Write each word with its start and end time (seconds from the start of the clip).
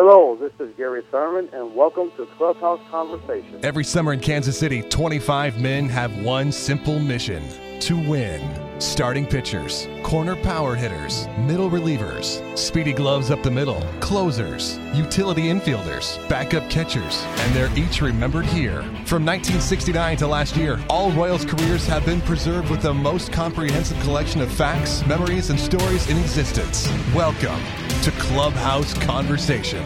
Hello, 0.00 0.36
this 0.36 0.52
is 0.60 0.72
Gary 0.76 1.02
Thurman, 1.10 1.48
and 1.52 1.74
welcome 1.74 2.12
to 2.16 2.24
Clubhouse 2.36 2.78
Conversation. 2.88 3.58
Every 3.64 3.82
summer 3.82 4.12
in 4.12 4.20
Kansas 4.20 4.56
City, 4.56 4.80
25 4.80 5.60
men 5.60 5.88
have 5.88 6.16
one 6.22 6.52
simple 6.52 7.00
mission 7.00 7.42
to 7.80 7.96
win. 8.08 8.40
Starting 8.80 9.26
pitchers, 9.26 9.88
corner 10.04 10.36
power 10.36 10.76
hitters, 10.76 11.26
middle 11.38 11.68
relievers, 11.68 12.56
speedy 12.56 12.92
gloves 12.92 13.32
up 13.32 13.42
the 13.42 13.50
middle, 13.50 13.84
closers, 13.98 14.78
utility 14.94 15.46
infielders, 15.46 16.16
backup 16.28 16.70
catchers, 16.70 17.24
and 17.38 17.52
they're 17.52 17.76
each 17.76 18.00
remembered 18.00 18.46
here. 18.46 18.82
From 19.04 19.26
1969 19.26 20.16
to 20.18 20.28
last 20.28 20.56
year, 20.56 20.78
all 20.88 21.10
Royals 21.10 21.44
careers 21.44 21.88
have 21.88 22.06
been 22.06 22.20
preserved 22.20 22.70
with 22.70 22.82
the 22.82 22.94
most 22.94 23.32
comprehensive 23.32 23.98
collection 24.02 24.42
of 24.42 24.52
facts, 24.52 25.04
memories, 25.06 25.50
and 25.50 25.58
stories 25.58 26.08
in 26.08 26.16
existence. 26.18 26.86
Welcome 27.12 27.60
to 28.02 28.10
Clubhouse 28.12 28.94
Conversation. 28.94 29.84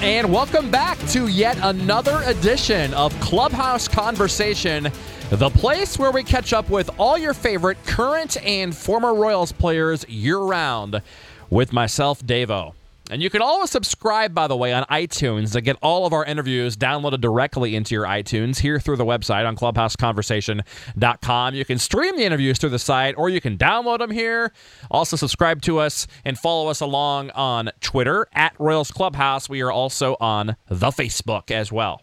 And 0.00 0.32
welcome 0.32 0.70
back 0.70 0.96
to 1.08 1.26
yet 1.26 1.58
another 1.60 2.22
edition 2.26 2.94
of 2.94 3.18
Clubhouse 3.20 3.88
Conversation, 3.88 4.90
the 5.30 5.50
place 5.50 5.98
where 5.98 6.12
we 6.12 6.22
catch 6.22 6.52
up 6.52 6.70
with 6.70 6.88
all 6.98 7.18
your 7.18 7.34
favorite 7.34 7.78
current 7.84 8.36
and 8.44 8.76
former 8.76 9.12
Royals 9.12 9.50
players 9.50 10.08
year 10.08 10.38
round 10.38 11.02
with 11.50 11.72
myself, 11.72 12.20
Davo. 12.22 12.74
And 13.12 13.22
you 13.22 13.28
can 13.28 13.42
always 13.42 13.70
subscribe, 13.70 14.34
by 14.34 14.46
the 14.46 14.56
way, 14.56 14.72
on 14.72 14.84
iTunes 14.84 15.52
to 15.52 15.60
get 15.60 15.76
all 15.82 16.06
of 16.06 16.14
our 16.14 16.24
interviews 16.24 16.78
downloaded 16.78 17.20
directly 17.20 17.76
into 17.76 17.94
your 17.94 18.06
iTunes 18.06 18.60
here 18.60 18.80
through 18.80 18.96
the 18.96 19.04
website 19.04 19.46
on 19.46 19.54
clubhouseconversation.com. 19.54 21.54
You 21.54 21.64
can 21.66 21.76
stream 21.76 22.16
the 22.16 22.24
interviews 22.24 22.56
through 22.56 22.70
the 22.70 22.78
site 22.78 23.14
or 23.18 23.28
you 23.28 23.42
can 23.42 23.58
download 23.58 23.98
them 23.98 24.10
here. 24.10 24.54
Also, 24.90 25.18
subscribe 25.18 25.60
to 25.60 25.78
us 25.78 26.06
and 26.24 26.38
follow 26.38 26.68
us 26.68 26.80
along 26.80 27.28
on 27.32 27.70
Twitter 27.82 28.28
at 28.32 28.54
Royals 28.58 28.90
Clubhouse. 28.90 29.46
We 29.46 29.60
are 29.60 29.70
also 29.70 30.16
on 30.18 30.56
the 30.68 30.88
Facebook 30.88 31.50
as 31.50 31.70
well. 31.70 32.00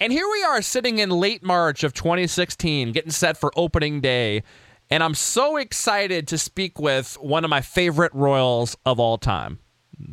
And 0.00 0.12
here 0.12 0.28
we 0.28 0.42
are 0.42 0.62
sitting 0.62 0.98
in 0.98 1.10
late 1.10 1.44
March 1.44 1.84
of 1.84 1.94
2016, 1.94 2.90
getting 2.90 3.12
set 3.12 3.36
for 3.36 3.52
opening 3.54 4.00
day. 4.00 4.42
And 4.90 5.04
I'm 5.04 5.14
so 5.14 5.58
excited 5.58 6.26
to 6.26 6.38
speak 6.38 6.80
with 6.80 7.16
one 7.20 7.44
of 7.44 7.50
my 7.50 7.60
favorite 7.60 8.12
Royals 8.12 8.76
of 8.84 8.98
all 8.98 9.16
time 9.16 9.60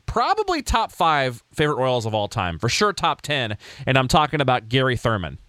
probably 0.06 0.62
top 0.62 0.92
five 0.92 1.44
favorite 1.54 1.78
Royals 1.78 2.06
of 2.06 2.14
all 2.14 2.28
time, 2.28 2.60
for 2.60 2.70
sure 2.70 2.94
top 2.94 3.22
10. 3.22 3.58
And 3.86 3.98
I'm 3.98 4.08
talking 4.08 4.42
about 4.42 4.70
Gary 4.70 4.98
Thurman, 4.98 5.40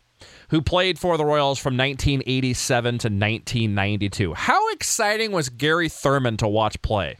who 0.51 0.63
played 0.63 0.99
for 0.99 1.17
the 1.17 1.25
Royals 1.25 1.59
from 1.59 1.77
1987 1.77 2.85
to 2.99 3.09
1992. 3.09 4.35
How 4.35 4.71
exciting 4.73 5.33
was 5.33 5.49
Gary 5.49 5.89
Thurman 5.89 6.37
to 6.39 6.49
watch 6.49 6.81
play? 6.83 7.17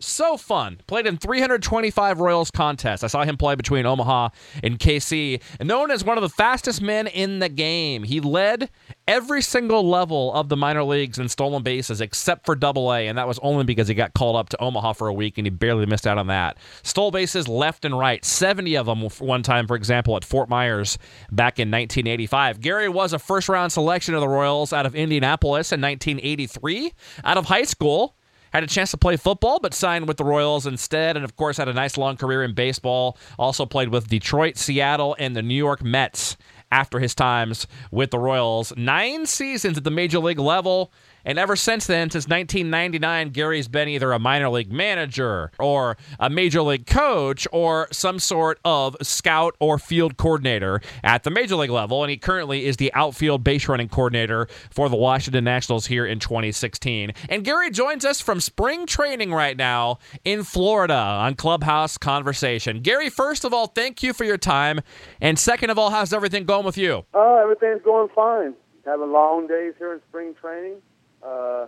So 0.00 0.36
fun. 0.36 0.80
Played 0.86 1.06
in 1.06 1.18
325 1.18 2.20
Royals 2.20 2.50
contests. 2.50 3.02
I 3.02 3.08
saw 3.08 3.24
him 3.24 3.36
play 3.36 3.54
between 3.54 3.86
Omaha 3.86 4.30
and 4.62 4.78
KC. 4.78 5.42
Known 5.62 5.90
as 5.90 6.04
one 6.04 6.16
of 6.16 6.22
the 6.22 6.28
fastest 6.28 6.80
men 6.80 7.06
in 7.06 7.38
the 7.38 7.48
game, 7.48 8.04
he 8.04 8.20
led 8.20 8.70
every 9.06 9.42
single 9.42 9.88
level 9.88 10.32
of 10.34 10.48
the 10.48 10.56
minor 10.56 10.84
leagues 10.84 11.18
in 11.18 11.28
stolen 11.28 11.62
bases 11.62 12.00
except 12.00 12.46
for 12.46 12.54
Double 12.54 12.92
A, 12.92 13.08
and 13.08 13.16
that 13.18 13.26
was 13.26 13.38
only 13.40 13.64
because 13.64 13.88
he 13.88 13.94
got 13.94 14.14
called 14.14 14.36
up 14.36 14.48
to 14.50 14.62
Omaha 14.62 14.92
for 14.92 15.08
a 15.08 15.12
week 15.12 15.38
and 15.38 15.46
he 15.46 15.50
barely 15.50 15.86
missed 15.86 16.06
out 16.06 16.18
on 16.18 16.26
that. 16.28 16.58
Stole 16.82 17.10
bases 17.10 17.48
left 17.48 17.84
and 17.84 17.98
right, 17.98 18.24
70 18.24 18.76
of 18.76 18.86
them 18.86 19.02
one 19.18 19.42
time, 19.42 19.66
for 19.66 19.76
example, 19.76 20.16
at 20.16 20.24
Fort 20.24 20.48
Myers 20.48 20.98
back 21.32 21.58
in 21.58 21.70
1985. 21.70 22.60
Gary 22.60 22.88
was 22.88 23.12
a 23.12 23.18
first 23.18 23.48
round 23.48 23.72
selection 23.72 24.14
of 24.14 24.20
the 24.20 24.28
Royals 24.28 24.72
out 24.72 24.86
of 24.86 24.94
Indianapolis 24.94 25.72
in 25.72 25.80
1983. 25.80 26.92
Out 27.24 27.36
of 27.36 27.46
high 27.46 27.64
school, 27.64 28.14
had 28.52 28.62
a 28.62 28.66
chance 28.66 28.90
to 28.92 28.96
play 28.96 29.16
football, 29.16 29.60
but 29.60 29.74
signed 29.74 30.08
with 30.08 30.16
the 30.16 30.24
Royals 30.24 30.66
instead. 30.66 31.16
And 31.16 31.24
of 31.24 31.36
course, 31.36 31.56
had 31.56 31.68
a 31.68 31.72
nice 31.72 31.96
long 31.96 32.16
career 32.16 32.42
in 32.42 32.54
baseball. 32.54 33.18
Also 33.38 33.66
played 33.66 33.88
with 33.88 34.08
Detroit, 34.08 34.56
Seattle, 34.56 35.16
and 35.18 35.36
the 35.36 35.42
New 35.42 35.54
York 35.54 35.82
Mets 35.82 36.36
after 36.70 36.98
his 36.98 37.14
times 37.14 37.66
with 37.90 38.10
the 38.10 38.18
Royals. 38.18 38.72
Nine 38.76 39.26
seasons 39.26 39.78
at 39.78 39.84
the 39.84 39.90
major 39.90 40.18
league 40.18 40.38
level. 40.38 40.92
And 41.28 41.38
ever 41.38 41.56
since 41.56 41.86
then, 41.86 42.08
since 42.08 42.26
1999, 42.26 43.28
Gary's 43.32 43.68
been 43.68 43.86
either 43.86 44.12
a 44.12 44.18
minor 44.18 44.48
league 44.48 44.72
manager 44.72 45.52
or 45.58 45.98
a 46.18 46.30
major 46.30 46.62
league 46.62 46.86
coach 46.86 47.46
or 47.52 47.86
some 47.92 48.18
sort 48.18 48.58
of 48.64 48.96
scout 49.02 49.54
or 49.60 49.78
field 49.78 50.16
coordinator 50.16 50.80
at 51.04 51.24
the 51.24 51.30
major 51.30 51.56
league 51.56 51.68
level. 51.68 52.02
And 52.02 52.10
he 52.10 52.16
currently 52.16 52.64
is 52.64 52.78
the 52.78 52.90
outfield 52.94 53.44
base 53.44 53.68
running 53.68 53.90
coordinator 53.90 54.48
for 54.70 54.88
the 54.88 54.96
Washington 54.96 55.44
Nationals 55.44 55.84
here 55.84 56.06
in 56.06 56.18
2016. 56.18 57.12
And 57.28 57.44
Gary 57.44 57.70
joins 57.70 58.06
us 58.06 58.22
from 58.22 58.40
spring 58.40 58.86
training 58.86 59.30
right 59.30 59.58
now 59.58 59.98
in 60.24 60.44
Florida 60.44 60.94
on 60.94 61.34
Clubhouse 61.34 61.98
Conversation. 61.98 62.80
Gary, 62.80 63.10
first 63.10 63.44
of 63.44 63.52
all, 63.52 63.66
thank 63.66 64.02
you 64.02 64.14
for 64.14 64.24
your 64.24 64.38
time. 64.38 64.80
And 65.20 65.38
second 65.38 65.68
of 65.68 65.78
all, 65.78 65.90
how's 65.90 66.14
everything 66.14 66.44
going 66.44 66.64
with 66.64 66.78
you? 66.78 67.04
Oh, 67.12 67.38
everything's 67.42 67.84
going 67.84 68.08
fine. 68.14 68.54
Having 68.86 69.12
long 69.12 69.46
days 69.46 69.74
here 69.78 69.92
in 69.92 70.00
spring 70.08 70.34
training 70.40 70.80
uh, 71.22 71.66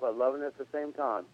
but 0.00 0.16
loving 0.16 0.42
it 0.42 0.46
at 0.46 0.58
the 0.58 0.66
same 0.72 0.92
time. 0.92 1.24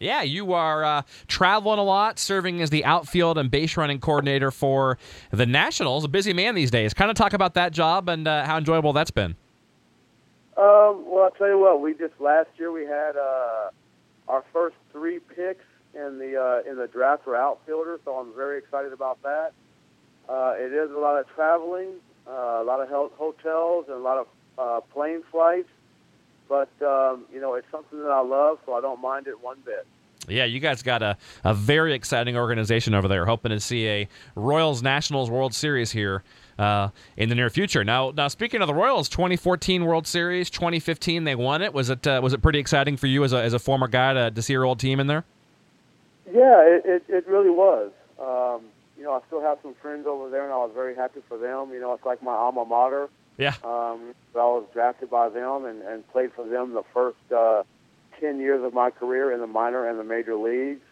Yeah, 0.00 0.22
you 0.22 0.52
are 0.52 0.84
uh, 0.84 1.02
traveling 1.26 1.78
a 1.78 1.82
lot, 1.82 2.18
serving 2.18 2.62
as 2.62 2.70
the 2.70 2.84
outfield 2.84 3.36
and 3.36 3.50
base 3.50 3.76
running 3.76 3.98
coordinator 3.98 4.50
for 4.50 4.98
the 5.30 5.46
Nationals. 5.46 6.04
A 6.04 6.08
busy 6.08 6.32
man 6.32 6.54
these 6.54 6.70
days. 6.70 6.94
Kind 6.94 7.10
of 7.10 7.16
talk 7.16 7.32
about 7.32 7.54
that 7.54 7.72
job 7.72 8.08
and 8.08 8.28
uh, 8.28 8.44
how 8.44 8.58
enjoyable 8.58 8.92
that's 8.92 9.10
been. 9.10 9.34
Um, 10.56 11.04
well, 11.06 11.24
I'll 11.24 11.30
tell 11.36 11.48
you 11.48 11.58
what. 11.58 11.80
We 11.80 11.94
just 11.94 12.14
last 12.20 12.48
year 12.58 12.70
we 12.70 12.84
had 12.84 13.16
uh, 13.16 13.70
our 14.28 14.44
first 14.52 14.76
three 14.92 15.18
picks 15.18 15.64
in 15.94 16.18
the 16.18 16.36
uh, 16.36 16.70
in 16.70 16.76
the 16.76 16.86
draft 16.86 17.24
for 17.24 17.36
outfielders, 17.36 18.00
so 18.04 18.14
I'm 18.16 18.34
very 18.34 18.58
excited 18.58 18.92
about 18.92 19.22
that. 19.22 19.52
Uh, 20.28 20.54
it 20.56 20.72
is 20.72 20.90
a 20.90 20.98
lot 20.98 21.18
of 21.18 21.26
traveling, 21.34 21.94
uh, 22.26 22.60
a 22.60 22.64
lot 22.64 22.80
of 22.80 22.88
hotels, 22.88 23.86
and 23.88 23.96
a 23.96 24.00
lot 24.00 24.18
of 24.18 24.26
uh, 24.58 24.80
plane 24.92 25.22
flights 25.30 25.68
but 26.48 26.70
um, 26.82 27.24
you 27.32 27.40
know 27.40 27.54
it's 27.54 27.70
something 27.70 27.98
that 28.00 28.10
I 28.10 28.20
love, 28.20 28.58
so 28.66 28.74
I 28.74 28.80
don't 28.80 29.00
mind 29.00 29.26
it 29.26 29.42
one 29.42 29.58
bit. 29.64 29.86
Yeah, 30.28 30.44
you 30.44 30.60
guys 30.60 30.82
got 30.82 31.02
a, 31.02 31.16
a 31.44 31.54
very 31.54 31.94
exciting 31.94 32.36
organization 32.36 32.94
over 32.94 33.08
there, 33.08 33.24
hoping 33.24 33.50
to 33.50 33.60
see 33.60 33.88
a 33.88 34.08
Royals 34.34 34.82
Nationals 34.82 35.30
World 35.30 35.54
Series 35.54 35.92
here 35.92 36.22
uh, 36.58 36.88
in 37.16 37.28
the 37.28 37.34
near 37.34 37.48
future. 37.50 37.84
Now, 37.84 38.10
now 38.10 38.28
speaking 38.28 38.60
of 38.60 38.66
the 38.66 38.74
Royals, 38.74 39.08
2014 39.08 39.84
World 39.84 40.06
Series, 40.06 40.50
2015 40.50 41.24
they 41.24 41.34
won 41.34 41.62
it. 41.62 41.72
Was 41.72 41.90
it 41.90 42.06
uh, 42.06 42.20
was 42.22 42.32
it 42.32 42.42
pretty 42.42 42.58
exciting 42.58 42.96
for 42.96 43.06
you 43.06 43.24
as 43.24 43.32
a, 43.32 43.42
as 43.42 43.54
a 43.54 43.58
former 43.58 43.88
guy 43.88 44.12
to, 44.14 44.30
to 44.30 44.42
see 44.42 44.52
your 44.52 44.64
old 44.64 44.80
team 44.80 45.00
in 45.00 45.06
there? 45.06 45.24
Yeah, 46.32 46.60
it, 46.62 46.82
it, 46.84 47.04
it 47.08 47.26
really 47.26 47.50
was. 47.50 47.90
Um, 48.20 48.66
you 48.98 49.04
know, 49.04 49.12
I 49.12 49.20
still 49.28 49.40
have 49.40 49.58
some 49.62 49.74
friends 49.74 50.06
over 50.06 50.28
there, 50.28 50.44
and 50.44 50.52
I 50.52 50.56
was 50.56 50.72
very 50.74 50.94
happy 50.94 51.20
for 51.28 51.38
them. 51.38 51.72
You 51.72 51.80
know, 51.80 51.94
it's 51.94 52.04
like 52.04 52.22
my 52.22 52.34
alma 52.34 52.64
mater. 52.64 53.08
Yeah. 53.38 53.54
Um, 53.64 54.14
I 54.34 54.38
was 54.38 54.66
drafted 54.72 55.10
by 55.10 55.28
them 55.28 55.64
and, 55.64 55.80
and 55.82 56.06
played 56.08 56.32
for 56.32 56.46
them 56.46 56.74
the 56.74 56.82
first 56.92 57.16
uh, 57.34 57.62
10 58.20 58.40
years 58.40 58.62
of 58.64 58.74
my 58.74 58.90
career 58.90 59.32
in 59.32 59.40
the 59.40 59.46
minor 59.46 59.88
and 59.88 59.98
the 59.98 60.04
major 60.04 60.34
leagues. 60.34 60.82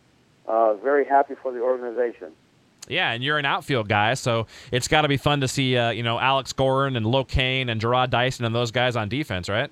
Uh, 0.46 0.74
very 0.74 1.04
happy 1.04 1.34
for 1.42 1.52
the 1.52 1.60
organization. 1.60 2.32
Yeah, 2.88 3.10
and 3.10 3.22
you're 3.22 3.36
an 3.36 3.44
outfield 3.44 3.88
guy, 3.88 4.14
so 4.14 4.46
it's 4.70 4.86
got 4.86 5.02
to 5.02 5.08
be 5.08 5.16
fun 5.16 5.40
to 5.40 5.48
see, 5.48 5.76
uh, 5.76 5.90
you 5.90 6.04
know, 6.04 6.20
Alex 6.20 6.52
Gordon 6.52 6.96
and 6.96 7.04
Lo 7.04 7.24
Cain 7.24 7.68
and 7.68 7.80
Jarrod 7.80 8.10
Dyson 8.10 8.44
and 8.44 8.54
those 8.54 8.70
guys 8.70 8.94
on 8.94 9.08
defense, 9.08 9.48
right? 9.48 9.70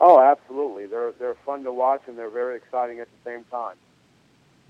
Oh, 0.00 0.20
absolutely. 0.20 0.86
They're 0.86 1.12
they're 1.18 1.34
fun 1.44 1.64
to 1.64 1.72
watch 1.72 2.02
and 2.06 2.16
they're 2.16 2.30
very 2.30 2.56
exciting 2.56 3.00
at 3.00 3.08
the 3.08 3.30
same 3.30 3.44
time. 3.50 3.76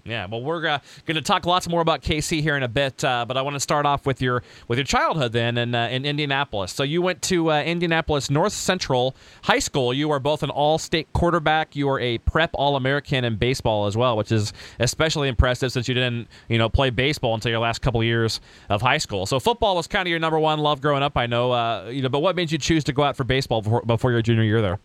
Yeah, 0.05 0.27
well, 0.27 0.43
we're 0.43 0.67
uh, 0.67 0.79
going 1.05 1.17
to 1.17 1.23
talk 1.23 1.47
lots 1.47 1.69
more 1.69 1.81
about 1.81 2.03
KC 2.03 2.41
here 2.41 2.57
in 2.57 2.63
a 2.63 2.69
bit, 2.69 3.05
uh, 3.05 3.25
but 3.27 3.37
I 3.37 3.43
want 3.43 3.55
to 3.55 3.61
start 3.61 3.87
off 3.87 4.07
with 4.07 4.23
your 4.23 4.43
with 4.69 4.79
your 4.79 4.85
childhood 4.85 5.33
then 5.33 5.59
in 5.59 5.75
uh, 5.75 5.89
in 5.89 6.05
Indianapolis. 6.05 6.73
So 6.73 6.83
you 6.83 7.03
went 7.03 7.23
to 7.23 7.51
uh, 7.51 7.63
Indianapolis 7.63 8.31
North 8.31 8.53
Central 8.53 9.15
High 9.43 9.59
School. 9.59 9.93
You 9.93 10.11
are 10.11 10.19
both 10.19 10.43
an 10.43 10.51
All-State 10.51 11.13
quarterback. 11.13 11.77
You 11.77 11.89
are 11.91 12.01
a 12.01 12.19
Prep 12.19 12.51
All-American 12.55 13.25
in 13.25 13.37
baseball 13.37 13.87
as 13.87 13.97
well, 13.97 14.17
which 14.17 14.33
is 14.33 14.53
especially 14.79 15.29
impressive 15.29 15.73
since 15.73 15.89
you 15.89 15.95
didn't 15.95 16.29
you 16.49 16.59
know 16.59 16.69
play 16.69 16.91
baseball 16.91 17.35
until 17.35 17.51
your 17.51 17.61
last 17.61 17.83
couple 17.83 18.03
years 18.03 18.41
of 18.69 18.81
high 18.81 18.99
school. 18.99 19.27
So 19.27 19.39
football 19.39 19.77
was 19.77 19.87
kind 19.87 20.07
of 20.07 20.11
your 20.11 20.21
number 20.21 20.39
one 20.39 20.61
love 20.61 20.81
growing 20.81 21.03
up. 21.03 21.17
I 21.17 21.27
know, 21.27 21.53
uh, 21.53 21.89
you 21.91 22.03
know, 22.03 22.09
but 22.09 22.21
what 22.21 22.37
made 22.37 22.51
you 22.51 22.59
choose 22.59 22.85
to 22.85 22.93
go 22.93 23.03
out 23.03 23.17
for 23.17 23.25
baseball 23.25 23.63
before, 23.63 23.83
before 23.83 24.11
your 24.13 24.23
junior 24.23 24.45
year 24.45 24.63
there? 24.63 24.79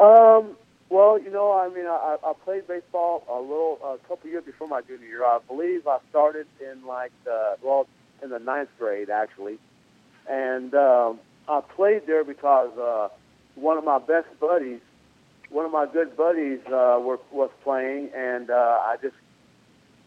Um 0.00 0.56
well, 0.94 1.20
you 1.20 1.30
know, 1.30 1.50
I 1.52 1.68
mean, 1.74 1.86
I, 1.86 2.16
I 2.24 2.32
played 2.44 2.68
baseball 2.68 3.24
a 3.28 3.40
little, 3.40 3.78
a 3.82 3.98
couple 4.06 4.30
years 4.30 4.44
before 4.44 4.68
my 4.68 4.80
junior 4.80 5.08
year. 5.08 5.24
I 5.24 5.40
believe 5.48 5.88
I 5.88 5.98
started 6.08 6.46
in 6.60 6.86
like 6.86 7.10
the, 7.24 7.56
well, 7.64 7.88
in 8.22 8.30
the 8.30 8.38
ninth 8.38 8.68
grade 8.78 9.10
actually, 9.10 9.58
and 10.30 10.72
um, 10.74 11.18
I 11.48 11.62
played 11.74 12.02
there 12.06 12.22
because 12.22 12.70
uh, 12.78 13.08
one 13.56 13.76
of 13.76 13.84
my 13.84 13.98
best 13.98 14.28
buddies, 14.38 14.80
one 15.50 15.66
of 15.66 15.72
my 15.72 15.86
good 15.92 16.16
buddies, 16.16 16.60
uh, 16.68 17.00
were, 17.02 17.18
was 17.32 17.50
playing, 17.64 18.10
and 18.16 18.48
uh, 18.50 18.54
I 18.54 18.96
just, 19.02 19.16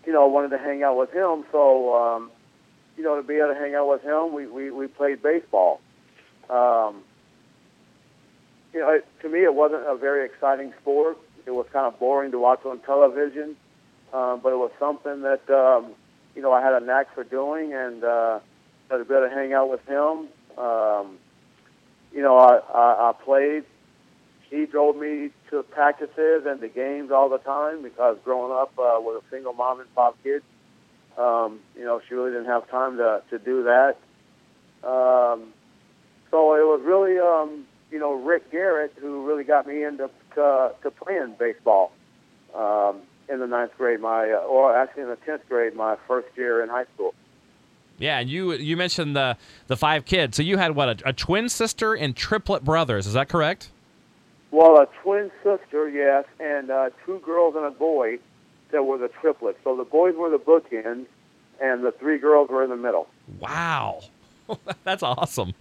you 0.06 0.14
know, 0.14 0.26
wanted 0.28 0.52
to 0.52 0.58
hang 0.58 0.84
out 0.84 0.98
with 0.98 1.12
him. 1.12 1.44
So, 1.52 1.94
um, 1.96 2.32
you 2.96 3.04
know, 3.04 3.18
to 3.18 3.28
be 3.28 3.36
able 3.36 3.54
to 3.54 3.60
hang 3.60 3.76
out 3.76 3.90
with 3.90 4.04
him, 4.04 4.34
we 4.34 4.48
we, 4.48 4.72
we 4.72 4.88
played 4.88 5.22
baseball. 5.22 5.82
Um, 6.50 7.04
you 8.78 8.84
know, 8.84 8.92
it, 8.92 9.06
to 9.24 9.30
me, 9.30 9.44
it 9.44 9.56
wasn't 9.56 9.82
a 9.88 9.96
very 9.96 10.24
exciting 10.26 10.72
sport. 10.82 11.18
It 11.48 11.52
was 11.52 11.66
kind 11.74 11.88
of 11.92 12.00
boring 12.00 12.32
to 12.32 12.40
watch 12.40 12.64
on 12.64 12.80
television. 12.82 13.56
um, 14.14 14.40
but 14.42 14.54
it 14.54 14.58
was 14.58 14.72
something 14.80 15.22
that 15.24 15.50
um, 15.50 15.94
you 16.36 16.42
know 16.42 16.52
I 16.54 16.62
had 16.62 16.74
a 16.74 16.86
knack 16.86 17.14
for 17.14 17.24
doing, 17.24 17.74
and 17.74 18.04
uh, 18.04 18.40
had 18.90 19.02
a 19.02 19.06
bit 19.06 19.24
of 19.24 19.32
hang 19.32 19.54
out 19.54 19.70
with 19.70 19.86
him. 19.86 20.28
Um, 20.58 21.18
you 22.14 22.22
know, 22.22 22.38
I, 22.38 22.60
I, 22.74 23.10
I 23.10 23.14
played. 23.24 23.64
He 24.50 24.66
drove 24.66 24.96
me 24.96 25.32
to 25.50 25.64
practices 25.64 26.46
and 26.46 26.62
the 26.62 26.70
games 26.70 27.12
all 27.12 27.30
the 27.30 27.40
time 27.40 27.84
because 27.84 28.18
growing 28.24 28.54
up 28.54 28.72
uh, 28.80 29.00
with 29.02 29.22
a 29.24 29.30
single 29.30 29.54
mom 29.54 29.82
and 29.82 29.94
pop 29.94 30.18
kid, 30.24 30.42
um, 31.18 31.60
you 31.76 31.84
know, 31.84 32.00
she 32.08 32.16
really 32.16 32.32
didn't 32.32 32.46
have 32.46 32.70
time 32.70 32.98
to 32.98 33.22
to 33.30 33.40
do 33.40 33.64
that. 33.64 33.98
Um, 34.88 35.54
so 36.32 36.54
it 36.56 36.66
was 36.66 36.82
really, 36.84 37.20
um, 37.20 37.67
you 37.92 38.00
know, 38.00 38.14
Rick 38.14 38.52
Garrett 38.52 38.94
who 39.00 39.26
really 39.26 39.44
got 39.44 39.68
me 39.68 39.84
into 39.84 40.10
to, 40.36 40.74
to 40.84 40.92
playing 40.92 41.36
baseball 41.40 41.92
um, 42.56 43.02
in 43.30 43.40
the 43.40 43.48
ninth 43.48 43.72
grade, 43.78 44.00
my 44.00 44.32
uh, 44.32 44.38
or 44.38 44.76
actually 44.76 45.04
in 45.04 45.10
the 45.10 45.18
tenth 45.18 45.48
grade, 45.48 45.76
my 45.76 45.98
first 46.08 46.28
year 46.36 46.64
in 46.64 46.70
high 46.70 46.86
school. 46.96 47.14
Yeah, 48.00 48.20
and 48.20 48.30
you 48.30 48.54
you 48.54 48.78
mentioned 48.78 49.16
the 49.16 49.38
the 49.68 49.78
five 49.78 50.06
kids. 50.06 50.38
So 50.38 50.44
you 50.44 50.58
had 50.58 50.76
what 50.76 51.02
a, 51.02 51.10
a 51.10 51.14
twin 51.14 51.50
sister 51.50 51.94
and 51.94 52.16
triplet 52.16 52.64
brothers. 52.64 53.08
Is 53.08 53.14
that 53.14 53.30
correct? 53.30 53.72
Well, 54.52 54.78
a 54.78 54.88
twin 55.04 55.32
sister, 55.44 55.90
yes, 55.90 56.26
and 56.40 56.70
uh, 56.70 56.90
two 57.06 57.20
girls 57.20 57.56
and 57.56 57.66
a 57.66 57.72
boy 57.72 58.20
that 58.72 58.84
were 58.84 58.98
the 58.98 59.10
triplets. 59.10 59.60
So 59.64 59.76
the 59.76 59.84
boys 59.84 60.16
were 60.16 60.30
the 60.30 60.40
bookends, 60.40 61.06
and 61.62 61.84
the 61.84 61.92
three 61.92 62.18
girls 62.18 62.50
were 62.50 62.64
in 62.64 62.70
the 62.70 62.78
middle. 62.78 63.08
Wow, 63.40 64.04
that's 64.84 65.04
awesome. 65.04 65.54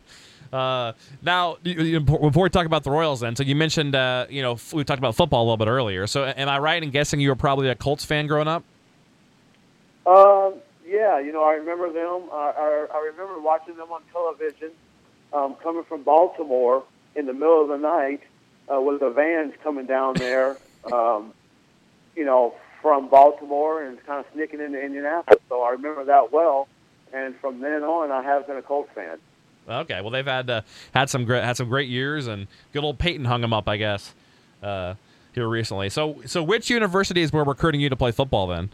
Uh, 0.52 0.92
now, 1.22 1.56
before 1.62 2.44
we 2.44 2.50
talk 2.50 2.66
about 2.66 2.84
the 2.84 2.90
Royals, 2.90 3.20
then, 3.20 3.36
so 3.36 3.42
you 3.42 3.56
mentioned, 3.56 3.94
uh, 3.94 4.26
you 4.28 4.42
know, 4.42 4.58
we 4.72 4.84
talked 4.84 4.98
about 4.98 5.14
football 5.14 5.42
a 5.42 5.44
little 5.44 5.56
bit 5.56 5.68
earlier. 5.68 6.06
So, 6.06 6.24
am 6.24 6.48
I 6.48 6.58
right 6.58 6.82
in 6.82 6.90
guessing 6.90 7.20
you 7.20 7.28
were 7.28 7.36
probably 7.36 7.68
a 7.68 7.74
Colts 7.74 8.04
fan 8.04 8.26
growing 8.26 8.48
up? 8.48 8.64
Um, 10.06 10.54
yeah, 10.86 11.18
you 11.18 11.32
know, 11.32 11.42
I 11.42 11.54
remember 11.54 11.92
them. 11.92 12.28
I, 12.32 12.52
I, 12.56 12.86
I 12.94 13.10
remember 13.10 13.40
watching 13.40 13.76
them 13.76 13.90
on 13.90 14.02
television, 14.12 14.70
um, 15.32 15.56
coming 15.62 15.84
from 15.84 16.02
Baltimore 16.02 16.84
in 17.14 17.26
the 17.26 17.32
middle 17.32 17.62
of 17.62 17.68
the 17.68 17.78
night 17.78 18.22
uh, 18.72 18.80
with 18.80 19.00
the 19.00 19.10
vans 19.10 19.52
coming 19.62 19.86
down 19.86 20.14
there, 20.14 20.56
um, 20.92 21.32
you 22.14 22.24
know, 22.24 22.54
from 22.82 23.08
Baltimore 23.08 23.82
and 23.82 24.04
kind 24.06 24.24
of 24.24 24.26
sneaking 24.32 24.60
into 24.60 24.80
Indianapolis. 24.80 25.40
So 25.48 25.62
I 25.62 25.70
remember 25.70 26.04
that 26.04 26.32
well. 26.32 26.68
And 27.12 27.34
from 27.36 27.60
then 27.60 27.82
on, 27.82 28.10
I 28.10 28.22
have 28.22 28.46
been 28.46 28.56
a 28.56 28.62
Colts 28.62 28.90
fan. 28.94 29.18
Okay, 29.68 30.00
well 30.00 30.10
they've 30.10 30.26
had 30.26 30.48
uh, 30.48 30.62
had 30.94 31.10
some 31.10 31.24
great 31.24 31.42
had 31.42 31.56
some 31.56 31.68
great 31.68 31.88
years, 31.88 32.26
and 32.26 32.46
good 32.72 32.84
old 32.84 32.98
Peyton 32.98 33.24
hung 33.24 33.40
them 33.40 33.52
up, 33.52 33.68
I 33.68 33.76
guess, 33.76 34.14
uh, 34.62 34.94
here 35.34 35.48
recently. 35.48 35.88
So, 35.90 36.20
so 36.26 36.42
which 36.42 36.70
universities 36.70 37.32
were 37.32 37.44
recruiting 37.44 37.80
you 37.80 37.88
to 37.88 37.96
play 37.96 38.12
football 38.12 38.46
then? 38.46 38.70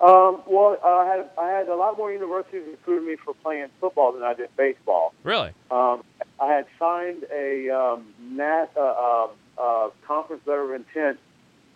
Um, 0.00 0.42
well, 0.48 0.76
I 0.84 1.06
had 1.06 1.30
I 1.38 1.50
had 1.50 1.68
a 1.68 1.76
lot 1.76 1.96
more 1.96 2.12
universities 2.12 2.62
recruiting 2.68 3.08
me 3.08 3.16
for 3.16 3.34
playing 3.34 3.68
football 3.80 4.12
than 4.12 4.24
I 4.24 4.34
did 4.34 4.48
baseball. 4.56 5.14
Really? 5.22 5.52
Um, 5.70 6.02
I 6.40 6.48
had 6.48 6.66
signed 6.76 7.24
a 7.32 7.70
um, 7.70 8.12
NAS, 8.20 8.68
uh, 8.76 8.80
uh, 8.80 9.28
uh, 9.58 9.90
conference 10.04 10.42
letter 10.44 10.74
of 10.74 10.80
intent 10.80 11.20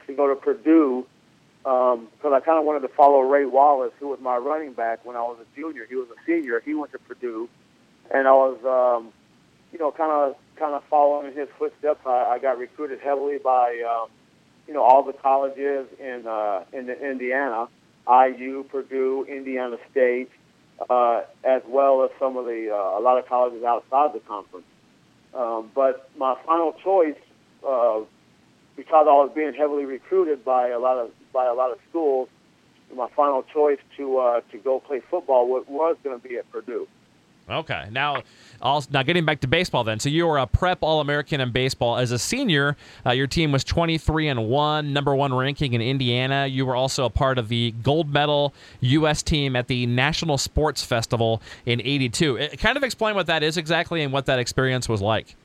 to 0.09 0.13
go 0.15 0.27
to 0.29 0.35
Purdue 0.35 1.07
because 1.63 1.99
um, 2.25 2.33
I 2.33 2.41
kind 2.41 2.59
of 2.59 2.65
wanted 2.65 2.81
to 2.81 2.89
follow 2.89 3.21
Ray 3.21 3.45
Wallace, 3.45 3.93
who 4.01 4.09
was 4.09 4.21
my 4.21 4.37
running 4.37 4.73
back 4.73 5.05
when 5.05 5.17
I 5.17 5.21
was 5.21 5.39
a 5.41 5.61
junior. 5.61 5.87
He 5.89 5.95
was 5.95 6.09
a 6.11 6.25
senior. 6.27 6.61
He 6.65 6.75
went 6.75 6.93
to 6.93 6.99
Purdue, 6.99 7.49
and 8.13 8.27
I 8.27 8.33
was, 8.33 8.59
um, 8.65 9.13
you 9.73 9.79
know, 9.79 9.91
kind 9.91 10.13
of 10.13 10.37
kind 10.57 10.75
of 10.75 10.83
following 10.89 11.35
his 11.35 11.49
footsteps. 11.59 12.01
I, 12.07 12.35
I 12.35 12.39
got 12.39 12.59
recruited 12.59 13.01
heavily 13.01 13.39
by, 13.39 13.83
um, 13.89 14.09
you 14.67 14.75
know, 14.75 14.83
all 14.83 15.03
the 15.03 15.13
colleges 15.13 15.87
in 16.01 16.27
uh, 16.27 16.65
in 16.73 16.87
the 16.87 17.11
Indiana. 17.11 17.69
IU, 18.09 18.65
Purdue, 18.71 19.27
Indiana 19.29 19.77
State, 19.91 20.31
uh, 20.89 21.23
as 21.45 21.63
well 21.67 22.05
as 22.05 22.11
some 22.19 22.37
of 22.37 22.45
the 22.45 22.71
uh, 22.73 22.99
a 22.99 23.01
lot 23.01 23.19
of 23.19 23.27
colleges 23.27 23.65
outside 23.65 24.13
the 24.13 24.21
conference. 24.21 24.67
Um, 25.35 25.71
but 25.75 26.09
my 26.17 26.37
final 26.47 26.73
choice, 26.73 27.19
uh, 27.67 28.01
because 28.77 29.07
I 29.09 29.13
was 29.13 29.33
being 29.35 29.55
heavily 29.55 29.85
recruited 29.85 30.45
by 30.45 30.69
a 30.69 30.79
lot 30.79 30.99
of 30.99 31.11
by 31.33 31.47
a 31.47 31.55
lot 31.55 31.73
of 31.73 31.79
schools, 31.91 32.29
my 32.95 33.09
final 33.17 33.43
choice 33.43 33.79
to 33.97 34.19
uh, 34.19 34.41
to 34.53 34.59
go 34.59 34.81
play 34.81 35.01
football 35.11 35.49
was, 35.49 35.65
was 35.69 35.97
going 36.05 36.21
to 36.21 36.29
be 36.29 36.37
at 36.37 36.51
Purdue. 36.53 36.87
Okay. 37.49 37.87
Now, 37.93 38.23
also, 38.61 38.89
now 38.93 39.03
getting 39.03 39.25
back 39.25 39.41
to 39.41 39.47
baseball, 39.47 39.85
then. 39.85 40.01
So 40.01 40.09
you 40.09 40.27
were 40.27 40.39
a 40.39 40.47
prep 40.47 40.79
All 40.81 41.01
American 41.01 41.41
in 41.41 41.53
baseball 41.53 41.97
as 41.97 42.11
a 42.11 42.19
senior. 42.19 42.77
Uh, 43.05 43.13
your 43.13 43.29
team 43.29 43.53
was 43.53 43.63
23 43.63 44.29
and 44.29 44.49
one, 44.49 44.93
number 44.93 45.15
one 45.15 45.33
ranking 45.33 45.73
in 45.73 45.81
Indiana. 45.81 46.47
You 46.47 46.67
were 46.67 46.75
also 46.75 47.05
a 47.05 47.11
part 47.11 47.39
of 47.39 47.49
the 47.49 47.73
gold 47.83 48.13
medal 48.13 48.53
U.S. 48.81 49.23
team 49.23 49.55
at 49.55 49.69
the 49.69 49.87
National 49.87 50.39
Sports 50.39 50.83
Festival 50.83 51.41
in 51.67 51.81
'82. 51.81 52.39
Uh, 52.39 52.49
kind 52.57 52.77
of 52.77 52.83
explain 52.83 53.15
what 53.15 53.27
that 53.27 53.43
is 53.43 53.57
exactly 53.57 54.03
and 54.03 54.13
what 54.13 54.27
that 54.27 54.41
experience 54.41 54.89
was 54.89 55.01
like. 55.01 55.37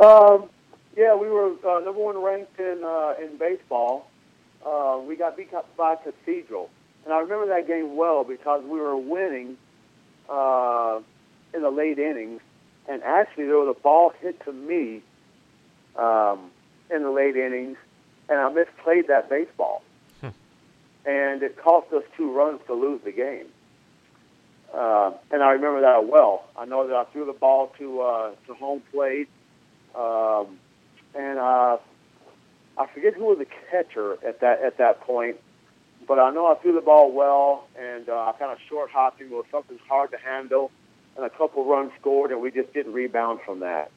Um, 0.00 0.48
yeah, 0.96 1.14
we 1.14 1.28
were 1.28 1.52
uh, 1.64 1.80
number 1.80 2.00
one 2.00 2.20
ranked 2.20 2.58
in 2.58 2.82
uh, 2.82 3.14
in 3.22 3.36
baseball. 3.36 4.08
Uh, 4.66 4.98
we 5.06 5.14
got 5.14 5.36
beat 5.36 5.50
by 5.76 5.94
Cathedral, 5.96 6.70
and 7.04 7.14
I 7.14 7.20
remember 7.20 7.46
that 7.46 7.66
game 7.68 7.96
well 7.96 8.24
because 8.24 8.64
we 8.64 8.80
were 8.80 8.96
winning 8.96 9.56
uh, 10.30 11.00
in 11.54 11.62
the 11.62 11.70
late 11.70 11.98
innings, 11.98 12.40
and 12.88 13.02
actually 13.02 13.46
there 13.46 13.56
was 13.56 13.74
a 13.76 13.80
ball 13.80 14.12
hit 14.20 14.42
to 14.44 14.52
me 14.52 15.02
um, 15.96 16.50
in 16.90 17.02
the 17.02 17.10
late 17.10 17.36
innings, 17.36 17.76
and 18.28 18.38
I 18.38 18.48
misplayed 18.50 19.08
that 19.08 19.28
baseball, 19.28 19.82
hmm. 20.20 20.28
and 21.04 21.42
it 21.42 21.56
cost 21.56 21.92
us 21.92 22.04
two 22.16 22.32
runs 22.32 22.60
to 22.66 22.74
lose 22.74 23.00
the 23.04 23.12
game. 23.12 23.46
Uh, 24.72 25.12
and 25.32 25.42
I 25.42 25.50
remember 25.52 25.80
that 25.80 26.06
well. 26.06 26.44
I 26.56 26.64
know 26.64 26.86
that 26.86 26.94
I 26.94 27.04
threw 27.04 27.26
the 27.26 27.32
ball 27.32 27.72
to 27.78 28.00
uh, 28.00 28.30
to 28.46 28.54
home 28.54 28.82
plate, 28.92 29.28
um, 29.96 30.58
and 31.14 31.40
uh, 31.40 31.78
I 32.78 32.86
forget 32.94 33.14
who 33.14 33.24
was 33.24 33.38
the 33.38 33.46
catcher 33.70 34.12
at 34.24 34.40
that 34.40 34.62
at 34.62 34.78
that 34.78 35.00
point, 35.00 35.38
but 36.10 36.18
I 36.18 36.32
know 36.32 36.48
I 36.48 36.56
threw 36.56 36.72
the 36.72 36.80
ball 36.80 37.12
well, 37.12 37.68
and 37.78 38.08
uh, 38.08 38.14
I 38.14 38.32
kind 38.36 38.50
of 38.50 38.58
short 38.68 38.90
hopped 38.90 39.20
him. 39.20 39.28
It 39.28 39.32
was 39.32 39.44
something 39.48 39.78
hard 39.88 40.10
to 40.10 40.16
handle, 40.18 40.72
and 41.14 41.24
a 41.24 41.30
couple 41.30 41.64
runs 41.64 41.92
scored, 42.00 42.32
and 42.32 42.42
we 42.42 42.50
just 42.50 42.74
didn't 42.74 42.94
rebound 42.94 43.38
from 43.46 43.60
that. 43.60 43.92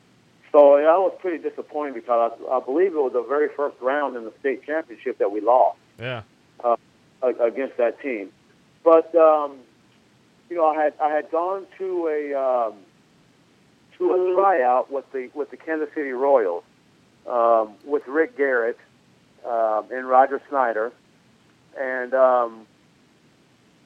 So 0.52 0.78
that 0.78 1.00
was 1.00 1.18
pretty 1.20 1.40
disappointing 1.40 1.96
because 1.96 2.34
I, 2.48 2.58
I 2.58 2.60
believe 2.60 2.94
it 2.94 3.02
was 3.02 3.14
the 3.14 3.24
very 3.24 3.48
first 3.58 3.78
round 3.82 4.16
in 4.16 4.26
the 4.26 4.34
state 4.40 4.64
championship 4.64 5.18
that 5.18 5.32
we 5.32 5.42
lost. 5.42 5.80
Yeah. 6.00 6.22
Uh, 6.64 6.76
against 7.42 7.78
that 7.78 8.00
team, 8.00 8.30
but 8.84 9.16
um, 9.16 9.58
you 10.52 10.56
know, 10.56 10.68
I 10.68 10.84
had 10.84 10.94
I 11.02 11.10
had 11.10 11.32
gone 11.32 11.66
to 11.80 12.08
a 12.10 12.40
um, 12.40 12.74
to 13.98 14.12
a 14.12 14.36
tryout 14.36 14.92
with 14.92 15.12
the 15.14 15.32
with 15.34 15.50
the 15.50 15.58
Kansas 15.58 15.90
City 15.96 16.12
Royals 16.12 16.64
um, 17.28 17.74
with 17.86 18.08
Rick 18.08 18.38
Garrett 18.38 18.78
um, 19.50 19.86
and 19.92 20.08
Roger 20.08 20.40
Snyder 20.48 20.92
and 21.80 22.14
um, 22.14 22.68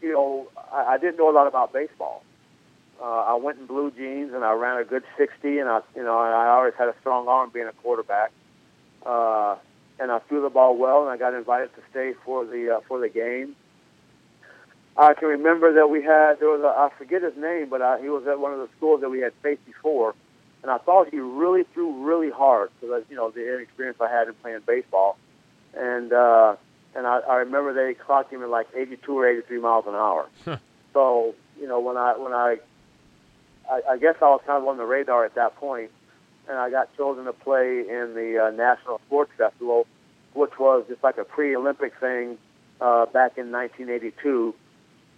you 0.02 0.12
know, 0.12 0.48
I, 0.72 0.94
I 0.94 0.98
didn't 0.98 1.18
know 1.18 1.30
a 1.30 1.36
lot 1.36 1.48
about 1.48 1.74
baseball. 1.74 2.24
Uh, 3.02 3.04
I 3.04 3.36
went 3.36 3.60
in 3.60 3.68
blue 3.68 3.92
jeans 3.92 4.34
and 4.34 4.44
I 4.44 4.54
ran 4.54 4.80
a 4.80 4.84
good 4.84 5.04
60, 5.18 5.60
and 5.60 5.70
I, 5.70 5.82
you 5.96 6.04
know, 6.04 6.18
I 6.18 6.50
always 6.50 6.74
had 6.78 6.88
a 6.88 6.96
strong 7.00 7.28
arm 7.28 7.52
being 7.54 7.68
a 7.68 7.74
quarterback. 7.74 8.32
Uh, 9.06 9.58
and 10.00 10.12
I 10.12 10.20
threw 10.20 10.42
the 10.42 10.50
ball 10.50 10.76
well, 10.78 11.02
and 11.02 11.10
I 11.10 11.18
got 11.18 11.34
invited 11.34 11.74
to 11.76 11.82
stay 11.92 12.14
for 12.26 12.46
the 12.46 12.78
uh, 12.78 12.80
for 12.88 13.00
the 13.00 13.10
game. 13.10 13.56
I 14.96 15.14
can 15.14 15.28
remember 15.28 15.74
that 15.74 15.90
we 15.90 16.02
had 16.04 16.40
there 16.40 16.50
was 16.50 16.62
a, 16.62 16.68
I 16.68 16.90
forget 16.98 17.22
his 17.22 17.36
name, 17.38 17.70
but 17.70 17.82
I, 17.82 18.02
he 18.02 18.10
was 18.10 18.26
at 18.28 18.40
one 18.40 18.54
of 18.54 18.60
the 18.60 18.70
schools 18.78 19.02
that 19.02 19.10
we 19.10 19.20
had 19.20 19.34
faced 19.42 19.66
before, 19.66 20.16
and 20.62 20.72
I 20.72 20.78
thought 20.80 21.10
he 21.10 21.20
really 21.20 21.64
threw 21.74 22.04
really 22.04 22.30
hard 22.30 22.70
because 22.80 23.04
you 23.10 23.16
know 23.16 23.30
the 23.32 23.56
inexperience 23.56 24.00
I 24.02 24.10
had 24.10 24.28
in 24.28 24.34
playing 24.36 24.62
baseball, 24.66 25.18
and 25.76 26.12
uh, 26.14 26.56
and 26.98 27.06
I, 27.06 27.20
I 27.20 27.36
remember 27.38 27.74
they 27.74 27.94
clocked 27.94 28.34
him 28.34 28.42
at 28.42 28.50
like 28.50 28.68
82 28.76 29.18
or 29.18 29.28
83 29.30 29.60
miles 29.60 29.86
an 29.88 29.94
hour. 29.94 30.28
so 30.94 31.36
you 31.60 31.68
know 31.68 31.80
when 31.80 31.96
I 31.96 32.18
when 32.18 32.34
I, 32.34 32.58
I 33.70 33.82
I 33.92 33.98
guess 33.98 34.16
I 34.20 34.26
was 34.26 34.42
kind 34.46 34.62
of 34.62 34.68
on 34.68 34.78
the 34.78 34.86
radar 34.86 35.24
at 35.24 35.36
that 35.36 35.56
point, 35.56 35.92
and 36.50 36.58
I 36.58 36.72
got 36.72 36.96
chosen 36.98 37.26
to 37.26 37.34
play 37.34 37.82
in 37.82 38.16
the 38.16 38.48
uh, 38.48 38.52
National 38.52 39.00
Sports 39.06 39.32
Festival, 39.38 39.86
which 40.34 40.58
was 40.60 40.86
just 40.90 41.04
like 41.04 41.18
a 41.20 41.24
pre-Olympic 41.24 41.94
thing 42.00 42.40
uh, 42.82 43.06
back 43.06 43.38
in 43.38 43.52
1982, 43.52 44.56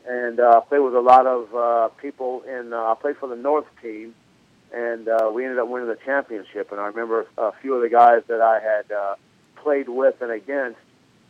and 0.07 0.39
uh, 0.39 0.59
played 0.61 0.79
with 0.79 0.95
a 0.95 0.99
lot 0.99 1.25
of 1.25 1.55
uh, 1.55 1.87
people. 2.01 2.41
In 2.41 2.73
uh, 2.73 2.77
I 2.77 2.95
played 2.99 3.17
for 3.17 3.29
the 3.29 3.37
North 3.37 3.67
team, 3.81 4.13
and 4.73 5.07
uh, 5.07 5.31
we 5.33 5.45
ended 5.45 5.59
up 5.59 5.69
winning 5.69 5.87
the 5.87 5.97
championship. 6.03 6.73
And 6.73 6.81
I 6.81 6.87
remember 6.87 7.25
a 7.37 7.53
few 7.61 7.75
of 7.75 7.81
the 7.81 7.89
guys 7.89 8.23
that 8.27 8.41
I 8.41 8.59
had 8.59 8.91
uh, 8.91 9.15
played 9.55 9.87
with 9.87 10.21
and 10.21 10.31
against 10.31 10.79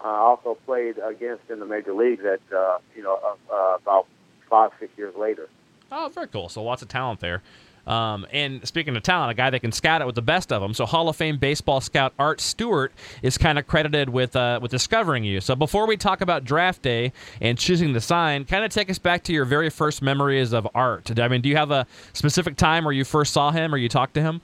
uh, 0.03 0.08
also 0.08 0.58
played 0.65 0.98
against 0.98 1.50
in 1.50 1.60
the 1.60 1.65
major 1.65 1.94
leagues 1.94 2.24
at 2.25 2.41
uh, 2.56 2.77
you 2.96 3.03
know 3.03 3.20
uh, 3.24 3.53
uh, 3.53 3.77
about 3.82 4.08
five 4.50 4.72
six 4.79 4.91
years 4.98 5.15
later. 5.15 5.50
Oh, 5.91 6.10
very 6.13 6.27
cool. 6.27 6.50
So 6.50 6.63
lots 6.63 6.82
of 6.82 6.88
talent 6.88 7.20
there. 7.20 7.41
Um, 7.88 8.27
and 8.32 8.65
speaking 8.68 8.96
of 8.96 9.01
talent, 9.01 9.32
a 9.32 9.34
guy 9.34 9.50
that 9.50 9.62
can 9.62 9.72
scout 9.72 10.01
it 10.01 10.06
with 10.06 10.13
the 10.13 10.22
best 10.22 10.51
of 10.51 10.62
them. 10.62 10.75
So 10.75 10.86
Hall 10.86 11.10
of 11.10 11.15
Fame 11.15 11.38
baseball 11.38 11.82
scout 11.82 12.13
Art 12.20 12.39
Stewart 12.39 12.94
is 13.24 13.38
kind 13.38 13.58
of 13.58 13.65
credited 13.65 14.10
with 14.10 14.36
uh, 14.36 14.60
with 14.62 14.70
discovering 14.70 15.24
you. 15.24 15.41
So 15.41 15.56
before 15.56 15.88
we 15.88 15.98
talk 15.98 16.22
about 16.22 16.44
draft 16.44 16.84
day 16.84 17.12
and 17.41 17.58
choosing 17.58 17.94
the 17.94 18.01
sign, 18.01 18.46
kind 18.46 18.63
of 18.63 18.72
take 18.72 18.89
us 18.89 19.00
back 19.00 19.24
to 19.24 19.34
your 19.34 19.46
very 19.46 19.72
first 19.72 20.01
memories 20.03 20.53
of 20.53 20.68
Art. 20.75 21.20
I 21.20 21.27
mean, 21.27 21.41
do 21.41 21.50
you 21.50 21.56
have 21.56 21.72
a 21.72 21.88
specific 22.13 22.58
time 22.58 22.86
where 22.86 22.94
you 22.94 23.03
first 23.03 23.34
saw 23.34 23.51
him 23.51 23.74
or 23.74 23.77
you 23.77 23.89
talked 23.89 24.13
to 24.13 24.22
him? 24.22 24.41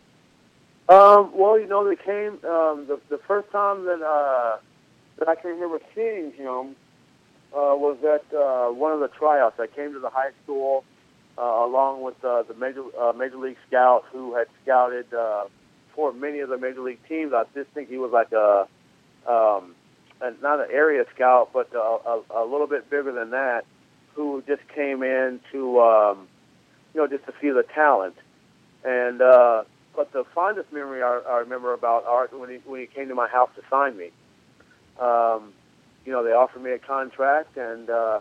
Um, 0.90 1.32
well, 1.34 1.60
you 1.60 1.68
know, 1.68 1.88
they 1.88 1.96
came 1.96 2.34
um, 2.50 2.88
the 2.88 3.00
the 3.10 3.20
first 3.28 3.52
time 3.52 3.86
that 3.86 4.02
uh, 4.02 4.58
that 5.18 5.28
I 5.28 5.36
can 5.36 5.52
remember 5.52 5.80
seeing 5.94 6.32
him 6.32 6.76
uh, 7.54 7.76
was 7.76 7.98
at 8.04 8.36
uh, 8.36 8.72
one 8.72 8.92
of 8.92 9.00
the 9.00 9.08
tryouts. 9.08 9.60
I 9.60 9.68
came 9.68 9.94
to 9.94 10.00
the 10.00 10.10
high 10.10 10.32
school 10.44 10.84
uh, 11.38 11.42
along 11.42 12.02
with 12.02 12.24
uh, 12.24 12.44
the 12.44 12.54
major 12.54 12.84
uh, 13.00 13.14
major 13.14 13.38
league 13.38 13.58
scouts 13.68 14.06
who 14.12 14.36
had 14.36 14.48
scouted 14.64 15.14
uh, 15.14 15.46
for 15.94 16.12
many 16.14 16.40
of 16.40 16.50
the 16.50 16.58
major 16.58 16.82
league 16.82 17.00
teams. 17.08 17.34
I 17.34 17.44
just 17.54 17.70
think 17.72 17.90
he 17.90 17.98
was 17.98 18.12
like 18.12 18.32
a, 18.32 18.68
um, 19.30 19.76
not 20.42 20.60
an 20.60 20.68
area 20.72 21.04
scout, 21.14 21.52
but 21.54 21.74
a, 21.74 21.80
a, 21.80 22.22
a 22.36 22.46
little 22.46 22.68
bit 22.68 22.90
bigger 22.90 23.12
than 23.12 23.32
that, 23.32 23.66
who 24.14 24.44
just 24.48 24.62
came 24.74 25.04
in 25.04 25.40
to 25.52 25.80
um, 25.80 26.28
you 26.94 27.02
know 27.02 27.08
just 27.08 27.26
to 27.26 27.34
see 27.42 27.50
the 27.50 27.64
talent. 27.74 28.16
And 28.84 29.22
uh, 29.22 29.64
but 29.96 30.12
the 30.12 30.26
fondest 30.36 30.72
memory 30.72 31.02
I, 31.02 31.22
I 31.28 31.38
remember 31.40 31.74
about 31.74 32.06
Art 32.06 32.38
when 32.38 32.50
he 32.50 32.58
when 32.66 32.82
he 32.82 32.88
came 32.88 33.08
to 33.10 33.16
my 33.16 33.28
house 33.28 33.50
to 33.56 33.62
sign 33.70 33.98
me. 33.98 34.12
Um, 35.00 35.54
you 36.06 36.12
know, 36.12 36.24
they 36.24 36.32
offered 36.32 36.64
me 36.64 36.72
a 36.72 36.80
contract, 36.80 37.58
and 37.58 37.90
uh, 37.90 38.20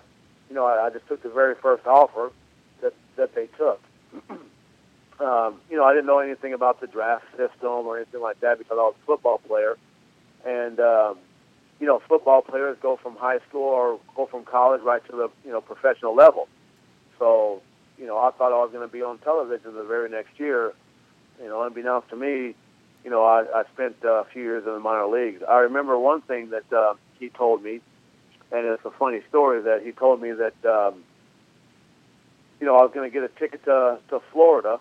you 0.48 0.54
know, 0.54 0.64
I, 0.64 0.86
I 0.86 0.90
just 0.90 1.06
took 1.06 1.22
the 1.22 1.28
very 1.28 1.54
first 1.54 1.86
offer 1.86 2.32
that 2.82 2.94
that 3.16 3.34
they 3.34 3.46
took. 3.58 3.80
um, 5.20 5.60
you 5.70 5.76
know, 5.76 5.84
I 5.84 5.92
didn't 5.92 6.06
know 6.06 6.18
anything 6.18 6.52
about 6.52 6.80
the 6.80 6.86
draft 6.86 7.24
system 7.36 7.86
or 7.86 7.96
anything 7.96 8.20
like 8.20 8.40
that 8.40 8.58
because 8.58 8.78
I 8.78 8.82
was 8.82 8.94
a 9.02 9.06
football 9.06 9.38
player, 9.38 9.76
and 10.44 10.80
um, 10.80 11.18
you 11.80 11.86
know, 11.86 12.00
football 12.08 12.42
players 12.42 12.76
go 12.80 12.96
from 12.96 13.16
high 13.16 13.38
school 13.48 13.68
or 13.68 14.00
go 14.16 14.26
from 14.26 14.44
college 14.44 14.82
right 14.82 15.04
to 15.06 15.12
the 15.12 15.30
you 15.44 15.52
know 15.52 15.60
professional 15.60 16.14
level. 16.14 16.48
So, 17.18 17.62
you 17.98 18.06
know, 18.06 18.18
I 18.18 18.30
thought 18.32 18.52
I 18.52 18.62
was 18.62 18.70
going 18.72 18.86
to 18.86 18.92
be 18.92 19.02
on 19.02 19.18
television 19.18 19.74
the 19.74 19.84
very 19.84 20.08
next 20.08 20.38
year. 20.38 20.72
You 21.40 21.48
know, 21.48 21.62
unbeknownst 21.62 22.10
to 22.10 22.16
me, 22.16 22.54
you 23.04 23.10
know, 23.10 23.24
I, 23.24 23.44
I 23.54 23.64
spent 23.74 23.96
uh, 24.04 24.22
a 24.22 24.24
few 24.24 24.42
years 24.42 24.64
in 24.66 24.72
the 24.72 24.80
minor 24.80 25.06
leagues. 25.06 25.42
I 25.46 25.58
remember 25.58 25.98
one 25.98 26.22
thing 26.22 26.50
that 26.50 26.72
uh, 26.72 26.94
he 27.18 27.28
told 27.28 27.62
me, 27.62 27.80
and 28.50 28.66
it's 28.66 28.84
a 28.84 28.90
funny 28.90 29.20
story 29.28 29.62
that 29.62 29.82
he 29.84 29.92
told 29.92 30.22
me 30.22 30.32
that, 30.32 30.64
um, 30.64 31.04
you 32.60 32.66
know, 32.66 32.76
I 32.76 32.82
was 32.82 32.92
going 32.94 33.08
to 33.08 33.12
get 33.12 33.22
a 33.22 33.28
ticket 33.38 33.64
to 33.66 33.98
to 34.08 34.20
Florida, 34.32 34.80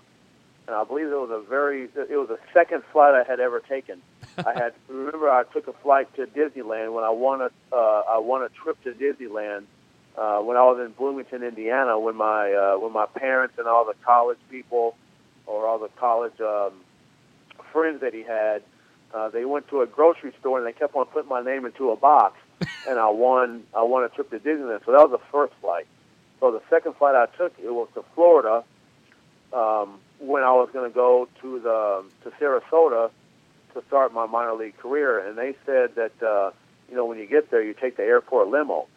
and 0.68 0.76
I 0.76 0.86
believe 0.86 1.08
it 1.08 1.20
was 1.20 1.32
a 1.32 1.48
very, 1.48 1.84
it 1.84 2.18
was 2.18 2.30
the 2.30 2.40
second 2.54 2.84
flight 2.94 3.14
I 3.14 3.30
had 3.30 3.42
ever 3.42 3.60
taken. 3.60 4.02
I 4.38 4.54
had 4.54 4.74
remember 4.88 5.30
I 5.30 5.44
took 5.44 5.68
a 5.68 5.74
flight 5.74 6.14
to 6.16 6.26
Disneyland 6.26 6.94
when 6.94 7.04
I 7.04 7.10
won 7.10 7.42
a 7.42 7.50
uh, 7.74 8.04
I 8.08 8.18
won 8.20 8.44
a 8.44 8.50
trip 8.50 8.82
to 8.84 8.94
Disneyland 8.94 9.66
uh, 10.18 10.40
when 10.40 10.58
I 10.58 10.62
was 10.62 10.80
in 10.86 10.92
Bloomington, 10.94 11.44
Indiana, 11.44 12.00
when 12.00 12.16
my 12.16 12.54
uh, 12.54 12.78
when 12.78 12.94
my 12.94 13.06
parents 13.06 13.56
and 13.58 13.68
all 13.68 13.86
the 13.86 13.96
college 14.06 14.40
people 14.50 14.96
or 15.46 15.68
all 15.68 15.80
the 15.80 15.90
college 16.00 16.40
um, 16.40 16.74
friends 17.74 18.00
that 18.02 18.14
he 18.14 18.22
had, 18.22 18.62
uh, 19.14 19.30
they 19.30 19.44
went 19.44 19.68
to 19.70 19.82
a 19.82 19.86
grocery 19.86 20.34
store 20.40 20.60
and 20.60 20.66
they 20.66 20.72
kept 20.72 20.96
on 20.96 21.06
putting 21.08 21.30
my 21.30 21.44
name 21.44 21.66
into 21.66 21.92
a 21.92 21.98
box, 21.98 22.38
and 22.88 22.98
I 22.98 23.10
won 23.10 23.64
I 23.76 23.84
won 23.84 24.04
a 24.06 24.10
trip 24.10 24.30
to 24.30 24.40
Disneyland. 24.40 24.86
So 24.86 24.94
that 24.94 25.10
was 25.10 25.12
the 25.12 25.26
first 25.32 25.54
flight. 25.60 25.88
So 26.40 26.52
the 26.52 26.62
second 26.70 26.96
flight 26.96 27.16
I 27.16 27.26
took 27.38 27.54
it 27.60 27.74
was 27.74 27.90
to 27.96 28.04
Florida 28.16 28.64
um, 29.52 30.00
when 30.20 30.44
I 30.44 30.52
was 30.52 30.70
going 30.72 30.90
to 30.90 30.94
go 30.94 31.28
to 31.42 31.60
the 31.60 32.04
to 32.24 32.36
Sarasota 32.38 33.12
to 33.74 33.84
start 33.88 34.14
my 34.14 34.26
minor 34.26 34.54
league 34.54 34.78
career, 34.78 35.20
and 35.20 35.38
they 35.38 35.56
said 35.66 35.96
that 35.96 36.24
uh, 36.24 36.52
you 36.90 36.96
know 36.96 37.06
when 37.06 37.18
you 37.18 37.26
get 37.26 37.52
there 37.52 37.62
you 37.62 37.74
take 37.74 37.98
the 37.98 38.04
airport 38.04 38.48
limo. 38.48 38.88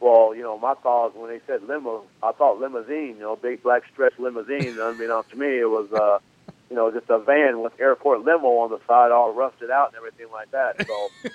Well, 0.00 0.34
you 0.34 0.42
know, 0.42 0.58
my 0.58 0.74
thought 0.74 1.16
when 1.16 1.30
they 1.30 1.40
said 1.46 1.62
limo, 1.62 2.02
I 2.22 2.32
thought 2.32 2.60
limousine, 2.60 3.16
you 3.16 3.20
know, 3.20 3.36
big 3.36 3.62
black 3.62 3.84
stretch 3.90 4.18
limousine. 4.18 4.78
Unbeknownst 4.78 5.30
to 5.30 5.36
me, 5.36 5.58
it 5.58 5.70
was, 5.70 5.90
uh, 5.92 6.18
you 6.74 6.80
know, 6.80 6.90
just 6.90 7.08
a 7.08 7.20
van 7.20 7.62
with 7.62 7.72
airport 7.78 8.24
limo 8.24 8.58
on 8.58 8.70
the 8.70 8.80
side, 8.88 9.12
all 9.12 9.32
rusted 9.32 9.70
out 9.70 9.90
and 9.90 9.96
everything 9.96 10.26
like 10.32 10.50
that. 10.50 10.84
So, 10.88 11.30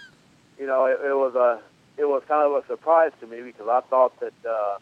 you 0.60 0.68
know, 0.68 0.84
it, 0.84 1.00
it 1.02 1.14
was 1.14 1.34
a, 1.36 1.62
it 1.96 2.04
was 2.04 2.22
kind 2.28 2.46
of 2.46 2.62
a 2.62 2.68
surprise 2.68 3.14
to 3.22 3.28
me 3.28 3.42
because 3.42 3.70
I 3.70 3.80
thought 3.90 4.20
that, 4.20 4.34
uh, 4.46 4.80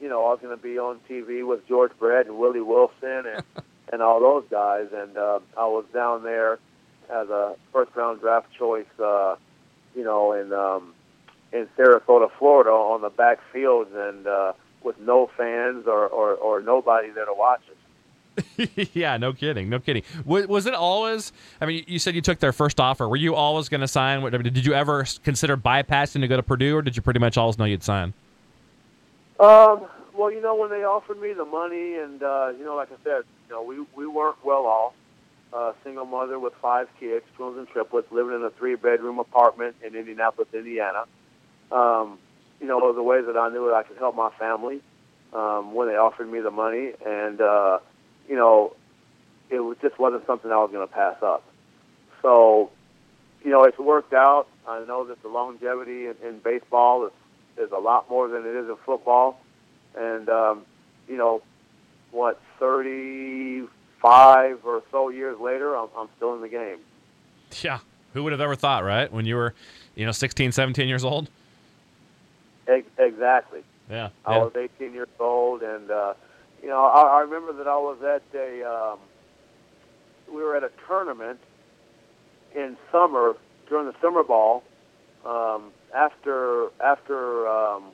you 0.00 0.08
know, 0.08 0.26
I 0.26 0.30
was 0.30 0.40
going 0.42 0.56
to 0.56 0.60
be 0.60 0.80
on 0.80 0.98
TV 1.08 1.46
with 1.46 1.64
George 1.68 1.92
Brett 1.96 2.26
and 2.26 2.38
Willie 2.38 2.60
Wilson 2.60 3.24
and 3.24 3.44
and 3.92 4.02
all 4.02 4.18
those 4.18 4.42
guys, 4.50 4.88
and 4.92 5.16
uh, 5.16 5.38
I 5.56 5.66
was 5.66 5.84
down 5.94 6.24
there 6.24 6.54
as 7.08 7.28
a 7.28 7.54
first 7.72 7.94
round 7.94 8.20
draft 8.20 8.48
choice, 8.58 8.90
uh, 8.98 9.36
you 9.94 10.02
know, 10.02 10.32
in 10.32 10.52
um, 10.52 10.92
in 11.52 11.68
Sarasota, 11.78 12.30
Florida, 12.36 12.70
on 12.70 13.00
the 13.00 13.10
back 13.10 13.38
fields 13.52 13.90
and 13.94 14.26
uh, 14.26 14.54
with 14.82 14.98
no 14.98 15.30
fans 15.36 15.86
or, 15.86 16.08
or, 16.08 16.34
or 16.34 16.60
nobody 16.60 17.10
there 17.10 17.26
to 17.26 17.34
watch 17.34 17.62
us. 17.70 17.76
yeah, 18.92 19.16
no 19.16 19.32
kidding, 19.32 19.68
no 19.68 19.78
kidding. 19.78 20.02
Was, 20.24 20.46
was, 20.46 20.66
it 20.66 20.74
always? 20.74 21.32
I 21.60 21.66
mean, 21.66 21.84
you 21.86 21.98
said 21.98 22.14
you 22.14 22.20
took 22.20 22.38
their 22.38 22.52
first 22.52 22.80
offer. 22.80 23.08
Were 23.08 23.16
you 23.16 23.34
always 23.34 23.68
going 23.68 23.80
to 23.80 23.88
sign? 23.88 24.22
Mean, 24.22 24.42
did 24.42 24.64
you 24.64 24.74
ever 24.74 25.04
consider 25.22 25.56
bypassing 25.56 26.20
to 26.20 26.28
go 26.28 26.36
to 26.36 26.42
Purdue, 26.42 26.76
or 26.76 26.82
did 26.82 26.96
you 26.96 27.02
pretty 27.02 27.20
much 27.20 27.36
always 27.36 27.58
know 27.58 27.64
you'd 27.64 27.82
sign? 27.82 28.14
Um, 29.38 29.86
well, 30.14 30.30
you 30.30 30.40
know, 30.40 30.54
when 30.54 30.70
they 30.70 30.84
offered 30.84 31.20
me 31.20 31.32
the 31.32 31.44
money, 31.44 31.96
and 31.96 32.22
uh, 32.22 32.52
you 32.56 32.64
know, 32.64 32.76
like 32.76 32.90
I 32.92 32.96
said, 33.04 33.22
you 33.48 33.54
know, 33.54 33.62
we 33.62 33.84
we 33.94 34.06
weren't 34.06 34.42
well 34.44 34.66
off. 34.66 34.92
Uh, 35.52 35.72
single 35.82 36.04
mother 36.04 36.38
with 36.38 36.52
five 36.62 36.88
kids, 37.00 37.24
twins 37.36 37.58
and 37.58 37.66
triplets, 37.66 38.06
living 38.12 38.36
in 38.36 38.42
a 38.44 38.50
three-bedroom 38.50 39.18
apartment 39.18 39.74
in 39.84 39.96
Indianapolis, 39.96 40.46
Indiana 40.54 41.04
um, 41.72 42.18
you 42.60 42.66
know, 42.66 42.92
the 42.92 43.02
ways 43.02 43.24
that 43.26 43.36
I 43.36 43.48
knew 43.48 43.66
that 43.66 43.74
I 43.74 43.82
could 43.82 43.96
help 43.98 44.16
my 44.16 44.30
family 44.38 44.80
um, 45.32 45.74
when 45.74 45.88
they 45.88 45.96
offered 45.96 46.30
me 46.30 46.40
the 46.40 46.50
money, 46.50 46.92
and 47.04 47.40
uh, 47.40 47.78
you 48.30 48.36
know, 48.36 48.74
it 49.50 49.58
was, 49.58 49.76
just 49.82 49.98
wasn't 49.98 50.24
something 50.26 50.50
I 50.50 50.56
was 50.56 50.70
going 50.70 50.86
to 50.86 50.94
pass 50.94 51.16
up. 51.20 51.42
So, 52.22 52.70
you 53.44 53.50
know, 53.50 53.64
it's 53.64 53.78
worked 53.78 54.14
out. 54.14 54.46
I 54.68 54.84
know 54.84 55.04
that 55.08 55.20
the 55.22 55.28
longevity 55.28 56.06
in, 56.06 56.14
in 56.24 56.38
baseball 56.38 57.06
is 57.06 57.12
is 57.58 57.72
a 57.72 57.78
lot 57.78 58.08
more 58.08 58.28
than 58.28 58.46
it 58.46 58.54
is 58.54 58.68
in 58.68 58.76
football, 58.86 59.38
and 59.98 60.28
um, 60.28 60.62
you 61.08 61.16
know, 61.16 61.42
what 62.12 62.40
thirty 62.58 63.64
five 64.00 64.64
or 64.64 64.82
so 64.90 65.08
years 65.08 65.38
later, 65.40 65.76
I'm, 65.76 65.88
I'm 65.96 66.08
still 66.16 66.34
in 66.34 66.40
the 66.40 66.48
game. 66.48 66.78
Yeah, 67.62 67.80
who 68.14 68.22
would 68.22 68.32
have 68.32 68.40
ever 68.40 68.54
thought, 68.54 68.84
right? 68.84 69.12
When 69.12 69.26
you 69.26 69.34
were, 69.34 69.54
you 69.94 70.06
know, 70.06 70.12
16, 70.12 70.52
17 70.52 70.88
years 70.88 71.04
old. 71.04 71.28
Exactly. 72.66 73.62
Yeah. 73.90 74.10
I 74.24 74.38
was 74.38 74.52
18 74.56 74.94
years 74.94 75.08
old, 75.18 75.62
and 75.62 75.90
uh, 75.90 76.14
you 76.62 76.68
know, 76.68 76.84
I, 76.84 77.18
I 77.18 77.20
remember 77.20 77.52
that 77.54 77.66
I 77.66 77.76
was 77.76 77.98
at 78.02 78.22
a. 78.38 78.62
Um, 78.64 78.98
we 80.32 80.42
were 80.42 80.56
at 80.56 80.62
a 80.62 80.70
tournament 80.86 81.40
in 82.54 82.76
summer 82.92 83.34
during 83.68 83.86
the 83.86 83.94
summer 84.00 84.22
ball. 84.22 84.62
Um, 85.24 85.72
after 85.94 86.68
after 86.82 87.48
um, 87.48 87.84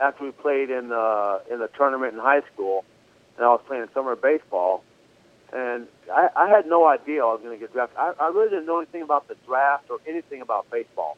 after 0.00 0.24
we 0.24 0.30
played 0.30 0.70
in 0.70 0.88
the 0.88 1.42
in 1.50 1.58
the 1.58 1.68
tournament 1.76 2.14
in 2.14 2.20
high 2.20 2.42
school, 2.52 2.84
and 3.36 3.44
I 3.44 3.48
was 3.48 3.60
playing 3.66 3.86
summer 3.94 4.16
baseball, 4.16 4.82
and 5.52 5.86
I, 6.12 6.28
I 6.36 6.48
had 6.48 6.66
no 6.66 6.86
idea 6.86 7.22
I 7.22 7.32
was 7.32 7.40
going 7.42 7.58
to 7.58 7.60
get 7.60 7.72
drafted. 7.72 7.98
I, 7.98 8.12
I 8.20 8.28
really 8.28 8.50
didn't 8.50 8.66
know 8.66 8.78
anything 8.78 9.02
about 9.02 9.28
the 9.28 9.36
draft 9.46 9.90
or 9.90 9.98
anything 10.06 10.40
about 10.40 10.70
baseball. 10.70 11.16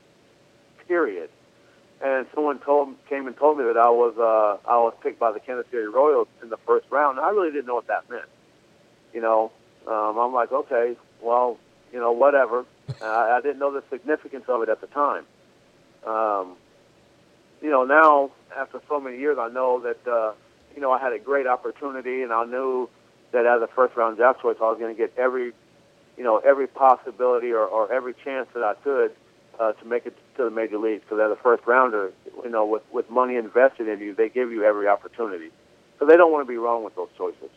Period 0.89 1.31
and 2.03 2.27
someone 2.35 2.59
told 2.59 2.95
came 3.09 3.27
and 3.27 3.37
told 3.37 3.59
me 3.59 3.65
that 3.65 3.77
I 3.77 3.91
was 3.91 4.15
uh, 4.19 4.69
I 4.69 4.77
was 4.79 4.95
picked 5.03 5.19
by 5.19 5.33
the 5.33 5.41
Kansas 5.41 5.67
City 5.71 5.85
Royals 5.85 6.29
in 6.43 6.49
the 6.49 6.57
first 6.59 6.87
round. 6.91 7.19
And 7.19 7.27
I 7.27 7.31
really 7.31 7.51
didn't 7.51 7.67
know 7.67 7.75
what 7.75 7.89
that 7.89 8.09
meant. 8.09 8.29
You 9.13 9.21
know, 9.21 9.53
um, 9.87 10.19
I'm 10.19 10.33
like, 10.33 10.53
okay, 10.53 10.97
well, 11.21 11.59
you 11.93 11.99
know, 11.99 12.13
whatever. 12.13 12.65
I, 13.03 13.39
I 13.39 13.41
didn't 13.43 13.59
know 13.59 13.73
the 13.73 13.83
significance 13.91 14.45
of 14.49 14.63
it 14.63 14.69
at 14.69 14.81
the 14.81 14.87
time. 14.89 15.25
Um, 16.07 16.57
you 17.61 17.71
know, 17.71 17.85
now 17.85 18.31
after 18.57 18.81
so 18.89 19.01
many 19.01 19.19
years, 19.19 19.37
I 19.39 19.49
know 19.49 19.81
that 19.81 20.11
uh, 20.11 20.33
you 20.75 20.81
know 20.81 20.93
I 20.93 20.99
had 20.99 21.13
a 21.13 21.19
great 21.19 21.47
opportunity, 21.47 22.23
and 22.23 22.33
I 22.33 22.45
knew 22.45 22.89
that 23.33 23.47
as 23.47 23.63
a 23.63 23.69
first 23.69 23.97
round 23.97 24.17
draft 24.17 24.41
choice, 24.41 24.57
I 24.61 24.65
was 24.65 24.79
going 24.79 24.95
to 24.95 24.99
get 24.99 25.13
every, 25.17 25.53
you 26.17 26.25
know, 26.25 26.39
every 26.39 26.67
possibility 26.67 27.53
or, 27.53 27.65
or 27.65 27.93
every 27.93 28.15
chance 28.25 28.49
that 28.55 28.63
I 28.63 28.75
could 28.83 29.13
uh, 29.59 29.73
to 29.73 29.85
make 29.85 30.07
it 30.07 30.17
to 30.41 30.45
the 30.45 30.51
major 30.51 30.79
leagues. 30.79 31.05
So 31.09 31.17
they're 31.17 31.29
the 31.29 31.37
first 31.37 31.67
rounder. 31.67 32.13
You 32.43 32.51
know, 32.51 32.65
with 32.65 32.83
with 32.93 33.09
money 33.11 33.37
invested 33.37 33.89
in 33.89 34.01
you, 34.01 34.15
they 34.15 34.29
give 34.29 34.51
you 34.51 34.65
every 34.65 34.89
opportunity. 34.89 35.51
So 35.99 36.07
they 36.07 36.17
don't 36.17 36.33
want 36.33 36.47
to 36.47 36.49
be 36.51 36.57
wrong 36.57 36.83
with 36.83 36.97
those 36.97 37.11
choices. 37.17 37.51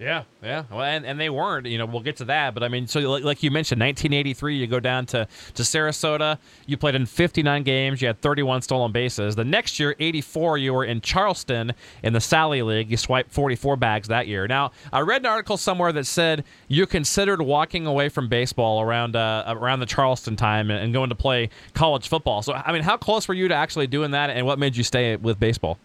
Yeah, 0.00 0.22
yeah. 0.42 0.64
Well, 0.70 0.80
and, 0.80 1.04
and 1.04 1.20
they 1.20 1.28
weren't. 1.28 1.66
You 1.66 1.76
know, 1.76 1.84
we'll 1.84 2.00
get 2.00 2.16
to 2.16 2.24
that. 2.24 2.54
But 2.54 2.62
I 2.62 2.68
mean, 2.68 2.86
so 2.86 3.00
like, 3.00 3.22
like 3.22 3.42
you 3.42 3.50
mentioned, 3.50 3.82
1983, 3.82 4.56
you 4.56 4.66
go 4.66 4.80
down 4.80 5.04
to, 5.06 5.28
to 5.54 5.62
Sarasota. 5.62 6.38
You 6.64 6.78
played 6.78 6.94
in 6.94 7.04
59 7.04 7.62
games. 7.64 8.00
You 8.00 8.06
had 8.06 8.18
31 8.22 8.62
stolen 8.62 8.92
bases. 8.92 9.36
The 9.36 9.44
next 9.44 9.78
year, 9.78 9.94
84, 10.00 10.56
you 10.56 10.72
were 10.72 10.86
in 10.86 11.02
Charleston 11.02 11.74
in 12.02 12.14
the 12.14 12.20
Sally 12.20 12.62
League. 12.62 12.90
You 12.90 12.96
swiped 12.96 13.30
44 13.30 13.76
bags 13.76 14.08
that 14.08 14.26
year. 14.26 14.48
Now, 14.48 14.72
I 14.90 15.00
read 15.00 15.20
an 15.20 15.26
article 15.26 15.58
somewhere 15.58 15.92
that 15.92 16.06
said 16.06 16.44
you 16.66 16.86
considered 16.86 17.42
walking 17.42 17.86
away 17.86 18.08
from 18.08 18.26
baseball 18.30 18.80
around 18.80 19.16
uh, 19.16 19.44
around 19.48 19.80
the 19.80 19.86
Charleston 19.86 20.34
time 20.34 20.70
and, 20.70 20.90
going 20.94 21.10
to 21.10 21.14
play 21.14 21.50
college 21.74 22.08
football. 22.08 22.42
So, 22.42 22.54
I 22.54 22.72
mean, 22.72 22.82
how 22.82 22.96
close 22.96 23.28
were 23.28 23.34
you 23.34 23.48
to 23.48 23.54
actually 23.54 23.86
doing 23.86 24.12
that, 24.12 24.30
and 24.30 24.46
what 24.46 24.58
made 24.58 24.76
you 24.76 24.82
stay 24.82 25.14
with 25.16 25.38
baseball? 25.38 25.78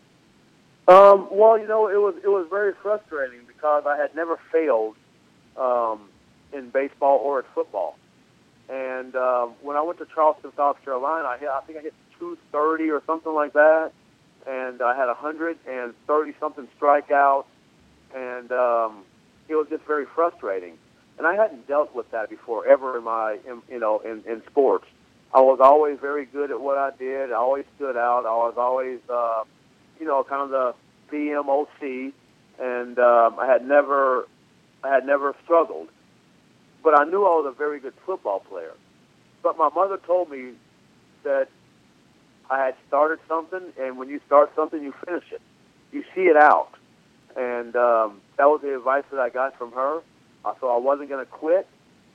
Um, 0.88 1.28
well, 1.30 1.60
you 1.60 1.68
know, 1.68 1.90
it 1.90 1.98
was 1.98 2.16
it 2.24 2.30
was 2.30 2.48
very 2.50 2.74
frustrating 2.82 3.45
because 3.56 3.84
I 3.86 3.98
had 3.98 4.16
never 4.16 4.40
failed 4.52 4.96
um, 5.58 6.10
in 6.54 6.70
baseball 6.70 7.20
or 7.20 7.40
at 7.40 7.46
football. 7.54 7.98
And 8.70 9.16
um, 9.16 9.54
when 9.62 9.78
I 9.78 9.82
went 9.82 10.00
to 10.00 10.08
Charleston, 10.14 10.52
South 10.56 10.78
Carolina, 10.84 11.28
I, 11.28 11.38
hit, 11.38 11.50
I 11.50 11.62
think 11.62 11.80
I 11.80 11.82
hit 11.82 11.94
230 12.20 12.90
or 12.90 13.04
something 13.06 13.34
like 13.34 13.54
that, 13.54 13.92
and 14.48 14.82
I 14.82 14.96
had 14.96 15.08
130 15.08 16.34
something 16.40 16.68
strikeouts, 16.80 17.46
and 18.16 18.52
um, 18.52 19.04
it 19.48 19.56
was 19.56 19.68
just 19.70 19.84
very 19.86 20.06
frustrating. 20.06 20.78
And 21.18 21.28
I 21.28 21.36
hadn't 21.36 21.68
dealt 21.68 21.96
with 21.96 22.10
that 22.12 22.30
before 22.30 22.66
ever 22.66 22.98
in 22.98 23.04
my, 23.04 23.38
in, 23.48 23.62
you 23.70 23.80
know, 23.80 24.00
in, 24.00 24.24
in 24.30 24.42
sports. 24.50 24.86
I 25.34 25.42
was 25.42 25.60
always 25.62 26.00
very 26.00 26.26
good 26.26 26.52
at 26.52 26.60
what 26.60 26.78
I 26.78 26.92
did. 26.98 27.32
I 27.32 27.36
always 27.36 27.66
stood 27.76 27.98
out. 27.98 28.26
I 28.26 28.36
was 28.36 28.56
always, 28.58 29.00
uh, 29.10 29.44
you 30.00 30.06
know, 30.06 30.24
kind 30.24 30.42
of 30.42 30.50
the 30.50 31.16
BMOC 31.16 32.14
and 32.60 32.98
um, 33.00 33.38
I 33.40 33.46
had 33.46 33.66
never, 33.66 34.28
I 34.84 34.90
had 34.90 35.06
never 35.06 35.36
struggled, 35.44 35.90
but 36.84 36.98
I 36.98 37.04
knew 37.04 37.24
I 37.26 37.36
was 37.42 37.54
a 37.54 37.58
very 37.58 37.80
good 37.80 37.94
football 38.06 38.40
player. 38.40 38.74
But 39.44 39.58
my 39.58 39.70
mother 39.70 39.98
told 39.98 40.30
me 40.30 40.54
that 41.24 41.48
I 42.50 42.66
had 42.66 42.76
started 42.88 43.20
something, 43.28 43.74
and 43.80 43.98
when 43.98 44.10
you 44.10 44.20
start 44.26 44.52
something, 44.56 44.82
you 44.82 44.94
finish 45.06 45.26
it. 45.32 45.42
You 45.92 46.04
see 46.14 46.22
it 46.22 46.38
out, 46.38 46.70
and 47.36 47.76
um, 47.76 48.22
that 48.38 48.46
was 48.46 48.62
the 48.62 48.76
advice 48.76 49.04
that 49.12 49.20
I 49.20 49.30
got 49.30 49.58
from 49.58 49.72
her. 49.74 50.02
Uh, 50.44 50.54
so 50.60 50.70
I 50.70 50.78
wasn't 50.78 51.10
going 51.10 51.26
to 51.26 51.32
quit. 51.32 51.68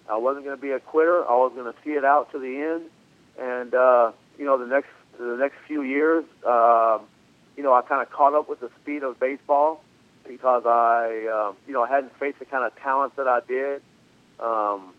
I 0.09 0.17
wasn't 0.17 0.45
going 0.45 0.57
to 0.57 0.61
be 0.61 0.71
a 0.71 0.81
quitter. 0.81 1.25
I 1.25 1.35
was 1.35 1.53
going 1.55 1.73
to 1.73 1.79
see 1.85 1.93
it 1.93 2.05
out 2.05 2.33
to 2.33 2.39
the 2.39 2.61
end, 2.61 2.91
and 3.39 3.75
uh, 3.75 4.13
you 4.39 4.45
know, 4.45 4.59
the 4.59 4.67
next 4.67 4.91
the 5.19 5.37
next 5.37 5.57
few 5.67 5.83
years, 5.83 6.25
uh, 6.47 6.99
you 7.57 7.63
know, 7.63 7.75
I 7.75 7.83
kind 7.83 8.03
of 8.03 8.11
caught 8.11 8.35
up 8.35 8.49
with 8.49 8.61
the 8.61 8.71
speed 8.81 9.03
of 9.03 9.21
baseball 9.21 9.83
because 10.31 10.63
I, 10.65 11.27
uh, 11.27 11.53
you 11.67 11.73
know, 11.73 11.83
I 11.83 11.89
hadn't 11.89 12.17
faced 12.19 12.39
the 12.39 12.45
kind 12.45 12.65
of 12.65 12.75
talent 12.77 13.17
that 13.17 13.27
I 13.27 13.41
did 13.47 13.83
um, 14.39 14.95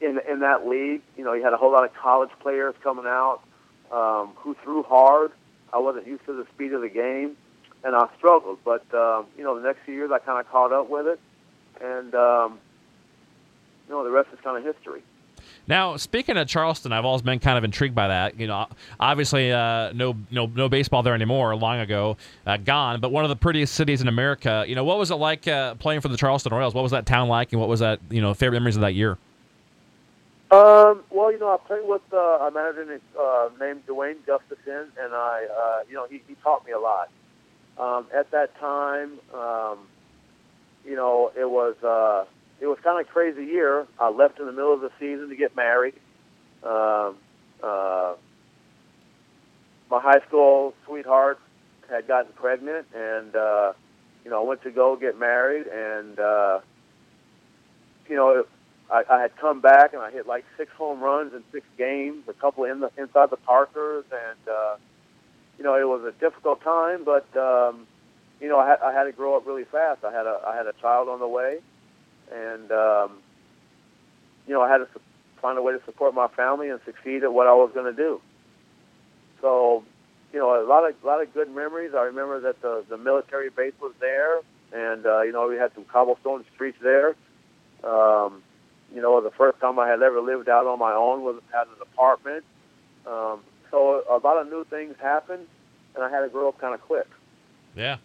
in 0.00 0.20
in 0.28 0.40
that 0.40 0.66
league. 0.66 1.02
You 1.16 1.24
know, 1.24 1.32
you 1.32 1.42
had 1.42 1.52
a 1.52 1.56
whole 1.56 1.72
lot 1.72 1.84
of 1.84 1.92
college 1.94 2.30
players 2.40 2.74
coming 2.82 3.06
out 3.06 3.40
um, 3.90 4.30
who 4.36 4.54
threw 4.62 4.82
hard. 4.84 5.32
I 5.72 5.78
wasn't 5.78 6.06
used 6.06 6.24
to 6.26 6.32
the 6.32 6.46
speed 6.54 6.72
of 6.72 6.80
the 6.80 6.88
game, 6.88 7.36
and 7.82 7.96
I 7.96 8.08
struggled. 8.16 8.58
But 8.64 8.82
um, 8.94 9.26
you 9.36 9.42
know, 9.42 9.58
the 9.58 9.66
next 9.66 9.80
few 9.84 9.94
years 9.94 10.10
I 10.12 10.20
kind 10.20 10.38
of 10.38 10.50
caught 10.50 10.72
up 10.72 10.88
with 10.88 11.06
it, 11.08 11.20
and 11.80 12.14
um, 12.14 12.58
you 13.88 13.94
know, 13.94 14.04
the 14.04 14.10
rest 14.10 14.28
is 14.32 14.38
kind 14.40 14.56
of 14.56 14.74
history. 14.74 15.02
Now, 15.68 15.96
speaking 15.96 16.36
of 16.36 16.46
Charleston, 16.46 16.92
I've 16.92 17.04
always 17.04 17.22
been 17.22 17.40
kind 17.40 17.58
of 17.58 17.64
intrigued 17.64 17.94
by 17.94 18.08
that. 18.08 18.38
You 18.38 18.46
know, 18.46 18.66
obviously, 19.00 19.50
uh, 19.50 19.92
no, 19.92 20.16
no, 20.30 20.46
no 20.46 20.68
baseball 20.68 21.02
there 21.02 21.14
anymore. 21.14 21.56
Long 21.56 21.80
ago, 21.80 22.16
uh, 22.46 22.56
gone. 22.56 23.00
But 23.00 23.10
one 23.10 23.24
of 23.24 23.30
the 23.30 23.36
prettiest 23.36 23.74
cities 23.74 24.00
in 24.00 24.06
America. 24.06 24.64
You 24.68 24.76
know, 24.76 24.84
what 24.84 24.98
was 24.98 25.10
it 25.10 25.16
like 25.16 25.48
uh, 25.48 25.74
playing 25.74 26.02
for 26.02 26.08
the 26.08 26.16
Charleston 26.16 26.52
Royals? 26.52 26.72
What 26.72 26.82
was 26.82 26.92
that 26.92 27.04
town 27.04 27.28
like, 27.28 27.52
and 27.52 27.60
what 27.60 27.68
was 27.68 27.80
that? 27.80 27.98
You 28.10 28.20
know, 28.20 28.32
favorite 28.32 28.60
memories 28.60 28.76
of 28.76 28.82
that 28.82 28.94
year? 28.94 29.18
Um, 30.52 31.02
well, 31.10 31.32
you 31.32 31.40
know, 31.40 31.52
I 31.52 31.56
played 31.56 31.84
with 31.84 32.02
uh, 32.12 32.16
a 32.16 32.50
manager 32.52 33.00
uh, 33.18 33.48
named 33.58 33.84
Duane 33.86 34.18
Gustavson, 34.24 34.86
and 34.96 35.12
I, 35.12 35.46
uh, 35.50 35.84
you 35.88 35.94
know, 35.94 36.06
he, 36.08 36.22
he 36.28 36.36
taught 36.44 36.64
me 36.64 36.70
a 36.70 36.78
lot. 36.78 37.10
Um, 37.76 38.06
at 38.14 38.30
that 38.30 38.56
time, 38.60 39.18
um, 39.34 39.78
you 40.84 40.94
know, 40.94 41.32
it 41.36 41.50
was. 41.50 41.74
It 42.60 42.66
was 42.66 42.78
kind 42.82 43.00
of 43.00 43.06
a 43.06 43.10
crazy 43.10 43.44
year. 43.44 43.86
I 43.98 44.08
left 44.08 44.38
in 44.40 44.46
the 44.46 44.52
middle 44.52 44.72
of 44.72 44.80
the 44.80 44.90
season 44.98 45.28
to 45.28 45.36
get 45.36 45.54
married. 45.54 45.94
Um, 46.62 47.16
uh, 47.62 48.14
my 49.90 50.00
high 50.00 50.20
school 50.26 50.74
sweetheart 50.86 51.38
had 51.88 52.08
gotten 52.08 52.32
pregnant, 52.32 52.86
and 52.94 53.36
uh, 53.36 53.72
you 54.24 54.30
know, 54.30 54.42
I 54.42 54.46
went 54.46 54.62
to 54.62 54.70
go 54.70 54.96
get 54.96 55.18
married, 55.18 55.66
and 55.66 56.18
uh, 56.18 56.60
you 58.08 58.16
know, 58.16 58.44
I, 58.90 59.02
I 59.08 59.20
had 59.20 59.36
come 59.36 59.60
back 59.60 59.92
and 59.92 60.02
I 60.02 60.10
hit 60.10 60.26
like 60.26 60.44
six 60.56 60.72
home 60.72 61.00
runs 61.00 61.34
in 61.34 61.42
six 61.52 61.66
games, 61.76 62.24
a 62.28 62.32
couple 62.32 62.64
in 62.64 62.80
the 62.80 62.90
inside 62.96 63.30
the 63.30 63.36
Parkers, 63.36 64.04
and 64.10 64.48
uh, 64.48 64.76
you 65.58 65.64
know, 65.64 65.74
it 65.74 65.86
was 65.86 66.04
a 66.04 66.18
difficult 66.18 66.62
time, 66.62 67.04
but 67.04 67.26
um, 67.36 67.86
you 68.40 68.48
know, 68.48 68.58
I 68.58 68.70
had, 68.70 68.80
I 68.80 68.92
had 68.92 69.04
to 69.04 69.12
grow 69.12 69.36
up 69.36 69.46
really 69.46 69.64
fast. 69.64 70.04
I 70.04 70.10
had 70.10 70.26
a 70.26 70.40
I 70.46 70.56
had 70.56 70.66
a 70.66 70.72
child 70.80 71.08
on 71.08 71.20
the 71.20 71.28
way 71.28 71.58
and 72.32 72.70
um, 72.72 73.18
you 74.46 74.54
know 74.54 74.62
I 74.62 74.70
had 74.70 74.78
to 74.78 74.88
find 75.40 75.58
a 75.58 75.62
way 75.62 75.72
to 75.72 75.84
support 75.84 76.14
my 76.14 76.28
family 76.28 76.70
and 76.70 76.80
succeed 76.84 77.22
at 77.22 77.32
what 77.32 77.46
I 77.46 77.52
was 77.52 77.70
going 77.74 77.86
to 77.86 77.96
do. 77.96 78.20
So, 79.40 79.84
you 80.32 80.38
know, 80.38 80.60
a 80.60 80.66
lot 80.66 80.88
of 80.88 80.94
a 81.02 81.06
lot 81.06 81.22
of 81.22 81.32
good 81.34 81.54
memories. 81.54 81.92
I 81.94 82.02
remember 82.02 82.40
that 82.40 82.60
the 82.62 82.84
the 82.88 82.96
military 82.96 83.50
base 83.50 83.74
was 83.80 83.92
there, 84.00 84.40
and 84.72 85.06
uh, 85.06 85.22
you 85.22 85.32
know 85.32 85.48
we 85.48 85.56
had 85.56 85.72
some 85.74 85.84
cobblestone 85.84 86.44
streets 86.54 86.78
there. 86.82 87.14
Um, 87.84 88.42
you 88.94 89.00
know, 89.02 89.20
the 89.20 89.30
first 89.30 89.60
time 89.60 89.78
I 89.78 89.88
had 89.88 90.02
ever 90.02 90.20
lived 90.20 90.48
out 90.48 90.66
on 90.66 90.78
my 90.78 90.92
own 90.92 91.22
was 91.22 91.40
at 91.54 91.66
an 91.66 91.74
apartment. 91.80 92.44
Um, 93.06 93.40
so 93.70 94.02
a 94.08 94.18
lot 94.18 94.40
of 94.40 94.48
new 94.48 94.64
things 94.64 94.94
happened, 95.00 95.46
and 95.94 96.04
I 96.04 96.10
had 96.10 96.20
to 96.20 96.28
grow 96.28 96.48
up 96.48 96.58
kind 96.58 96.74
of 96.74 96.80
quick. 96.80 97.08
Yeah. 97.76 97.98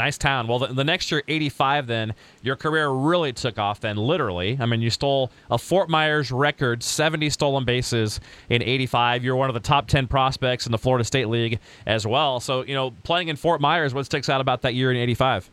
Nice 0.00 0.16
town. 0.16 0.46
Well, 0.46 0.60
the, 0.60 0.68
the, 0.68 0.82
next 0.82 1.12
year, 1.12 1.22
85, 1.28 1.86
then, 1.86 2.14
your 2.40 2.56
career 2.56 2.88
really 2.88 3.34
took 3.34 3.58
off, 3.58 3.80
then, 3.80 3.98
literally. 3.98 4.56
I 4.58 4.64
mean, 4.64 4.80
you 4.80 4.88
stole 4.88 5.30
a 5.50 5.58
Fort 5.58 5.90
Myers 5.90 6.32
record 6.32 6.82
70 6.82 7.28
stolen 7.28 7.66
bases 7.66 8.18
in 8.48 8.62
85. 8.62 9.22
You're 9.22 9.36
one 9.36 9.50
of 9.50 9.54
the 9.54 9.60
top 9.60 9.88
10 9.88 10.06
prospects 10.06 10.64
in 10.64 10.72
the 10.72 10.78
Florida 10.78 11.04
State 11.04 11.28
League 11.28 11.60
as 11.84 12.06
well. 12.06 12.40
So, 12.40 12.62
you 12.62 12.72
know, 12.72 12.92
playing 13.02 13.28
in 13.28 13.36
Fort 13.36 13.60
Myers, 13.60 13.92
what 13.92 14.06
sticks 14.06 14.30
out 14.30 14.40
about 14.40 14.62
that 14.62 14.72
year 14.72 14.90
in 14.90 14.96
85? 14.96 15.50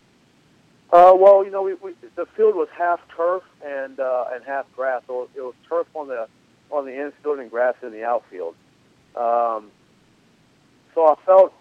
Uh, 0.94 1.12
well, 1.14 1.44
you 1.44 1.52
know, 1.52 1.64
we, 1.64 1.74
we, 1.74 1.92
the 2.16 2.26
field 2.38 2.56
was 2.56 2.70
half 2.72 3.02
turf 3.18 3.44
and 3.66 4.00
uh, 4.00 4.28
and 4.32 4.46
half 4.46 4.66
grass. 4.74 5.02
So 5.08 5.28
it 5.36 5.42
was 5.42 5.56
turf 5.68 5.88
on 5.94 6.08
the 6.08 6.30
on 6.72 6.86
the 6.86 6.98
infield 6.98 7.40
and 7.40 7.52
grass 7.52 7.76
in 7.84 7.92
the 7.92 8.06
outfield. 8.06 8.56
Um, 9.14 9.72
so 10.96 11.06
I 11.06 11.16
felt 11.26 11.54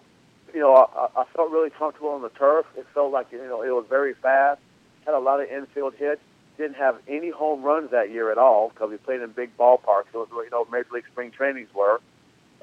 you 0.53 0.59
know, 0.59 0.73
I, 0.75 1.21
I 1.21 1.25
felt 1.35 1.51
really 1.51 1.69
comfortable 1.69 2.09
on 2.09 2.21
the 2.21 2.29
turf. 2.29 2.65
It 2.77 2.85
felt 2.93 3.11
like 3.11 3.31
you 3.31 3.39
know 3.39 3.61
it 3.61 3.69
was 3.69 3.85
very 3.89 4.13
fast. 4.13 4.59
Had 5.05 5.13
a 5.13 5.19
lot 5.19 5.41
of 5.41 5.49
infield 5.49 5.93
hits. 5.95 6.21
Didn't 6.57 6.75
have 6.75 6.97
any 7.07 7.29
home 7.29 7.61
runs 7.61 7.91
that 7.91 8.09
year 8.09 8.31
at 8.31 8.37
all 8.37 8.69
because 8.69 8.89
we 8.89 8.97
played 8.97 9.21
in 9.21 9.31
big 9.31 9.55
ballparks. 9.57 10.07
It 10.13 10.17
was, 10.17 10.27
you 10.31 10.49
know, 10.51 10.65
Major 10.71 10.87
League 10.91 11.05
spring 11.11 11.31
trainings 11.31 11.69
were. 11.73 12.01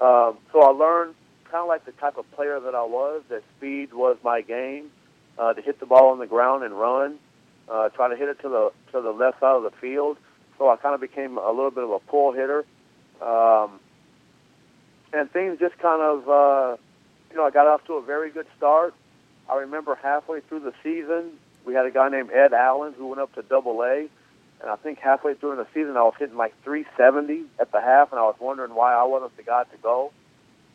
Um, 0.01 0.38
so 0.53 0.61
I 0.62 0.70
learned 0.70 1.14
kind 1.44 1.62
of 1.62 1.68
like 1.68 1.85
the 1.85 1.92
type 1.92 2.16
of 2.16 2.31
player 2.33 2.59
that 2.59 2.75
I 2.75 2.83
was. 2.83 3.23
That 3.29 3.42
speed 3.57 3.94
was 3.94 4.16
my 4.25 4.40
game. 4.40 4.90
Uh, 5.38 5.53
to 5.53 5.62
hit 5.62 5.81
the 5.81 5.87
ball 5.87 6.12
on 6.12 6.20
the 6.20 6.27
ground 6.27 6.62
and 6.62 6.79
run, 6.79 7.18
uh, 7.68 7.88
try 7.88 8.09
to 8.09 8.14
hit 8.14 8.29
it 8.29 8.40
to 8.40 8.49
the 8.49 8.73
to 8.92 9.01
the 9.01 9.11
left 9.11 9.40
side 9.40 9.57
of 9.57 9.64
the 9.64 9.73
field. 9.81 10.16
So 10.59 10.68
I 10.70 10.77
kind 10.77 10.94
of 10.94 11.01
became 11.01 11.38
a 11.38 11.51
little 11.51 11.73
bit 11.73 11.83
of 11.83 11.90
a 11.90 11.99
pull 11.99 12.33
hitter, 12.33 12.64
um, 13.20 13.81
and 15.12 15.29
things 15.33 15.59
just 15.59 15.77
kind 15.79 16.01
of 16.01 16.29
uh, 16.29 16.77
you 17.35 17.40
know, 17.40 17.47
I 17.47 17.51
got 17.51 17.66
off 17.66 17.85
to 17.87 17.94
a 17.94 18.03
very 18.03 18.31
good 18.31 18.47
start. 18.57 18.94
I 19.51 19.57
remember 19.57 19.97
halfway 19.97 20.40
through 20.40 20.61
the 20.61 20.73
season, 20.85 21.33
we 21.66 21.75
had 21.75 21.85
a 21.85 21.90
guy 21.90 22.09
named 22.09 22.31
Ed 22.31 22.53
Allen 22.53 22.94
who 22.97 23.09
went 23.09 23.20
up 23.20 23.35
to 23.35 23.42
Double 23.42 23.83
A, 23.83 24.09
and 24.61 24.70
I 24.70 24.77
think 24.77 25.01
halfway 25.01 25.35
through 25.35 25.57
the 25.57 25.66
season, 25.75 25.97
I 25.97 26.05
was 26.05 26.14
hitting 26.16 26.37
like 26.37 26.55
370 26.62 27.42
at 27.59 27.73
the 27.73 27.81
half, 27.81 28.12
and 28.12 28.20
I 28.20 28.23
was 28.23 28.37
wondering 28.38 28.73
why 28.73 28.94
I 28.94 29.03
wasn't 29.03 29.37
the 29.37 29.42
guy 29.42 29.64
to 29.64 29.77
go. 29.83 30.12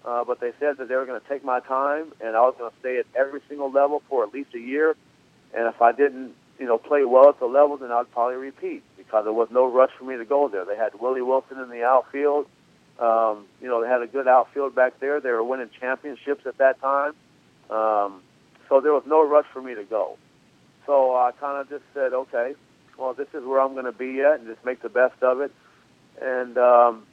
Uh, 0.04 0.26
but 0.26 0.42
they 0.42 0.52
said 0.60 0.78
that 0.78 0.90
they 0.90 0.96
were 0.96 1.06
going 1.06 1.20
to 1.20 1.28
take 1.28 1.46
my 1.46 1.62
time, 1.62 2.12
and 2.20 2.36
I 2.36 2.42
was 2.42 2.56
going 2.58 2.72
to 2.72 2.80
stay 2.80 3.00
at 3.00 3.06
every 3.16 3.42
single 3.48 3.72
level 3.72 4.02
for 4.10 4.26
at 4.26 4.34
least 4.34 4.54
a 4.54 4.60
year. 4.60 4.98
And 5.54 5.66
if 5.66 5.82
I 5.82 5.94
didn't, 5.94 6.34
you 6.60 6.66
know, 6.66 6.78
play 6.78 7.06
well 7.06 7.30
at 7.30 7.40
the 7.40 7.46
level, 7.46 7.78
then 7.78 7.92
I'd 7.92 8.12
probably 8.12 8.36
repeat 8.36 8.84
because 8.98 9.24
there 9.24 9.34
was 9.34 9.48
no 9.50 9.72
rush 9.72 9.92
for 9.98 10.04
me 10.04 10.18
to 10.18 10.26
go 10.26 10.50
there. 10.50 10.66
They 10.66 10.76
had 10.76 10.92
Willie 11.00 11.22
Wilson 11.22 11.58
in 11.60 11.70
the 11.70 11.84
outfield. 11.84 12.48
Um, 13.00 13.46
you 13.62 13.68
know, 13.68 13.82
they 13.82 13.88
had 13.88 14.02
a 14.02 14.08
good 14.08 14.28
outfield 14.28 14.76
back 14.76 15.00
there. 15.00 15.22
They 15.22 15.32
were 15.32 15.44
winning 15.44 15.70
championships 15.80 16.46
at 16.46 16.58
that 16.58 16.82
time. 16.82 17.14
Um, 17.70 18.22
so 18.68 18.82
there 18.82 18.94
was 18.94 19.04
no 19.08 19.28
rush 19.28 19.46
for 19.54 19.62
me 19.62 19.76
to 19.76 19.84
go. 19.84 20.18
So 20.86 21.16
I 21.16 21.32
kind 21.40 21.62
of 21.62 21.70
just 21.70 21.84
said, 21.94 22.14
okay, 22.14 22.56
well, 22.98 23.14
this 23.14 23.28
is 23.34 23.44
where 23.46 23.62
I'm 23.62 23.74
going 23.74 23.86
to 23.86 23.92
be 23.92 24.22
at, 24.22 24.40
and 24.40 24.48
just 24.48 24.64
make 24.66 24.82
the 24.82 24.90
best 24.90 25.22
of 25.22 25.40
it. 25.42 25.52
And 26.22 26.58
um, 26.58 27.04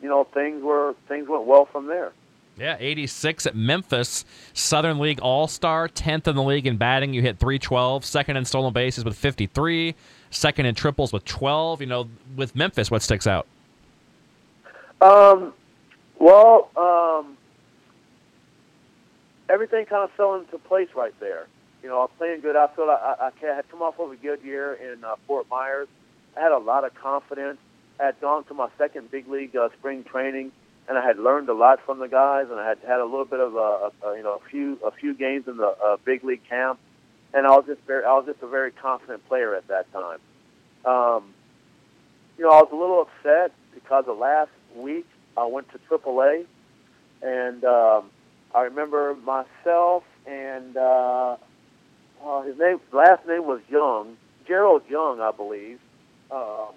you 0.00 0.08
know, 0.08 0.24
things 0.24 0.62
were 0.62 0.94
things 1.08 1.28
went 1.28 1.44
well 1.44 1.66
from 1.66 1.86
there. 1.86 2.12
Yeah, 2.58 2.76
86 2.80 3.44
at 3.44 3.54
Memphis, 3.54 4.24
Southern 4.54 4.98
League 4.98 5.20
All 5.20 5.46
Star, 5.46 5.88
10th 5.88 6.26
in 6.26 6.36
the 6.36 6.42
league 6.42 6.66
in 6.66 6.78
batting. 6.78 7.12
You 7.12 7.20
hit 7.20 7.38
312, 7.38 8.02
second 8.02 8.38
in 8.38 8.46
stolen 8.46 8.72
bases 8.72 9.04
with 9.04 9.14
53, 9.18 9.94
second 10.30 10.64
in 10.64 10.74
triples 10.74 11.12
with 11.12 11.26
12. 11.26 11.82
You 11.82 11.86
know, 11.86 12.08
with 12.34 12.56
Memphis, 12.56 12.90
what 12.90 13.02
sticks 13.02 13.26
out? 13.26 13.46
Um, 15.00 15.52
well, 16.18 16.70
um, 16.76 17.36
everything 19.48 19.86
kind 19.86 20.04
of 20.04 20.10
fell 20.12 20.34
into 20.36 20.58
place 20.58 20.88
right 20.96 21.14
there. 21.20 21.46
You 21.82 21.88
know, 21.88 21.98
I 21.98 22.02
was 22.02 22.10
playing 22.18 22.40
good. 22.40 22.56
I 22.56 22.66
felt 22.68 22.88
I, 22.88 23.14
I, 23.20 23.30
I 23.46 23.54
had 23.54 23.68
come 23.70 23.82
off 23.82 23.98
of 23.98 24.10
a 24.10 24.16
good 24.16 24.42
year 24.42 24.74
in 24.74 25.04
uh, 25.04 25.16
Fort 25.26 25.46
Myers. 25.50 25.88
I 26.36 26.40
had 26.40 26.52
a 26.52 26.58
lot 26.58 26.84
of 26.84 26.94
confidence. 26.94 27.58
I 28.00 28.06
had 28.06 28.20
gone 28.20 28.44
to 28.44 28.54
my 28.54 28.68
second 28.78 29.10
big 29.10 29.28
league 29.28 29.56
uh, 29.56 29.68
spring 29.78 30.04
training, 30.04 30.52
and 30.88 30.98
I 30.98 31.06
had 31.06 31.18
learned 31.18 31.48
a 31.48 31.54
lot 31.54 31.80
from 31.84 31.98
the 31.98 32.08
guys, 32.08 32.46
and 32.50 32.58
I 32.58 32.66
had 32.66 32.78
had 32.86 33.00
a 33.00 33.04
little 33.04 33.24
bit 33.24 33.40
of 33.40 33.54
a, 33.54 33.58
a, 33.58 34.08
a 34.08 34.16
you 34.16 34.22
know 34.22 34.34
a 34.34 34.48
few 34.50 34.78
a 34.84 34.90
few 34.90 35.14
games 35.14 35.46
in 35.48 35.56
the 35.56 35.68
uh, 35.68 35.96
big 36.04 36.24
league 36.24 36.46
camp, 36.48 36.78
and 37.32 37.46
I 37.46 37.50
was 37.50 37.64
just 37.66 37.80
very 37.86 38.04
I 38.04 38.12
was 38.14 38.26
just 38.26 38.42
a 38.42 38.48
very 38.48 38.70
confident 38.70 39.26
player 39.28 39.54
at 39.54 39.68
that 39.68 39.90
time. 39.92 40.18
Um, 40.84 41.34
you 42.38 42.44
know, 42.44 42.50
I 42.50 42.62
was 42.62 42.68
a 42.72 42.76
little 42.76 43.02
upset 43.02 43.52
because 43.74 44.04
the 44.06 44.12
last 44.12 44.50
week 44.76 45.06
I 45.36 45.46
went 45.46 45.68
to 45.72 45.78
AAA, 45.78 46.46
and 47.22 47.64
um, 47.64 48.10
I 48.54 48.62
remember 48.62 49.14
myself 49.14 50.04
and 50.26 50.76
uh, 50.76 51.36
uh, 52.24 52.42
his 52.42 52.58
name 52.58 52.80
last 52.92 53.26
name 53.26 53.46
was 53.46 53.60
Young, 53.68 54.16
Gerald 54.46 54.82
Young, 54.88 55.20
I 55.20 55.30
believe. 55.30 55.78
Um, 56.30 56.74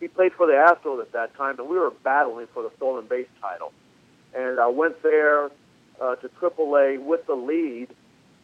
he 0.00 0.08
played 0.08 0.32
for 0.32 0.46
the 0.46 0.52
Astros 0.52 1.00
at 1.00 1.12
that 1.12 1.34
time, 1.36 1.58
and 1.58 1.68
we 1.68 1.78
were 1.78 1.92
battling 2.04 2.46
for 2.52 2.62
the 2.62 2.70
stolen 2.76 3.06
base 3.06 3.28
title. 3.40 3.72
And 4.34 4.60
I 4.60 4.68
went 4.68 5.02
there 5.02 5.46
uh, 6.00 6.16
to 6.16 6.28
AAA 6.28 7.02
with 7.02 7.26
the 7.26 7.34
lead 7.34 7.88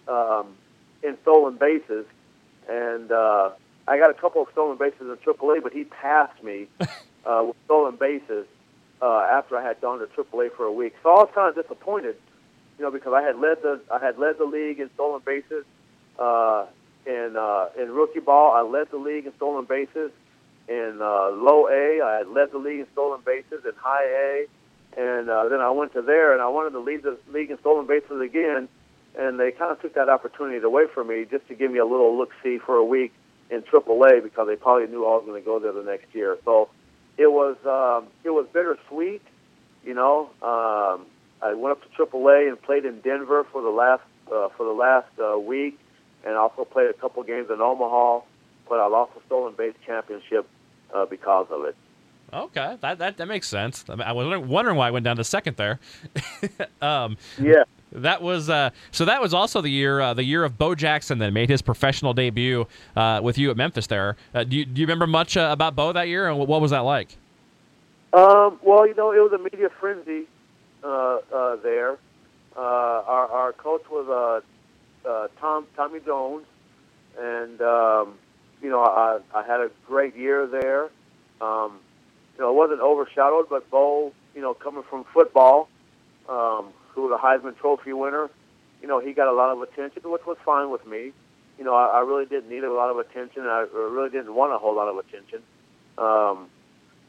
um, 0.09 0.55
in 1.03 1.17
stolen 1.23 1.57
bases, 1.57 2.07
and 2.69 3.11
uh, 3.13 3.51
I 3.87 3.99
got 3.99 4.11
a 4.11 4.15
couple 4.15 4.43
of 4.43 4.49
stolen 4.53 4.79
bases 4.79 5.01
in 5.01 5.17
AAA, 5.17 5.63
but 5.63 5.73
he 5.73 5.85
passed 5.85 6.43
me 6.43 6.69
uh, 7.25 7.45
with 7.47 7.57
stolen 7.65 7.97
bases 7.97 8.47
uh, 9.01 9.27
after 9.31 9.57
I 9.57 9.67
had 9.67 9.81
gone 9.81 9.99
to 9.99 10.07
AAA 10.07 10.53
for 10.57 10.65
a 10.65 10.73
week. 10.73 10.95
So 11.03 11.11
I 11.11 11.15
was 11.15 11.31
kind 11.35 11.49
of 11.49 11.63
disappointed, 11.63 12.17
you 12.79 12.85
know, 12.85 12.91
because 12.91 13.13
I 13.13 13.23
had 13.23 13.39
led 13.39 13.63
the 13.63 13.81
I 13.93 13.99
had 13.99 14.19
led 14.19 14.39
the 14.39 14.45
league 14.45 14.79
in 14.79 14.91
stolen 14.95 15.21
bases 15.25 15.65
uh, 16.19 16.67
in 17.07 17.37
uh, 17.37 17.69
in 17.79 17.91
rookie 17.91 18.21
ball. 18.21 18.53
I 18.53 18.63
led 18.63 18.91
the 18.91 18.99
league 18.99 19.27
in 19.27 19.35
stolen 19.37 19.65
bases 19.65 20.13
in 20.69 20.99
uh, 21.01 21.31
low 21.31 21.69
A. 21.69 22.01
I 22.01 22.19
had 22.19 22.29
led 22.29 22.53
the 22.53 22.59
league 22.59 22.81
in 22.81 22.87
stolen 22.93 23.21
bases 23.25 23.65
in 23.65 23.73
high 23.77 24.05
A, 24.05 24.47
and 24.97 25.29
uh, 25.29 25.49
then 25.49 25.61
I 25.61 25.71
went 25.71 25.93
to 25.95 26.03
there 26.03 26.33
and 26.33 26.41
I 26.41 26.49
wanted 26.49 26.71
to 26.71 26.81
lead 26.81 27.03
the 27.03 27.19
league 27.33 27.51
in 27.51 27.59
stolen 27.59 27.87
bases 27.87 28.21
again, 28.21 28.69
and 29.19 29.41
they 29.41 29.51
kind 29.51 29.73
of 29.73 29.83
took 29.83 29.95
that 29.95 30.09
opportunity 30.09 30.59
away 30.65 30.85
from 30.93 31.09
me 31.09 31.27
just 31.29 31.49
to 31.49 31.55
give 31.55 31.71
me 31.71 31.79
a 31.79 31.87
little 31.87 32.17
look 32.17 32.31
see 32.43 32.59
for 32.59 32.77
a 32.77 32.85
week 32.85 33.13
in 33.51 33.63
AAA 33.63 34.23
because 34.23 34.47
they 34.47 34.57
probably 34.57 34.87
knew 34.87 35.05
I 35.05 35.17
was 35.17 35.25
going 35.27 35.41
to 35.41 35.45
go 35.45 35.59
there 35.59 35.73
the 35.73 35.83
next 35.83 36.15
year. 36.15 36.39
So 36.45 36.71
it 37.19 37.31
was 37.31 37.57
um, 37.67 38.09
it 38.25 38.31
was 38.31 38.47
bittersweet, 38.53 39.23
you 39.85 39.95
know. 39.95 40.31
Um, 40.43 41.07
I 41.43 41.55
went 41.55 41.73
up 41.73 41.83
to 41.83 42.07
AAA 42.07 42.49
and 42.49 42.61
played 42.61 42.85
in 42.85 43.01
Denver 43.01 43.45
for 43.51 43.63
the 43.63 43.71
last 43.71 44.03
uh, 44.29 44.49
for 44.57 44.65
the 44.65 44.73
last 44.73 45.09
uh, 45.19 45.39
week, 45.39 45.79
and 46.25 46.35
also 46.35 46.65
played 46.65 46.91
a 46.91 46.95
couple 46.95 47.23
games 47.23 47.51
in 47.51 47.61
Omaha 47.61 48.21
but 48.73 48.81
I 48.81 48.87
lost 48.87 49.13
the 49.15 49.21
stolen 49.27 49.55
base 49.55 49.75
championship 49.85 50.49
uh, 50.95 51.05
because 51.05 51.47
of 51.51 51.65
it. 51.65 51.77
Okay, 52.33 52.79
that 52.81 52.99
that, 52.99 53.19
that 53.19 53.29
makes 53.29 53.47
sense. 53.47 53.85
I, 53.87 54.13
was 54.13 54.41
wondering 54.47 54.79
why 54.79 54.89
I 54.89 54.91
went 54.91 55.05
down 55.05 55.17
to 55.17 55.25
second 55.25 55.59
there. 55.59 55.79
um, 56.81 57.19
yeah, 57.39 57.65
that 57.93 58.23
was 58.23 58.49
uh, 58.49 58.71
so. 58.91 59.05
That 59.05 59.21
was 59.21 59.35
also 59.35 59.61
the 59.61 59.71
year 59.71 60.01
uh, 60.01 60.15
the 60.15 60.25
year 60.25 60.45
of 60.45 60.59
Bo 60.59 60.75
Jackson 60.75 61.19
that 61.19 61.33
made 61.33 61.49
his 61.49 61.63
professional 61.63 62.15
debut 62.15 62.67
uh, 62.97 63.21
with 63.23 63.39
you 63.39 63.51
at 63.51 63.57
Memphis. 63.57 63.87
There, 63.87 64.17
uh, 64.35 64.45
do 64.45 64.57
you 64.57 64.65
do 64.65 64.81
you 64.81 64.87
remember 64.87 65.07
much 65.07 65.37
uh, 65.37 65.51
about 65.53 65.77
Bo 65.77 65.93
that 65.93 66.09
year, 66.09 66.29
and 66.29 66.39
what 66.39 66.61
was 66.61 66.71
that 66.71 66.81
like? 66.81 67.17
Um, 68.13 68.59
well, 68.63 68.87
you 68.87 68.95
know, 68.95 69.13
it 69.13 69.19
was 69.19 69.33
a 69.33 69.39
media 69.39 69.69
frenzy 69.81 70.25
uh, 70.83 71.57
there. 71.63 71.99
our 72.57 73.29
our 73.29 73.53
coach 73.53 73.85
was 73.91 74.43
Tom 75.41 75.67
Tommy 75.77 76.01
Jones, 76.01 76.47
and 77.19 77.61
um, 77.61 78.15
you 78.63 78.71
know, 78.71 78.83
I, 78.83 79.19
I 79.35 79.43
had 79.43 79.61
a 79.61 79.71
great 79.87 80.17
year 80.17 80.47
there. 80.47 80.85
Um, 81.41 81.81
you 82.37 82.45
know, 82.45 82.51
it 82.51 82.55
wasn't 82.55 82.81
overshadowed, 82.81 83.49
but 83.51 83.69
Bo, 83.71 84.13
you 84.35 84.41
know, 84.41 84.55
coming 84.55 84.85
from 84.89 85.05
football, 85.13 85.69
um, 86.29 86.69
who 86.95 87.03
was 87.09 87.19
a 87.19 87.23
Heisman 87.25 87.57
Trophy 87.59 87.93
winner, 87.93 88.31
you 88.81 88.89
know, 88.89 88.99
he 89.01 89.13
got 89.13 89.29
a 89.29 89.33
lot 89.33 89.51
of 89.51 89.63
attention, 89.63 90.03
which 90.05 90.27
was 90.27 90.37
fine 90.45 90.71
with 90.71 90.87
me. 90.87 91.13
You 91.59 91.65
know, 91.65 91.75
I, 91.75 91.99
I 91.99 92.01
really 92.01 92.27
didn't 92.27 92.51
need 92.51 92.65
a 92.65 92.73
lot 92.73 92.91
of 92.91 92.99
attention. 92.99 93.43
I 93.47 93.67
really 93.73 94.11
didn't 94.11 94.35
want 94.35 94.53
a 94.53 94.59
whole 94.59 94.75
lot 94.75 94.89
of 94.89 94.99
attention. 94.99 95.43
Um, 95.99 96.49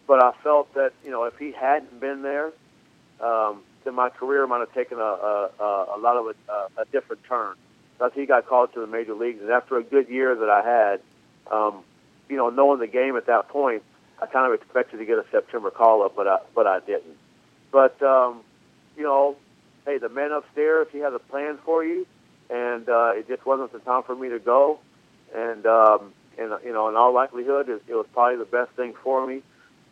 but 0.06 0.22
I 0.22 0.34
felt 0.44 0.74
that, 0.76 0.94
you 1.04 1.12
know, 1.12 1.24
if 1.24 1.38
he 1.38 1.52
hadn't 1.52 2.00
been 2.00 2.22
there, 2.22 2.52
um, 3.22 3.62
then 3.84 3.96
my 3.96 4.10
career 4.10 4.46
might 4.48 4.60
have 4.60 4.74
taken 4.74 5.00
a, 5.00 5.02
a, 5.02 5.96
a 5.96 6.00
lot 6.00 6.18
of 6.18 6.36
a, 6.50 6.82
a 6.82 6.86
different 6.92 7.24
turn. 7.24 7.56
Because 7.98 8.12
he 8.14 8.26
got 8.26 8.48
called 8.48 8.74
to 8.74 8.80
the 8.80 8.88
major 8.88 9.14
leagues, 9.14 9.42
and 9.42 9.52
after 9.52 9.78
a 9.78 9.84
good 9.84 10.10
year 10.10 10.36
that 10.36 10.50
I 10.50 10.62
had, 10.64 11.00
um, 11.52 11.84
you 12.28 12.36
know, 12.36 12.50
knowing 12.50 12.80
the 12.80 12.88
game 12.88 13.16
at 13.16 13.28
that 13.28 13.50
point, 13.50 13.84
I 14.22 14.26
kind 14.26 14.52
of 14.52 14.60
expected 14.60 14.98
to 14.98 15.06
get 15.06 15.20
a 15.20 15.26
September 15.32 15.70
call 15.70 16.04
up, 16.04 16.16
but 16.16 16.28
I, 16.28 16.40
but 16.56 16.66
I 16.66 16.80
didn't. 16.80 17.18
But 17.72 18.02
um, 18.02 18.42
you 18.98 19.04
know, 19.04 19.36
hey, 19.86 19.98
the 19.98 20.10
man 20.10 20.32
upstairs, 20.32 20.88
he 20.92 21.00
has 21.00 21.14
a 21.14 21.20
plan 21.20 21.58
for 21.66 21.84
you, 21.84 22.06
and 22.50 22.88
uh, 22.88 23.12
it 23.16 23.28
just 23.28 23.46
wasn't 23.46 23.72
the 23.74 23.80
time 23.80 24.04
for 24.04 24.16
me 24.16 24.30
to 24.30 24.40
go. 24.40 24.80
And 25.36 25.66
um, 25.66 26.14
and 26.38 26.54
you 26.64 26.74
know, 26.74 26.90
in 26.90 26.96
all 26.96 27.14
likelihood, 27.14 27.70
it, 27.70 27.84
it 27.88 27.96
was 27.96 28.06
probably 28.14 28.38
the 28.38 28.46
best 28.46 28.72
thing 28.72 28.94
for 29.04 29.26
me 29.26 29.42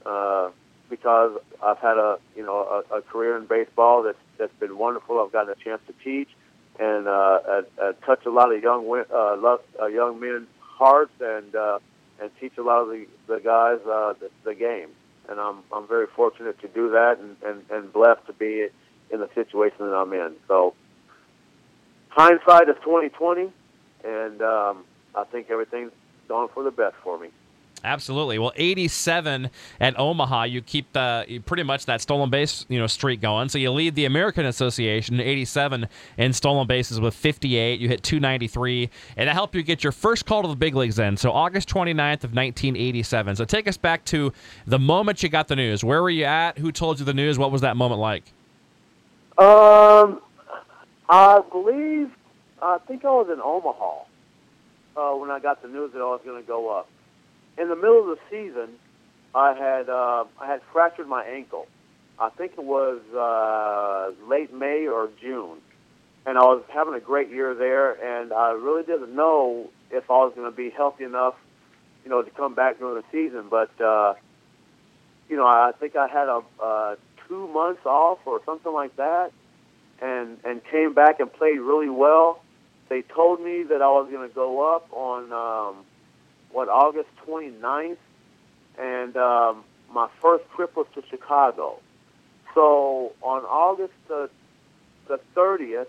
uh, 0.05 0.49
because 0.89 1.39
I've 1.61 1.79
had 1.79 1.97
a 1.97 2.19
you 2.35 2.45
know 2.45 2.83
a, 2.91 2.97
a 2.97 3.01
career 3.01 3.37
in 3.37 3.45
baseball 3.45 4.03
that's 4.03 4.17
that's 4.37 4.53
been 4.59 4.77
wonderful. 4.77 5.19
I've 5.19 5.31
gotten 5.31 5.51
a 5.51 5.63
chance 5.63 5.81
to 5.87 5.93
teach 6.03 6.29
and 6.79 7.07
uh, 7.07 7.11
uh, 7.11 7.61
uh, 7.81 7.91
touch 8.05 8.25
a 8.25 8.29
lot 8.29 8.53
of 8.53 8.61
young 8.61 8.87
uh, 9.11 9.57
uh, 9.81 9.85
young 9.87 10.19
men's 10.19 10.47
hearts 10.59 11.13
and 11.19 11.55
uh, 11.55 11.79
and 12.19 12.31
teach 12.39 12.57
a 12.57 12.63
lot 12.63 12.81
of 12.81 12.89
the 12.89 13.07
the 13.27 13.39
guys 13.39 13.79
uh, 13.85 14.13
the, 14.19 14.29
the 14.43 14.55
game. 14.55 14.89
And 15.29 15.39
I'm 15.39 15.59
I'm 15.71 15.87
very 15.87 16.07
fortunate 16.07 16.59
to 16.61 16.67
do 16.67 16.91
that 16.91 17.19
and, 17.19 17.37
and, 17.43 17.63
and 17.69 17.93
blessed 17.93 18.25
to 18.27 18.33
be 18.33 18.67
in 19.11 19.19
the 19.19 19.29
situation 19.35 19.77
that 19.79 19.95
I'm 19.95 20.11
in. 20.13 20.33
So 20.47 20.73
hindsight 22.09 22.69
is 22.69 22.75
2020, 22.83 23.51
and 24.03 24.41
um, 24.41 24.83
I 25.15 25.23
think 25.25 25.49
everything's 25.49 25.91
gone 26.27 26.49
for 26.53 26.63
the 26.63 26.71
best 26.71 26.95
for 27.03 27.19
me. 27.19 27.29
Absolutely. 27.83 28.37
Well, 28.37 28.51
87 28.55 29.49
at 29.79 29.99
Omaha, 29.99 30.43
you 30.43 30.61
keep 30.61 30.93
the 30.93 31.41
pretty 31.45 31.63
much 31.63 31.87
that 31.87 31.99
stolen 31.99 32.29
base 32.29 32.65
you 32.69 32.79
know 32.79 32.85
streak 32.87 33.21
going. 33.21 33.49
So 33.49 33.57
you 33.57 33.71
lead 33.71 33.95
the 33.95 34.05
American 34.05 34.45
Association 34.45 35.19
87 35.19 35.87
in 36.17 36.33
stolen 36.33 36.67
bases 36.67 36.99
with 36.99 37.15
58. 37.15 37.79
You 37.79 37.87
hit 37.87 38.03
293, 38.03 38.89
and 39.17 39.27
that 39.27 39.33
helped 39.33 39.55
you 39.55 39.63
get 39.63 39.83
your 39.83 39.91
first 39.91 40.25
call 40.25 40.43
to 40.43 40.47
the 40.47 40.55
big 40.55 40.75
leagues. 40.75 40.95
Then, 40.95 41.17
so 41.17 41.31
August 41.31 41.69
29th 41.69 42.23
of 42.23 42.33
1987. 42.35 43.37
So 43.37 43.45
take 43.45 43.67
us 43.67 43.77
back 43.77 44.05
to 44.05 44.31
the 44.67 44.79
moment 44.79 45.23
you 45.23 45.29
got 45.29 45.47
the 45.47 45.55
news. 45.55 45.83
Where 45.83 46.03
were 46.03 46.09
you 46.09 46.25
at? 46.25 46.59
Who 46.59 46.71
told 46.71 46.99
you 46.99 47.05
the 47.05 47.13
news? 47.13 47.39
What 47.39 47.51
was 47.51 47.61
that 47.61 47.75
moment 47.75 47.99
like? 47.99 48.31
Um, 49.41 50.21
I 51.09 51.41
believe 51.51 52.11
I 52.61 52.77
think 52.87 53.03
I 53.03 53.09
was 53.09 53.27
in 53.33 53.41
Omaha 53.41 54.03
uh, 54.95 55.17
when 55.17 55.31
I 55.31 55.39
got 55.39 55.63
the 55.63 55.67
news 55.67 55.93
that 55.93 55.99
I 55.99 56.05
was 56.05 56.21
going 56.23 56.39
to 56.39 56.47
go 56.47 56.69
up 56.69 56.87
in 57.57 57.69
the 57.69 57.75
middle 57.75 57.99
of 57.99 58.17
the 58.17 58.19
season, 58.29 58.69
I 59.33 59.53
had 59.53 59.89
uh, 59.89 60.25
I 60.39 60.47
had 60.47 60.61
fractured 60.71 61.07
my 61.07 61.23
ankle. 61.23 61.67
I 62.19 62.29
think 62.29 62.53
it 62.53 62.63
was 62.63 63.01
uh, 63.15 64.11
late 64.29 64.53
May 64.53 64.87
or 64.87 65.09
June, 65.19 65.57
and 66.25 66.37
I 66.37 66.41
was 66.41 66.63
having 66.71 66.93
a 66.93 66.99
great 66.99 67.29
year 67.29 67.55
there, 67.55 67.93
and 67.93 68.31
I 68.31 68.51
really 68.51 68.83
didn't 68.83 69.15
know 69.15 69.69
if 69.89 70.09
I 70.09 70.17
was 70.17 70.33
going 70.35 70.49
to 70.49 70.55
be 70.55 70.69
healthy 70.69 71.03
enough, 71.03 71.35
you 72.03 72.09
know, 72.09 72.21
to 72.21 72.29
come 72.29 72.53
back 72.53 72.79
during 72.79 72.95
the 73.01 73.03
season. 73.11 73.47
But 73.49 73.71
uh, 73.81 74.13
you 75.29 75.35
know, 75.37 75.47
I 75.47 75.71
think 75.79 75.95
I 75.95 76.07
had 76.07 76.27
a 76.27 76.41
uh, 76.61 76.95
two 77.31 77.47
months 77.47 77.85
off 77.85 78.19
or 78.25 78.41
something 78.45 78.73
like 78.73 78.95
that, 78.97 79.31
and 80.01 80.37
and 80.43 80.61
came 80.65 80.93
back 80.93 81.21
and 81.21 81.31
played 81.31 81.59
really 81.59 81.89
well. 81.89 82.43
They 82.89 83.03
told 83.03 83.41
me 83.41 83.63
that 83.63 83.81
I 83.81 83.87
was 83.87 84.09
going 84.11 84.27
to 84.27 84.35
go 84.35 84.75
up 84.75 84.89
on. 84.91 85.31
Um, 85.31 85.85
what 86.51 86.69
August 86.69 87.09
29th, 87.27 87.97
and 88.79 89.17
um, 89.17 89.63
my 89.93 90.07
first 90.21 90.43
trip 90.55 90.75
was 90.75 90.87
to 90.95 91.03
Chicago. 91.09 91.79
So 92.53 93.13
on 93.21 93.43
August 93.43 93.93
the 94.07 94.29
the 95.07 95.19
30th, 95.35 95.87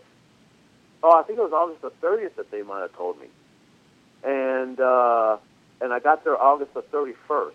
oh, 1.02 1.18
I 1.18 1.22
think 1.22 1.38
it 1.38 1.42
was 1.42 1.52
August 1.52 1.82
the 1.82 1.90
30th 2.06 2.36
that 2.36 2.50
they 2.50 2.62
might 2.62 2.80
have 2.80 2.94
told 2.94 3.20
me, 3.20 3.26
and 4.24 4.78
uh, 4.78 5.38
and 5.80 5.92
I 5.92 5.98
got 5.98 6.24
there 6.24 6.40
August 6.40 6.74
the 6.74 6.82
31st. 6.82 7.52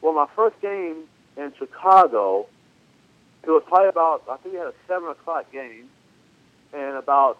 Well, 0.00 0.12
my 0.12 0.26
first 0.34 0.60
game 0.60 1.04
in 1.36 1.52
Chicago, 1.58 2.46
it 3.42 3.50
was 3.50 3.62
probably 3.66 3.88
about 3.88 4.22
I 4.28 4.36
think 4.38 4.54
we 4.54 4.58
had 4.58 4.68
a 4.68 4.74
seven 4.88 5.10
o'clock 5.10 5.50
game, 5.52 5.88
and 6.72 6.96
about 6.96 7.38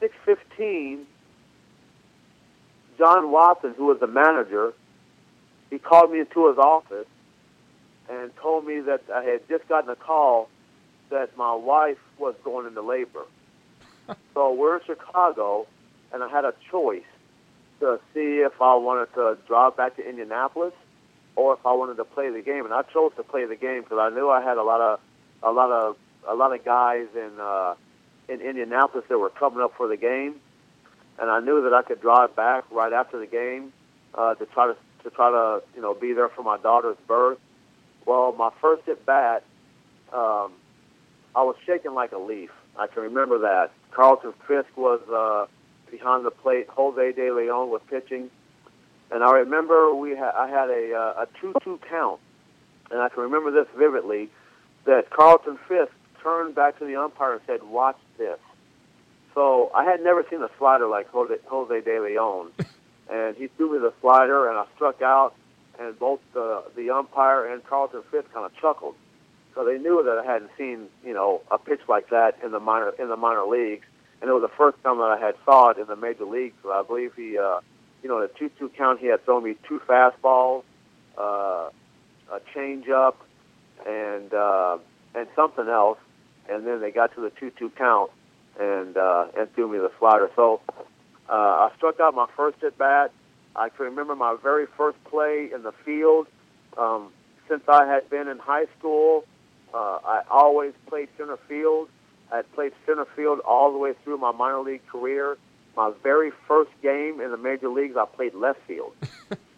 six 0.00 0.14
fifteen, 0.24 1.06
John 2.98 3.26
Wathan, 3.26 3.74
who 3.76 3.86
was 3.86 4.00
the 4.00 4.06
manager, 4.06 4.72
he 5.70 5.78
called 5.78 6.10
me 6.12 6.20
into 6.20 6.48
his 6.48 6.58
office 6.58 7.06
and 8.10 8.34
told 8.36 8.66
me 8.66 8.80
that 8.80 9.02
I 9.14 9.22
had 9.22 9.48
just 9.48 9.68
gotten 9.68 9.90
a 9.90 9.96
call 9.96 10.48
that 11.10 11.36
my 11.36 11.54
wife 11.54 11.98
was 12.18 12.34
going 12.42 12.66
into 12.66 12.82
labor. 12.82 13.24
so 14.34 14.52
we're 14.52 14.78
in 14.78 14.84
Chicago, 14.84 15.66
and 16.12 16.22
I 16.22 16.28
had 16.28 16.44
a 16.44 16.54
choice 16.70 17.02
to 17.80 18.00
see 18.12 18.40
if 18.40 18.60
I 18.60 18.74
wanted 18.74 19.12
to 19.14 19.38
drive 19.46 19.76
back 19.76 19.96
to 19.96 20.08
Indianapolis 20.08 20.74
or 21.36 21.54
if 21.54 21.64
I 21.64 21.72
wanted 21.72 21.96
to 21.96 22.04
play 22.04 22.30
the 22.30 22.42
game. 22.42 22.64
And 22.64 22.74
I 22.74 22.82
chose 22.82 23.12
to 23.16 23.22
play 23.22 23.44
the 23.46 23.56
game 23.56 23.82
because 23.82 23.98
I 23.98 24.14
knew 24.14 24.28
I 24.28 24.42
had 24.42 24.58
a 24.58 24.62
lot 24.62 24.80
of 24.80 25.00
a 25.42 25.50
lot 25.50 25.70
of 25.70 25.96
a 26.28 26.34
lot 26.34 26.54
of 26.54 26.64
guys 26.64 27.06
in 27.14 27.30
uh, 27.40 27.74
in 28.28 28.40
Indianapolis 28.40 29.04
that 29.08 29.18
were 29.18 29.30
coming 29.30 29.62
up 29.62 29.74
for 29.76 29.88
the 29.88 29.96
game, 29.96 30.36
and 31.18 31.30
I 31.30 31.40
knew 31.40 31.62
that 31.62 31.74
I 31.74 31.82
could 31.82 32.00
drive 32.00 32.36
back 32.36 32.64
right 32.70 32.92
after 32.92 33.18
the 33.18 33.26
game 33.26 33.72
uh, 34.14 34.34
to 34.34 34.46
try 34.46 34.68
to 34.68 34.76
to 35.04 35.10
try 35.10 35.30
to 35.30 35.62
you 35.74 35.82
know 35.82 35.94
be 35.94 36.12
there 36.12 36.28
for 36.28 36.42
my 36.42 36.58
daughter's 36.58 36.96
birth. 37.06 37.38
Well, 38.06 38.32
my 38.32 38.50
first 38.60 38.88
at 38.88 39.04
bat, 39.06 39.44
um, 40.12 40.52
I 41.34 41.42
was 41.42 41.56
shaking 41.64 41.94
like 41.94 42.12
a 42.12 42.18
leaf. 42.18 42.50
I 42.76 42.86
can 42.86 43.02
remember 43.02 43.40
that. 43.40 43.70
Carlton 43.90 44.32
Fisk 44.48 44.76
was 44.76 45.00
uh, 45.08 45.46
behind 45.90 46.24
the 46.24 46.30
plate. 46.30 46.68
Jose 46.68 47.12
De 47.12 47.30
Leon 47.30 47.70
was 47.70 47.80
pitching, 47.88 48.30
and 49.12 49.22
I 49.22 49.32
remember 49.32 49.94
we 49.94 50.16
ha- 50.16 50.32
I 50.34 50.48
had 50.48 50.70
a 50.70 50.94
uh, 50.94 51.24
a 51.24 51.28
two-two 51.40 51.80
count, 51.88 52.20
and 52.90 53.00
I 53.00 53.08
can 53.08 53.22
remember 53.22 53.50
this 53.50 53.66
vividly. 53.76 54.30
That 54.84 55.10
Carlton 55.10 55.58
Fisk 55.68 55.92
turned 56.22 56.56
back 56.56 56.78
to 56.80 56.84
the 56.84 56.96
umpire 56.96 57.34
and 57.34 57.42
said, 57.46 57.62
"Watch 57.62 57.98
this." 58.18 58.38
So 59.34 59.70
I 59.74 59.84
had 59.84 60.02
never 60.02 60.24
seen 60.28 60.42
a 60.42 60.50
slider 60.58 60.86
like 60.86 61.08
Jose, 61.10 61.34
Jose 61.46 61.80
De 61.80 62.00
Leon, 62.00 62.52
and 63.10 63.36
he 63.36 63.46
threw 63.48 63.72
me 63.72 63.78
the 63.78 63.92
slider, 64.00 64.48
and 64.48 64.58
I 64.58 64.66
struck 64.74 65.02
out, 65.02 65.34
and 65.78 65.98
both 65.98 66.20
the 66.34 66.64
the 66.74 66.90
umpire 66.90 67.46
and 67.46 67.64
Carlton 67.64 68.02
Fisk 68.10 68.32
kind 68.32 68.46
of 68.46 68.54
chuckled, 68.56 68.94
so 69.54 69.64
they 69.64 69.78
knew 69.78 70.02
that 70.04 70.18
I 70.18 70.32
hadn't 70.32 70.50
seen 70.58 70.88
you 71.04 71.14
know 71.14 71.42
a 71.50 71.58
pitch 71.58 71.80
like 71.88 72.10
that 72.10 72.38
in 72.42 72.50
the 72.50 72.60
minor 72.60 72.90
in 72.98 73.08
the 73.08 73.16
minor 73.16 73.44
leagues, 73.44 73.86
and 74.20 74.30
it 74.30 74.32
was 74.32 74.42
the 74.42 74.56
first 74.56 74.82
time 74.82 74.98
that 74.98 75.10
I 75.10 75.18
had 75.18 75.34
saw 75.44 75.70
it 75.70 75.78
in 75.78 75.86
the 75.86 75.96
major 75.96 76.24
leagues. 76.24 76.54
So 76.62 76.72
I 76.72 76.82
believe 76.82 77.12
he, 77.14 77.38
uh, 77.38 77.60
you 78.02 78.08
know, 78.08 78.18
in 78.18 78.24
a 78.24 78.38
two-two 78.38 78.70
count, 78.76 79.00
he 79.00 79.06
had 79.06 79.24
thrown 79.24 79.44
me 79.44 79.56
two 79.68 79.80
fastballs, 79.88 80.64
uh, 81.16 81.70
a 82.30 82.40
changeup, 82.54 83.14
and 83.86 84.32
uh, 84.32 84.78
and 85.14 85.26
something 85.36 85.68
else, 85.68 85.98
and 86.48 86.66
then 86.66 86.80
they 86.80 86.90
got 86.90 87.14
to 87.14 87.20
the 87.20 87.30
two-two 87.30 87.70
count 87.70 88.10
and 88.58 88.96
uh, 88.96 89.26
and 89.36 89.52
threw 89.54 89.68
me 89.68 89.78
the 89.78 89.90
slider. 89.98 90.30
So 90.36 90.60
uh, 91.28 91.32
I 91.32 91.70
struck 91.76 92.00
out 92.00 92.14
my 92.14 92.26
first 92.36 92.62
at 92.64 92.76
bat. 92.78 93.12
I 93.54 93.68
can 93.68 93.86
remember 93.86 94.14
my 94.16 94.36
very 94.42 94.66
first 94.76 95.02
play 95.04 95.50
in 95.54 95.62
the 95.62 95.72
field. 95.84 96.26
Um, 96.76 97.12
since 97.48 97.62
I 97.68 97.86
had 97.86 98.08
been 98.08 98.28
in 98.28 98.38
high 98.38 98.66
school, 98.78 99.24
uh, 99.74 99.98
I 100.04 100.22
always 100.30 100.72
played 100.86 101.08
center 101.18 101.38
field. 101.48 101.88
I 102.32 102.36
had 102.36 102.52
played 102.54 102.72
center 102.86 103.06
field 103.14 103.40
all 103.40 103.72
the 103.72 103.78
way 103.78 103.92
through 104.04 104.18
my 104.18 104.32
minor 104.32 104.60
league 104.60 104.86
career. 104.86 105.36
My 105.76 105.92
very 106.02 106.30
first 106.46 106.70
game 106.82 107.20
in 107.20 107.30
the 107.30 107.36
major 107.36 107.68
leagues, 107.68 107.96
I 107.96 108.04
played 108.04 108.34
left 108.34 108.60
field. 108.66 108.92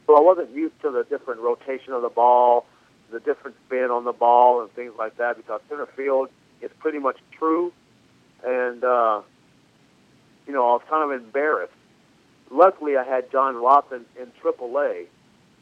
so 0.06 0.16
I 0.16 0.20
wasn't 0.20 0.50
used 0.50 0.80
to 0.82 0.90
the 0.90 1.04
different 1.04 1.40
rotation 1.40 1.92
of 1.92 2.02
the 2.02 2.08
ball, 2.08 2.66
the 3.10 3.20
different 3.20 3.56
spin 3.66 3.90
on 3.90 4.04
the 4.04 4.12
ball, 4.12 4.62
and 4.62 4.70
things 4.72 4.92
like 4.98 5.16
that 5.16 5.36
because 5.36 5.60
center 5.68 5.86
field 5.86 6.28
is 6.60 6.70
pretty 6.78 6.98
much 6.98 7.16
true. 7.36 7.72
And, 8.44 8.84
uh, 8.84 9.22
you 10.46 10.52
know, 10.52 10.68
I 10.68 10.72
was 10.74 10.82
kind 10.88 11.10
of 11.10 11.20
embarrassed. 11.20 11.72
Luckily, 12.50 12.96
I 12.96 13.04
had 13.04 13.32
John 13.32 13.54
Wathan 13.56 14.04
in 14.20 14.30
AAA 14.42 15.06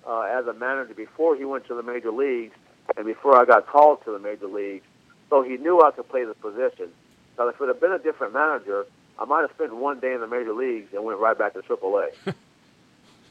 uh, 0.07 0.21
as 0.23 0.47
a 0.47 0.53
manager 0.53 0.95
before 0.95 1.37
he 1.37 1.45
went 1.45 1.67
to 1.69 1.75
the 1.75 1.83
major 1.83 2.11
leagues 2.11 2.55
and 2.97 3.07
before 3.07 3.37
I 3.37 3.45
got 3.45 3.67
called 3.67 4.05
to 4.05 4.13
the 4.13 4.19
major 4.19 4.49
leagues. 4.49 4.85
So 5.31 5.43
he 5.43 5.57
knew 5.57 5.81
I 5.81 5.93
could 5.93 6.09
play 6.09 6.25
the 6.25 6.35
position. 6.35 6.91
Now, 7.39 7.49
if 7.49 7.61
it 7.61 7.69
had 7.69 7.81
been 7.81 7.93
a 7.93 7.99
different 7.99 8.35
manager, 8.35 8.85
I 9.19 9.25
might 9.25 9.43
have 9.43 9.51
spent 9.55 9.75
one 9.75 10.01
day 10.01 10.13
in 10.15 10.21
the 10.21 10.27
major 10.27 10.53
leagues 10.53 10.93
and 10.95 11.05
went 11.05 11.19
right 11.21 11.37
back 11.39 11.53
to 11.55 11.61
AAA. 11.61 12.09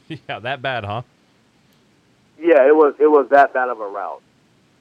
yeah, 0.08 0.38
that 0.38 0.62
bad, 0.62 0.84
huh? 0.84 1.02
Yeah, 2.40 2.66
it 2.66 2.74
was. 2.74 2.94
It 2.98 3.08
was 3.08 3.28
that 3.30 3.52
bad 3.52 3.68
of 3.68 3.80
a 3.80 3.86
route. 3.86 4.22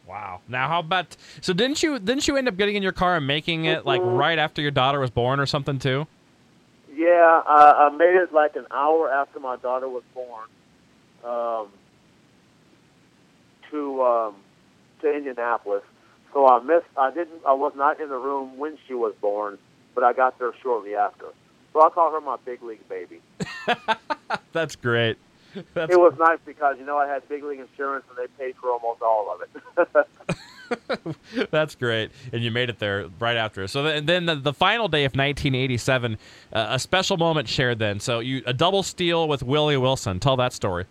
Wow. 0.07 0.41
Now, 0.47 0.67
how 0.67 0.79
about 0.79 1.15
so? 1.41 1.53
Didn't 1.53 1.83
you 1.83 1.99
didn't 1.99 2.27
you 2.27 2.35
end 2.37 2.47
up 2.47 2.57
getting 2.57 2.75
in 2.75 2.83
your 2.83 2.91
car 2.91 3.17
and 3.17 3.27
making 3.27 3.65
it 3.65 3.85
like 3.85 4.01
Mhm. 4.01 4.17
right 4.17 4.39
after 4.39 4.61
your 4.61 4.71
daughter 4.71 4.99
was 4.99 5.09
born 5.09 5.39
or 5.39 5.45
something 5.45 5.77
too? 5.79 6.07
Yeah, 6.95 7.41
I, 7.45 7.87
I 7.91 7.95
made 7.95 8.15
it 8.15 8.33
like 8.33 8.55
an 8.55 8.65
hour 8.71 9.09
after 9.11 9.39
my 9.39 9.55
daughter 9.57 9.87
was 9.87 10.03
born 10.13 10.47
um, 11.23 11.67
to 13.69 14.03
um, 14.03 14.35
to 15.01 15.13
Indianapolis. 15.15 15.83
So 16.33 16.47
I 16.47 16.61
missed. 16.63 16.85
I 16.97 17.11
didn't. 17.11 17.41
I 17.45 17.53
was 17.53 17.73
not 17.75 17.99
in 17.99 18.09
the 18.09 18.17
room 18.17 18.57
when 18.57 18.77
she 18.87 18.93
was 18.93 19.13
born, 19.21 19.57
but 19.95 20.03
I 20.03 20.13
got 20.13 20.39
there 20.39 20.51
shortly 20.61 20.95
after. 20.95 21.25
So 21.73 21.85
I 21.85 21.89
call 21.89 22.11
her 22.11 22.21
my 22.21 22.37
big 22.45 22.61
league 22.63 22.87
baby. 22.89 23.21
That's 24.53 24.75
great. 24.75 25.17
That's 25.73 25.91
It 25.91 25.99
was 25.99 26.13
nice 26.17 26.39
because 26.45 26.77
you 26.79 26.85
know 26.85 26.97
I 26.97 27.07
had 27.07 27.27
big 27.27 27.43
league 27.43 27.59
insurance 27.59 28.05
and 28.09 28.17
they 28.17 28.27
paid 28.43 28.55
for 28.55 28.71
almost 28.71 29.01
all 29.01 29.35
of 29.35 29.41
it. 29.41 30.07
That's 31.51 31.75
great, 31.75 32.11
and 32.31 32.41
you 32.41 32.51
made 32.51 32.69
it 32.69 32.79
there 32.79 33.09
right 33.19 33.35
after. 33.35 33.67
So 33.67 33.83
th- 33.83 34.05
then 34.05 34.25
the, 34.25 34.35
the 34.35 34.53
final 34.53 34.87
day 34.87 35.03
of 35.03 35.11
1987, 35.11 36.17
uh, 36.53 36.67
a 36.69 36.79
special 36.79 37.17
moment 37.17 37.49
shared. 37.49 37.79
Then, 37.79 37.99
so 37.99 38.19
you 38.19 38.41
a 38.45 38.53
double 38.53 38.83
steal 38.83 39.27
with 39.27 39.43
Willie 39.43 39.77
Wilson. 39.77 40.19
Tell 40.19 40.37
that 40.37 40.53
story. 40.53 40.85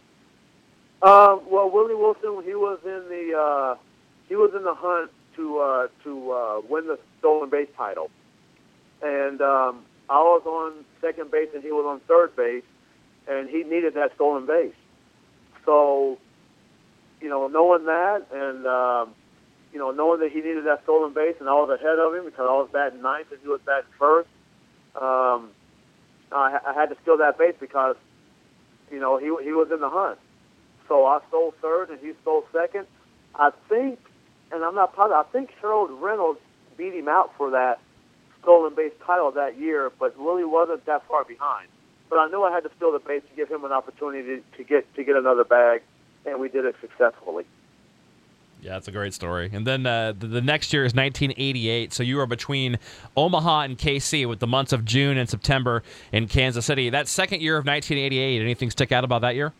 Um, 1.02 1.40
well, 1.46 1.70
Willie 1.70 1.94
Wilson, 1.94 2.44
he 2.44 2.54
was 2.54 2.78
in 2.84 3.08
the 3.08 3.38
uh, 3.38 3.76
he 4.28 4.36
was 4.36 4.52
in 4.54 4.62
the 4.62 4.74
hunt 4.74 5.10
to 5.36 5.58
uh, 5.58 5.88
to 6.04 6.32
uh, 6.32 6.60
win 6.68 6.86
the 6.86 6.98
stolen 7.18 7.48
base 7.48 7.68
title, 7.76 8.10
and 9.02 9.40
um, 9.40 9.84
I 10.08 10.18
was 10.18 10.42
on 10.44 10.84
second 11.00 11.30
base 11.30 11.48
and 11.54 11.62
he 11.62 11.72
was 11.72 11.84
on 11.86 12.00
third 12.00 12.34
base, 12.36 12.64
and 13.28 13.48
he 13.48 13.62
needed 13.62 13.94
that 13.94 14.14
stolen 14.14 14.46
base. 14.46 14.74
So, 15.64 16.18
you 17.20 17.28
know, 17.28 17.48
knowing 17.48 17.86
that, 17.86 18.26
and 18.32 18.66
um, 18.66 19.14
you 19.72 19.78
know, 19.78 19.90
knowing 19.90 20.20
that 20.20 20.32
he 20.32 20.40
needed 20.40 20.64
that 20.66 20.82
stolen 20.82 21.12
base, 21.14 21.36
and 21.40 21.48
I 21.48 21.52
was 21.54 21.70
ahead 21.70 21.98
of 21.98 22.14
him 22.14 22.24
because 22.24 22.46
I 22.48 22.52
was 22.52 22.68
batting 22.72 23.02
ninth 23.02 23.30
and 23.30 23.40
he 23.42 23.48
was 23.48 23.60
batting 23.64 23.90
first. 23.98 24.28
Um, 24.96 25.50
I, 26.32 26.58
I 26.66 26.72
had 26.74 26.88
to 26.90 26.96
steal 27.02 27.18
that 27.18 27.38
base 27.38 27.54
because, 27.60 27.96
you 28.90 28.98
know, 28.98 29.16
he 29.18 29.26
he 29.44 29.52
was 29.52 29.68
in 29.72 29.80
the 29.80 29.90
hunt. 29.90 30.18
So 30.88 31.06
I 31.06 31.20
stole 31.28 31.54
third 31.62 31.90
and 31.90 32.00
he 32.00 32.12
stole 32.22 32.44
second. 32.52 32.86
I 33.34 33.50
think, 33.68 34.00
and 34.50 34.64
I'm 34.64 34.74
not 34.74 34.96
positive, 34.96 35.24
I 35.24 35.30
think 35.30 35.50
Harold 35.60 35.90
Reynolds 36.02 36.40
beat 36.76 36.94
him 36.94 37.06
out 37.06 37.30
for 37.38 37.50
that 37.50 37.78
stolen 38.42 38.74
base 38.74 38.92
title 39.04 39.30
that 39.32 39.58
year, 39.58 39.90
but 39.98 40.18
Willie 40.18 40.44
wasn't 40.44 40.84
that 40.86 41.06
far 41.06 41.24
behind. 41.24 41.68
But 42.08 42.18
I 42.18 42.28
knew 42.28 42.42
I 42.42 42.50
had 42.52 42.64
to 42.64 42.70
steal 42.76 42.92
the 42.92 42.98
base 42.98 43.22
to 43.28 43.36
give 43.36 43.48
him 43.48 43.64
an 43.64 43.72
opportunity 43.72 44.42
to 44.56 44.64
get 44.64 44.92
to 44.96 45.04
get 45.04 45.16
another 45.16 45.44
bag, 45.44 45.82
and 46.26 46.40
we 46.40 46.48
did 46.48 46.64
it 46.64 46.74
successfully. 46.80 47.44
Yeah, 48.62 48.76
it's 48.76 48.88
a 48.88 48.92
great 48.92 49.14
story. 49.14 49.50
And 49.52 49.66
then 49.66 49.86
uh, 49.86 50.12
the, 50.18 50.26
the 50.26 50.40
next 50.40 50.72
year 50.72 50.84
is 50.84 50.92
1988. 50.94 51.92
So 51.92 52.02
you 52.02 52.16
were 52.16 52.26
between 52.26 52.78
Omaha 53.16 53.62
and 53.62 53.78
KC 53.78 54.28
with 54.28 54.38
the 54.38 54.46
months 54.46 54.72
of 54.72 54.84
June 54.84 55.16
and 55.16 55.28
September 55.28 55.82
in 56.12 56.28
Kansas 56.28 56.66
City. 56.66 56.90
That 56.90 57.08
second 57.08 57.40
year 57.40 57.56
of 57.56 57.64
1988, 57.64 58.42
anything 58.42 58.70
stick 58.70 58.92
out 58.92 59.02
about 59.02 59.22
that 59.22 59.34
year? 59.34 59.54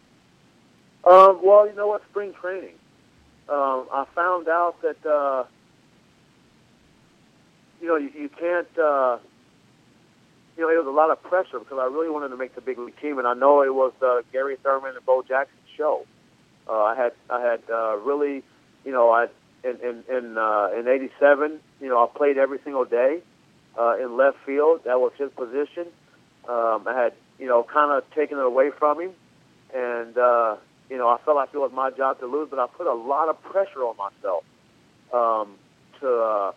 Um, 1.04 1.40
well, 1.42 1.66
you 1.66 1.74
know 1.74 1.86
what? 1.86 2.02
Spring 2.10 2.34
training. 2.34 2.74
Um, 3.48 3.86
I 3.90 4.04
found 4.14 4.48
out 4.48 4.76
that 4.82 5.06
uh, 5.06 5.44
you 7.80 7.88
know 7.88 7.96
you, 7.96 8.10
you 8.14 8.28
can't. 8.28 8.78
Uh, 8.78 9.18
you 10.56 10.66
know, 10.66 10.72
it 10.74 10.84
was 10.84 10.86
a 10.86 10.90
lot 10.90 11.10
of 11.10 11.22
pressure 11.22 11.58
because 11.58 11.78
I 11.80 11.86
really 11.86 12.10
wanted 12.10 12.28
to 12.28 12.36
make 12.36 12.54
the 12.54 12.60
big 12.60 12.78
league 12.78 13.00
team, 13.00 13.18
and 13.18 13.26
I 13.26 13.34
know 13.34 13.62
it 13.62 13.74
was 13.74 13.92
uh, 14.02 14.20
Gary 14.30 14.56
Thurman 14.62 14.94
and 14.94 15.06
Bo 15.06 15.22
Jackson's 15.22 15.58
show. 15.76 16.04
Uh, 16.68 16.82
I 16.82 16.94
had 16.94 17.12
I 17.30 17.40
had 17.40 17.62
uh, 17.72 17.96
really, 17.96 18.42
you 18.84 18.92
know, 18.92 19.10
I 19.10 19.28
in 19.64 19.76
in 19.82 20.04
in, 20.14 20.36
uh, 20.36 20.68
in 20.78 20.86
'87, 20.86 21.60
you 21.80 21.88
know, 21.88 22.04
I 22.04 22.06
played 22.16 22.36
every 22.36 22.58
single 22.62 22.84
day 22.84 23.22
uh, 23.78 23.96
in 23.96 24.16
left 24.16 24.36
field. 24.44 24.82
That 24.84 25.00
was 25.00 25.12
his 25.16 25.30
position. 25.32 25.86
Um, 26.48 26.86
I 26.86 26.94
had, 26.94 27.12
you 27.38 27.46
know, 27.46 27.62
kind 27.62 27.92
of 27.92 28.04
taken 28.14 28.38
it 28.38 28.44
away 28.44 28.70
from 28.78 29.00
him, 29.00 29.12
and 29.74 30.16
uh, 30.18 30.56
you 30.90 30.98
know, 30.98 31.08
I 31.08 31.18
felt 31.24 31.36
like 31.36 31.50
it 31.54 31.58
was 31.58 31.70
my 31.72 31.90
job 31.90 32.18
to 32.20 32.26
lose, 32.26 32.48
but 32.50 32.58
I 32.58 32.66
put 32.66 32.86
a 32.86 32.94
lot 32.94 33.28
of 33.28 33.40
pressure 33.42 33.80
on 33.80 33.96
myself 33.96 34.44
um, 35.14 35.54
to, 36.00 36.08
uh, 36.08 36.52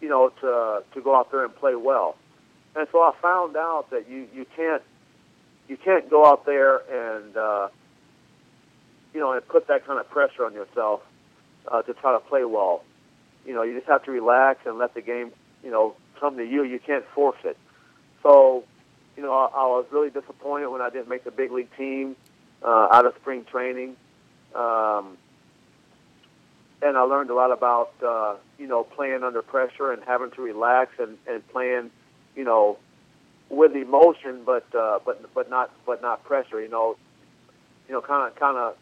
you 0.00 0.08
know, 0.08 0.30
to 0.40 0.82
to 0.94 1.00
go 1.00 1.14
out 1.14 1.30
there 1.30 1.44
and 1.44 1.54
play 1.54 1.74
well. 1.74 2.16
And 2.76 2.86
so 2.92 3.00
I 3.00 3.12
found 3.20 3.56
out 3.56 3.90
that 3.90 4.08
you 4.08 4.28
you 4.34 4.46
can't 4.56 4.82
you 5.68 5.76
can't 5.76 6.08
go 6.08 6.26
out 6.26 6.46
there 6.46 6.78
and 6.90 7.36
uh, 7.36 7.68
you 9.12 9.20
know 9.20 9.32
and 9.32 9.46
put 9.46 9.66
that 9.68 9.86
kind 9.86 9.98
of 9.98 10.08
pressure 10.10 10.44
on 10.44 10.54
yourself 10.54 11.02
uh, 11.68 11.82
to 11.82 11.94
try 11.94 12.12
to 12.12 12.20
play 12.20 12.44
well. 12.44 12.82
you 13.46 13.54
know, 13.54 13.62
you 13.62 13.74
just 13.74 13.86
have 13.88 14.04
to 14.04 14.10
relax 14.10 14.60
and 14.66 14.78
let 14.78 14.94
the 14.94 15.00
game, 15.00 15.32
you 15.64 15.70
know, 15.70 15.94
come 16.18 16.36
to 16.36 16.44
you. 16.44 16.62
You 16.64 16.78
can't 16.78 17.04
force 17.14 17.38
it. 17.44 17.56
So, 18.22 18.64
you 19.16 19.22
know, 19.22 19.32
I, 19.32 19.46
I 19.46 19.66
was 19.66 19.86
really 19.90 20.10
disappointed 20.10 20.68
when 20.68 20.80
I 20.80 20.90
didn't 20.90 21.08
make 21.08 21.24
the 21.24 21.30
big 21.30 21.50
league 21.50 21.74
team 21.76 22.16
uh, 22.62 22.88
out 22.92 23.06
of 23.06 23.14
spring 23.20 23.44
training. 23.50 23.96
Um, 24.54 25.16
and 26.82 26.96
I 26.96 27.02
learned 27.02 27.30
a 27.30 27.34
lot 27.34 27.52
about, 27.52 27.92
uh, 28.02 28.36
you 28.58 28.66
know, 28.66 28.84
playing 28.84 29.22
under 29.22 29.42
pressure 29.42 29.92
and 29.92 30.02
having 30.04 30.30
to 30.32 30.42
relax 30.42 30.92
and, 30.98 31.18
and 31.26 31.46
playing, 31.48 31.90
you 32.34 32.44
know, 32.44 32.78
with 33.50 33.74
emotion, 33.74 34.42
but 34.46 34.64
uh, 34.74 35.00
but 35.04 35.34
but 35.34 35.50
not 35.50 35.70
but 35.84 36.00
not 36.00 36.24
pressure. 36.24 36.60
You 36.60 36.68
know, 36.68 36.96
you 37.88 37.94
know, 37.94 38.00
kind 38.00 38.30
of 38.30 38.38
kind 38.38 38.56
of 38.56 38.76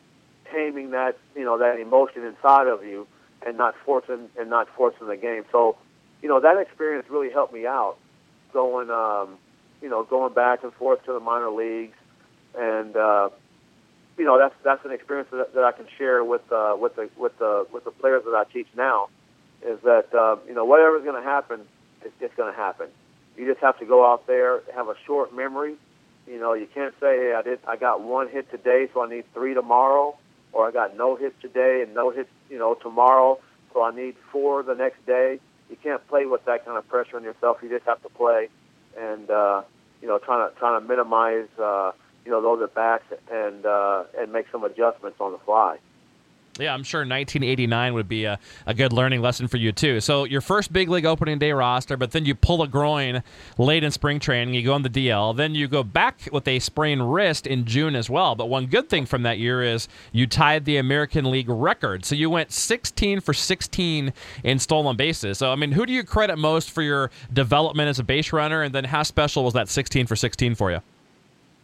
taming 0.51 0.91
that 0.91 1.19
you 1.35 1.45
know 1.45 1.59
that 1.59 1.81
emotion 1.81 2.25
inside 2.25 2.67
of 2.67 2.85
you 2.85 3.07
and 3.45 3.57
not 3.57 3.75
forcing 3.85 4.29
and 4.39 4.51
not 4.51 4.69
forcing 4.77 5.07
the 5.07 5.17
game. 5.17 5.45
So, 5.51 5.77
you 6.23 6.29
know, 6.29 6.41
that 6.41 6.59
experience 6.59 7.07
really 7.09 7.31
helped 7.31 7.55
me 7.55 7.67
out 7.67 7.97
going 8.53 8.91
um, 8.91 9.39
you 9.81 9.89
know 9.89 10.05
going 10.05 10.35
back 10.35 10.63
and 10.63 10.73
forth 10.75 11.05
to 11.07 11.13
the 11.13 11.21
minor 11.21 11.51
leagues, 11.51 11.97
and 12.57 12.97
uh, 12.97 13.31
you 14.19 14.25
know 14.25 14.39
that's 14.39 14.55
that's 14.65 14.85
an 14.85 14.91
experience 14.91 15.29
that, 15.31 15.55
that 15.55 15.65
I 15.65 15.73
can 15.73 15.87
share 15.97 16.23
with 16.25 16.43
uh, 16.53 16.77
with 16.79 16.97
the 16.97 17.09
with 17.17 17.39
the 17.39 17.67
with 17.73 17.85
the 17.85 17.91
players 17.91 18.25
that 18.25 18.35
I 18.35 18.45
teach 18.53 18.69
now. 18.77 19.09
Is 19.67 19.81
that 19.83 20.13
uh, 20.15 20.37
you 20.47 20.55
know 20.55 20.65
whatever's 20.65 21.05
going 21.05 21.21
to 21.21 21.29
happen, 21.29 21.61
it's, 22.03 22.15
it's 22.21 22.35
going 22.35 22.53
to 22.53 22.57
happen. 22.57 22.89
You 23.37 23.47
just 23.47 23.61
have 23.61 23.79
to 23.79 23.87
go 23.87 24.11
out 24.11 24.27
there, 24.27 24.61
have 24.75 24.89
a 24.89 24.95
short 25.07 25.35
memory. 25.35 25.77
You 26.27 26.39
know, 26.39 26.53
you 26.53 26.67
can't 26.73 26.95
say, 27.01 27.17
"Hey, 27.17 27.35
I 27.35 27.43
did, 27.43 27.61
I 27.67 27.77
got 27.77 28.03
one 28.03 28.29
hit 28.29 28.51
today, 28.51 28.89
so 28.93 29.03
I 29.03 29.09
need 29.09 29.25
three 29.33 29.55
tomorrow," 29.55 30.17
or 30.53 30.69
"I 30.69 30.73
got 30.73 30.97
no 30.97 31.17
hits 31.17 31.35
today 31.41 31.83
and 31.83 31.95
no 31.95 32.11
hits, 32.11 32.31
you 32.51 32.59
know, 32.59 32.75
tomorrow, 32.75 33.39
so 33.73 33.83
I 33.83 33.95
need 33.95 34.17
four 34.33 34.63
the 34.63 34.75
next 34.75 35.05
day." 35.07 35.41
You 35.71 35.77
can't 35.83 36.07
play 36.09 36.25
with 36.27 36.45
that 36.47 36.65
kind 36.65 36.79
of 36.79 36.89
pressure 36.89 37.17
on 37.17 37.25
yourself. 37.25 37.59
You 37.63 37.69
just 37.69 37.85
have 37.85 38.03
to 38.03 38.09
play, 38.09 38.49
and 38.99 39.31
uh, 39.31 39.63
you 40.01 40.09
know, 40.09 40.19
trying 40.19 40.49
to 40.49 40.55
trying 40.59 40.81
to 40.81 40.87
minimize, 40.87 41.49
uh, 41.59 41.93
you 42.25 42.31
know, 42.31 42.43
those 42.43 42.63
at 42.63 42.75
bats 42.75 43.05
and 43.31 43.65
uh, 43.65 44.05
and 44.19 44.33
make 44.33 44.47
some 44.51 44.65
adjustments 44.65 45.19
on 45.21 45.33
the 45.33 45.39
fly. 45.39 45.79
Yeah, 46.59 46.75
I'm 46.75 46.83
sure 46.83 47.01
1989 47.01 47.95
would 47.95 48.09
be 48.09 48.25
a, 48.25 48.39
a 48.67 48.75
good 48.75 48.93
learning 48.93 49.23
lesson 49.23 49.47
for 49.47 49.59
you, 49.59 49.71
too. 49.71 50.01
So, 50.01 50.25
your 50.25 50.41
first 50.41 50.73
big 50.73 50.89
league 50.89 51.07
opening 51.07 51.39
day 51.39 51.53
roster, 51.53 51.97
but 51.97 52.11
then 52.11 52.25
you 52.25 52.35
pull 52.35 52.63
a 52.63 52.69
groin 52.69 53.23
late 53.59 53.85
in 53.85 53.93
spring 53.93 54.19
training, 54.19 54.55
you 54.55 54.65
go 54.65 54.75
on 54.75 54.83
the 54.83 54.91
DL. 54.91 55.37
Then 55.37 55.55
you 55.55 55.69
go 55.69 55.85
back 55.85 56.29
with 56.33 56.49
a 56.49 56.59
sprained 56.59 57.13
wrist 57.13 57.47
in 57.47 57.65
June 57.65 57.95
as 57.95 58.11
well. 58.11 58.35
But 58.35 58.47
one 58.47 58.67
good 58.67 58.89
thing 58.89 59.07
from 59.07 59.23
that 59.23 59.39
year 59.39 59.63
is 59.63 59.89
you 60.11 60.27
tied 60.27 60.65
the 60.65 60.79
American 60.79 61.31
League 61.31 61.49
record. 61.49 62.05
So, 62.05 62.15
you 62.17 62.29
went 62.29 62.51
16 62.51 63.21
for 63.21 63.33
16 63.33 64.13
in 64.43 64.59
stolen 64.59 64.97
bases. 64.97 65.39
So, 65.39 65.53
I 65.53 65.55
mean, 65.55 65.73
who 65.73 65.87
do 65.87 65.93
you 65.93 66.03
credit 66.03 66.39
most 66.39 66.71
for 66.71 66.83
your 66.83 67.11
development 67.33 67.89
as 67.89 68.01
a 68.01 68.05
base 68.05 68.33
runner? 68.33 68.63
And 68.63 68.75
then 68.75 68.85
how 68.85 69.05
special 69.05 69.45
was 69.45 69.55
that 69.55 69.69
16 69.69 70.07
for 70.07 70.17
16 70.17 70.57
for 70.57 70.73
you? 70.73 70.81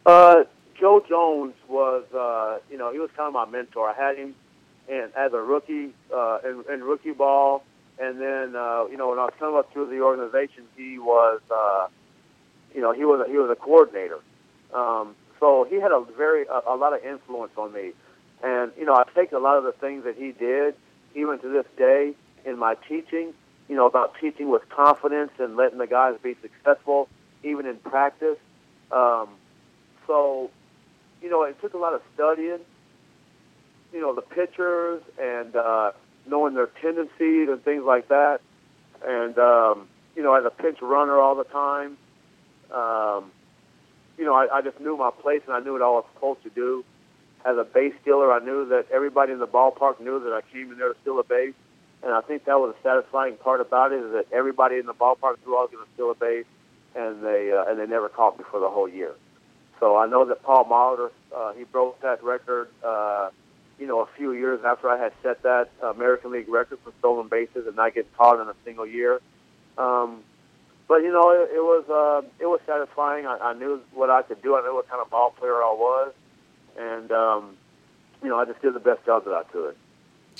Uh, 0.06 0.44
Joe 0.78 1.04
Jones 1.08 1.54
was, 1.68 2.04
uh, 2.12 2.58
you 2.70 2.76
know, 2.76 2.92
he 2.92 2.98
was 2.98 3.10
kind 3.16 3.28
of 3.28 3.32
my 3.32 3.46
mentor. 3.46 3.88
I 3.88 3.94
had 3.94 4.16
him 4.16 4.34
and 4.88 5.12
as 5.16 5.32
a 5.32 5.40
rookie 5.40 5.90
uh, 6.14 6.38
in, 6.44 6.64
in 6.72 6.82
rookie 6.82 7.12
ball, 7.12 7.64
and 7.98 8.20
then 8.20 8.56
uh, 8.56 8.84
you 8.90 8.96
know 8.96 9.10
when 9.10 9.18
I 9.18 9.24
was 9.24 9.34
coming 9.38 9.58
up 9.58 9.72
through 9.72 9.88
the 9.88 10.00
organization, 10.00 10.64
he 10.76 10.98
was 10.98 11.40
uh, 11.50 11.88
you 12.74 12.80
know 12.80 12.92
he 12.92 13.04
was 13.04 13.26
a, 13.26 13.30
he 13.30 13.38
was 13.38 13.50
a 13.50 13.56
coordinator, 13.56 14.20
um, 14.74 15.14
so 15.40 15.66
he 15.68 15.76
had 15.76 15.92
a 15.92 16.04
very 16.16 16.46
a, 16.46 16.60
a 16.68 16.76
lot 16.76 16.92
of 16.92 17.02
influence 17.04 17.52
on 17.56 17.72
me, 17.72 17.92
and 18.42 18.72
you 18.78 18.84
know 18.84 18.94
I 18.94 19.04
take 19.14 19.32
a 19.32 19.38
lot 19.38 19.56
of 19.56 19.64
the 19.64 19.72
things 19.72 20.04
that 20.04 20.16
he 20.16 20.32
did 20.32 20.74
even 21.14 21.38
to 21.38 21.48
this 21.48 21.66
day 21.78 22.14
in 22.44 22.58
my 22.58 22.74
teaching, 22.88 23.32
you 23.68 23.76
know 23.76 23.86
about 23.86 24.14
teaching 24.20 24.50
with 24.50 24.68
confidence 24.68 25.32
and 25.38 25.56
letting 25.56 25.78
the 25.78 25.86
guys 25.86 26.16
be 26.22 26.36
successful 26.42 27.08
even 27.42 27.66
in 27.66 27.76
practice. 27.76 28.38
Um, 28.92 29.28
so 30.06 30.50
you 31.22 31.30
know 31.30 31.42
it 31.42 31.60
took 31.60 31.74
a 31.74 31.78
lot 31.78 31.94
of 31.94 32.02
studying 32.14 32.60
you 33.94 34.00
know 34.00 34.14
the 34.14 34.22
pitchers 34.22 35.02
and 35.20 35.54
uh, 35.54 35.92
knowing 36.26 36.54
their 36.54 36.66
tendencies 36.82 37.48
and 37.48 37.62
things 37.64 37.84
like 37.84 38.08
that. 38.08 38.40
And 39.06 39.38
um, 39.38 39.88
you 40.16 40.22
know, 40.22 40.34
as 40.34 40.44
a 40.44 40.50
pinch 40.50 40.82
runner 40.82 41.18
all 41.18 41.36
the 41.36 41.44
time, 41.44 41.96
um, 42.72 43.30
you 44.18 44.24
know, 44.24 44.34
I, 44.34 44.58
I 44.58 44.62
just 44.62 44.80
knew 44.80 44.96
my 44.96 45.10
place 45.10 45.42
and 45.46 45.54
I 45.54 45.60
knew 45.60 45.72
what 45.72 45.82
I 45.82 45.88
was 45.88 46.04
supposed 46.14 46.42
to 46.42 46.50
do. 46.50 46.84
As 47.44 47.56
a 47.58 47.64
base 47.64 47.92
stealer, 48.02 48.32
I 48.32 48.38
knew 48.38 48.66
that 48.70 48.86
everybody 48.92 49.32
in 49.32 49.38
the 49.38 49.46
ballpark 49.46 50.00
knew 50.00 50.18
that 50.18 50.32
I 50.32 50.40
came 50.52 50.72
in 50.72 50.78
there 50.78 50.88
to 50.88 50.98
steal 51.02 51.20
a 51.20 51.24
base, 51.24 51.54
and 52.02 52.12
I 52.12 52.22
think 52.22 52.46
that 52.46 52.58
was 52.58 52.74
a 52.78 52.82
satisfying 52.82 53.36
part 53.36 53.60
about 53.60 53.92
it 53.92 54.02
is 54.02 54.12
that 54.12 54.26
everybody 54.32 54.78
in 54.78 54.86
the 54.86 54.94
ballpark 54.94 55.36
knew 55.46 55.54
I 55.54 55.60
was 55.60 55.70
going 55.70 55.84
to 55.84 55.92
steal 55.92 56.10
a 56.10 56.14
base, 56.14 56.46
and 56.96 57.22
they 57.22 57.52
uh, 57.52 57.70
and 57.70 57.78
they 57.78 57.86
never 57.86 58.08
caught 58.08 58.38
me 58.38 58.44
for 58.50 58.60
the 58.60 58.68
whole 58.70 58.88
year. 58.88 59.14
So 59.84 59.98
I 59.98 60.06
know 60.06 60.24
that 60.24 60.42
Paul 60.42 60.64
Molitor, 60.64 61.10
uh, 61.36 61.52
he 61.52 61.64
broke 61.64 62.00
that 62.00 62.24
record. 62.24 62.68
Uh, 62.82 63.28
you 63.78 63.86
know, 63.86 64.00
a 64.00 64.06
few 64.16 64.32
years 64.32 64.60
after 64.64 64.88
I 64.88 64.96
had 64.96 65.12
set 65.22 65.42
that 65.42 65.68
American 65.82 66.32
League 66.32 66.48
record 66.48 66.78
for 66.82 66.90
stolen 67.00 67.28
bases 67.28 67.66
and 67.66 67.76
not 67.76 67.92
getting 67.92 68.10
caught 68.16 68.40
in 68.40 68.48
a 68.48 68.54
single 68.64 68.86
year. 68.86 69.20
Um, 69.76 70.22
but 70.88 71.02
you 71.02 71.12
know, 71.12 71.32
it, 71.32 71.50
it 71.56 71.60
was 71.60 71.84
uh, 71.90 72.26
it 72.40 72.46
was 72.46 72.60
satisfying. 72.66 73.26
I, 73.26 73.36
I 73.36 73.52
knew 73.52 73.78
what 73.92 74.08
I 74.08 74.22
could 74.22 74.40
do. 74.40 74.56
I 74.56 74.62
knew 74.62 74.74
what 74.74 74.88
kind 74.88 75.02
of 75.02 75.10
ball 75.10 75.34
player 75.38 75.56
I 75.56 75.74
was, 75.76 76.14
and 76.78 77.12
um, 77.12 77.58
you 78.22 78.30
know, 78.30 78.38
I 78.38 78.46
just 78.46 78.62
did 78.62 78.72
the 78.72 78.80
best 78.80 79.04
job 79.04 79.26
that 79.26 79.34
I 79.34 79.42
could. 79.42 79.76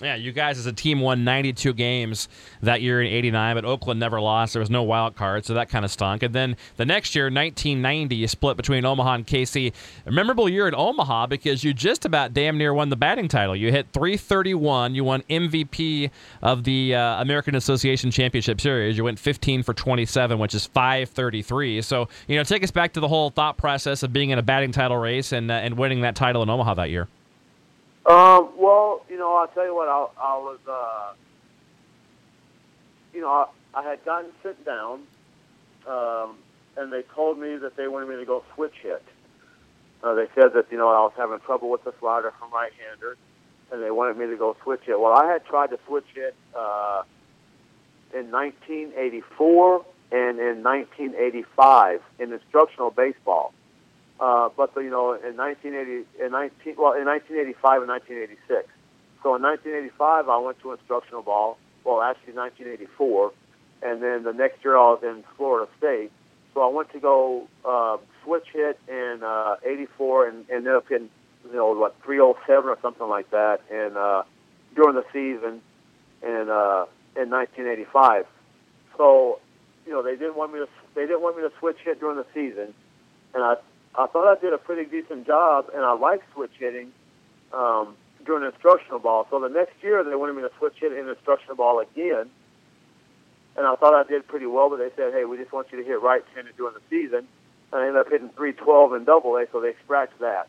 Yeah, 0.03 0.17
you 0.17 0.33
guys 0.33 0.59
as 0.59 0.67
a 0.67 0.73
team 0.73 1.01
won 1.01 1.23
92 1.23 1.73
games 1.73 2.29
that 2.63 2.83
year 2.83 3.01
in 3.01 3.07
89, 3.07 3.55
but 3.55 3.65
Oakland 3.65 4.01
never 4.01 4.21
lost. 4.21 4.53
There 4.53 4.61
was 4.61 4.71
no 4.71 4.83
wild 4.83 5.15
card, 5.15 5.45
so 5.45 5.55
that 5.55 5.69
kind 5.69 5.85
of 5.85 5.91
stunk. 5.91 6.25
And 6.25 6.35
then 6.35 6.57
the 6.77 6.85
next 6.85 7.15
year, 7.15 7.27
1990, 7.27 8.17
you 8.17 8.27
split 8.27 8.57
between 8.57 8.85
Omaha 8.85 9.15
and 9.15 9.27
KC. 9.27 9.73
A 10.05 10.11
memorable 10.11 10.49
year 10.49 10.67
at 10.67 10.75
Omaha 10.75 11.27
because 11.27 11.63
you 11.63 11.73
just 11.73 12.05
about 12.05 12.35
damn 12.35 12.59
near 12.59 12.75
won 12.75 12.89
the 12.89 12.97
batting 12.97 13.29
title. 13.29 13.55
You 13.55 13.71
hit 13.71 13.87
331. 13.93 14.97
You 14.97 15.05
won 15.05 15.23
MVP 15.31 16.11
of 16.43 16.65
the 16.65 16.97
uh, 16.97 17.23
American 17.23 17.55
Association 17.55 18.11
Championship 18.11 18.61
Series. 18.61 18.97
You 18.97 19.05
went 19.05 19.21
15 19.21 19.63
for 19.63 19.75
27, 19.75 20.41
which 20.41 20.57
is 20.57 20.67
533. 20.67 21.83
So, 21.83 22.09
you 22.27 22.37
know, 22.37 22.43
take 22.43 22.65
us 22.65 22.73
back 22.73 22.95
to 22.95 23.01
the 23.01 23.09
whole 23.09 23.31
thought 23.31 23.57
process 23.57 24.03
of 24.03 24.13
being 24.13 24.31
in 24.31 24.41
a 24.41 24.43
batting 24.43 24.73
title 24.73 24.97
race 24.97 25.31
and, 25.31 25.53
uh, 25.53 25.55
and 25.55 25.79
winning 25.79 26.01
that 26.01 26.17
title 26.17 26.43
in 26.43 26.51
Omaha 26.51 26.75
that 26.75 26.91
year. 26.91 27.07
Um, 28.07 28.53
well, 28.59 29.03
you 29.09 29.17
know, 29.17 29.35
I'll 29.35 29.49
tell 29.49 29.65
you 29.65 29.75
what, 29.75 29.89
I, 29.89 30.07
I 30.21 30.37
was, 30.37 30.59
uh, 30.69 31.15
you 33.15 33.23
know, 33.23 33.29
I, 33.29 33.47
I 33.75 33.83
had 33.83 34.05
gotten 34.05 34.31
sent 34.43 34.63
down, 34.65 35.01
um, 35.89 36.37
and 36.77 36.93
they 36.93 37.03
told 37.15 37.39
me 37.39 37.57
that 37.57 37.77
they 37.77 37.89
wanted 37.89 38.11
me 38.11 38.17
to 38.17 38.27
go 38.27 38.45
switch 38.55 38.75
hit. 38.83 39.03
Uh, 40.03 40.15
they 40.15 40.27
said 40.35 40.53
that, 40.55 40.67
you 40.71 40.77
know, 40.77 40.89
I 40.89 41.01
was 41.01 41.13
having 41.17 41.39
trouble 41.41 41.71
with 41.71 41.83
the 41.85 41.95
slider 41.99 42.33
from 42.39 42.53
right-handers, 42.53 43.17
and 43.73 43.83
they 43.83 43.91
wanted 43.91 44.19
me 44.19 44.27
to 44.27 44.37
go 44.37 44.55
switch 44.63 44.83
hit. 44.85 45.01
Well, 45.01 45.15
I 45.15 45.33
had 45.33 45.47
tried 45.47 45.71
to 45.71 45.79
switch 45.87 46.05
hit 46.15 46.35
uh, 46.55 47.05
in 48.13 48.31
1984 48.31 49.85
and 50.13 50.39
in 50.39 50.63
1985 50.63 52.03
in 52.19 52.33
instructional 52.35 52.91
baseball. 52.91 53.55
Uh, 54.21 54.49
but 54.57 54.71
you 54.77 54.91
know, 54.91 55.15
in 55.15 55.37
1980, 55.37 56.25
in 56.25 56.33
19, 56.33 56.77
well, 56.79 56.95
in 56.95 57.05
1985 57.07 57.83
and 57.83 57.91
1986. 57.91 58.69
So 59.23 59.35
in 59.35 59.43
1985, 59.43 60.29
I 60.29 60.39
went 60.39 60.61
to 60.61 60.73
instructional 60.73 61.23
ball. 61.23 61.59
Well, 61.83 62.01
actually 62.01 62.35
1984, 62.35 63.33
and 63.83 64.03
then 64.03 64.23
the 64.23 64.33
next 64.33 64.65
year 64.65 64.77
I 64.77 64.97
was 64.97 65.03
in 65.03 65.25
Florida 65.37 65.71
State. 65.77 66.11
So 66.55 66.63
I 66.63 66.73
went 66.73 66.93
to 66.93 67.01
go 67.01 67.49
uh, 67.65 67.99
switch 68.23 68.47
hit 68.53 68.79
in 68.89 69.21
uh, 69.23 69.57
84 69.65 70.29
and, 70.29 70.37
and 70.49 70.51
ended 70.51 70.75
up 70.75 70.91
in 70.91 71.11
you 71.45 71.57
know 71.57 71.75
what 71.75 71.97
307 72.05 72.71
or 72.71 72.79
something 72.81 73.09
like 73.09 73.31
that, 73.33 73.61
and 73.71 73.97
uh, 73.97 74.23
during 74.75 74.95
the 74.95 75.05
season 75.13 75.61
in 76.23 76.49
uh, 76.49 76.87
in 77.17 77.29
1985. 77.31 78.27
So 78.97 79.41
you 79.87 79.93
know 79.93 80.03
they 80.03 80.17
didn't 80.17 80.37
want 80.37 80.53
me 80.53 80.61
to 80.61 80.69
they 80.95 81.03
didn't 81.03 81.23
want 81.23 81.37
me 81.37 81.43
to 81.43 81.53
switch 81.59 81.77
hit 81.85 82.01
during 82.01 82.17
the 82.17 82.27
season, 82.33 82.73
and 83.35 83.43
I 83.43 83.57
I 83.97 84.07
thought 84.09 84.27
I 84.27 84.41
did 84.41 84.53
a 84.53 84.59
pretty 84.59 84.91
decent 84.91 85.27
job, 85.27 85.67
and 85.73 85.85
I 85.85 85.93
liked 85.93 86.25
switch 86.35 86.51
hitting 86.59 86.93
um, 87.53 87.95
during 88.27 88.45
instructional 88.45 88.99
ball. 88.99 89.27
So 89.31 89.39
the 89.39 89.49
next 89.49 89.75
year, 89.83 90.03
they 90.03 90.17
wanted 90.17 90.35
me 90.35 90.43
to 90.43 90.51
switch 90.59 90.75
hit 90.81 90.93
in 90.93 91.09
instructional 91.09 91.55
ball 91.55 91.79
again, 91.79 92.29
and 93.57 93.67
I 93.67 93.77
thought 93.77 93.95
I 93.95 94.03
did 94.09 94.27
pretty 94.27 94.47
well. 94.47 94.69
But 94.69 94.79
they 94.79 94.91
said, 94.97 95.13
"Hey, 95.13 95.25
we 95.25 95.37
just 95.37 95.53
want 95.53 95.69
you 95.71 95.79
to 95.79 95.85
hit 95.85 96.03
right-handed 96.03 96.57
during 96.57 96.75
the 96.75 96.83
season." 96.91 97.29
And 97.73 97.83
I 97.83 97.87
ended 97.87 98.01
up 98.01 98.11
hitting 98.11 98.31
312 98.31 98.95
in 98.95 99.05
Double 99.05 99.37
A, 99.37 99.47
so 99.53 99.61
they 99.61 99.75
scratched 99.85 100.19
that. 100.21 100.49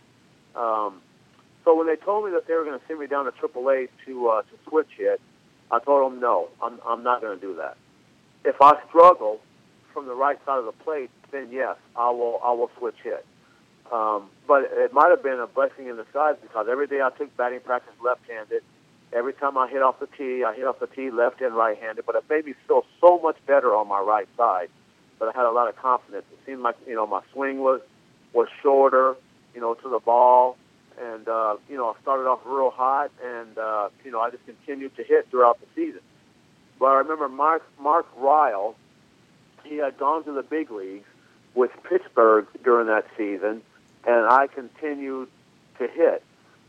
Um, 0.56 1.02
so 1.64 1.76
when 1.76 1.88
they 1.88 1.96
told 1.96 2.26
me 2.26 2.32
that 2.32 2.48
they 2.48 2.54
were 2.54 2.64
going 2.64 2.80
to 2.80 2.86
send 2.88 3.00
me 3.00 3.08
down 3.08 3.26
to 3.26 3.32
Triple 3.32 3.70
A 3.70 3.88
to 4.06 4.28
uh, 4.30 4.42
to 4.42 4.70
switch 4.70 4.90
hit, 4.98 5.22
I 5.70 5.80
told 5.80 6.12
them, 6.12 6.20
"No, 6.20 6.50
I'm 6.64 6.80
I'm 6.84 7.04
not 7.04 7.22
going 7.22 7.40
to 7.40 7.46
do 7.46 7.56
that. 7.58 7.78
If 8.44 8.60
I 8.60 8.74
struggle 8.88 9.40
from 9.94 10.08
the 10.08 10.16
right 10.16 10.40
side 10.46 10.58
of 10.58 10.66
the 10.66 10.84
plate, 10.84 11.12
then 11.32 11.50
yes, 11.52 11.78
I 11.96 12.10
will 12.10 12.40
I 12.44 12.52
will 12.54 12.72
switch 12.80 12.98
hit." 13.04 13.24
Um, 13.92 14.30
but 14.48 14.64
it 14.72 14.94
might 14.94 15.10
have 15.10 15.22
been 15.22 15.40
a 15.40 15.48
blessing 15.48 15.88
in 15.88 15.96
disguise 15.96 16.36
because 16.42 16.68
every 16.70 16.88
day 16.88 17.02
I 17.02 17.12
took 17.12 17.36
batting 17.38 17.60
practice 17.60 17.94
left-handed, 18.04 18.64
Every 19.16 19.34
time 19.34 19.58
I 19.58 19.70
hit 19.70 19.82
off 19.82 20.00
the 20.00 20.08
tee, 20.08 20.44
I 20.44 20.54
hit 20.54 20.66
off 20.66 20.80
the 20.80 20.88
tee 20.88 21.10
left 21.10 21.40
and 21.40 21.56
right-handed, 21.56 22.06
but 22.06 22.16
it 22.16 22.26
made 22.30 22.46
me 22.46 22.54
feel 22.68 22.86
so 23.00 23.18
much 23.20 23.38
better 23.48 23.74
on 23.74 23.88
my 23.88 24.00
right 24.02 24.28
side. 24.36 24.68
But 25.20 25.30
I 25.30 25.32
had 25.38 25.46
a 25.46 25.52
lot 25.52 25.70
of 25.70 25.78
confidence. 25.78 26.26
It 26.34 26.40
seemed 26.46 26.62
like 26.62 26.76
you 26.86 26.96
know 26.96 27.08
my 27.08 27.22
swing 27.32 27.60
was 27.60 27.80
was 28.34 28.50
shorter, 28.62 29.16
you 29.54 29.62
know, 29.62 29.74
to 29.74 29.90
the 29.90 30.00
ball, 30.00 30.58
and 31.02 31.26
uh, 31.30 31.56
you 31.70 31.78
know 31.78 31.96
I 31.98 32.02
started 32.02 32.24
off 32.24 32.42
real 32.46 32.72
hot, 32.72 33.12
and 33.24 33.58
uh, 33.58 33.90
you 34.04 34.12
know 34.12 34.20
I 34.20 34.32
just 34.32 34.46
continued 34.46 34.96
to 34.98 35.04
hit 35.04 35.30
throughout 35.30 35.60
the 35.62 35.68
season. 35.76 36.02
But 36.78 36.88
I 36.88 36.96
remember 36.98 37.30
Mark 37.30 37.64
Mark 37.80 38.08
Ryal, 38.20 38.76
he 39.64 39.78
had 39.78 39.98
gone 39.98 40.26
to 40.26 40.34
the 40.34 40.44
big 40.44 40.72
leagues 40.72 41.08
with 41.54 41.72
Pittsburgh 41.90 42.48
during 42.66 42.88
that 42.88 43.06
season, 43.18 43.62
and 44.06 44.28
I 44.28 44.48
continued 44.48 45.30
to 45.80 45.88
hit. 45.88 46.24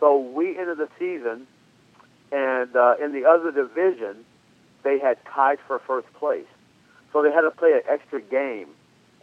So 0.00 0.18
we 0.18 0.58
ended 0.58 0.78
the 0.78 0.88
season, 0.98 1.46
and 2.32 2.74
uh, 2.74 2.94
in 3.02 3.12
the 3.12 3.24
other 3.26 3.50
division, 3.50 4.24
they 4.82 4.98
had 4.98 5.18
tied 5.26 5.58
for 5.66 5.78
first 5.80 6.12
place. 6.14 6.46
So 7.12 7.22
they 7.22 7.32
had 7.32 7.42
to 7.42 7.50
play 7.50 7.72
an 7.72 7.82
extra 7.88 8.20
game, 8.20 8.68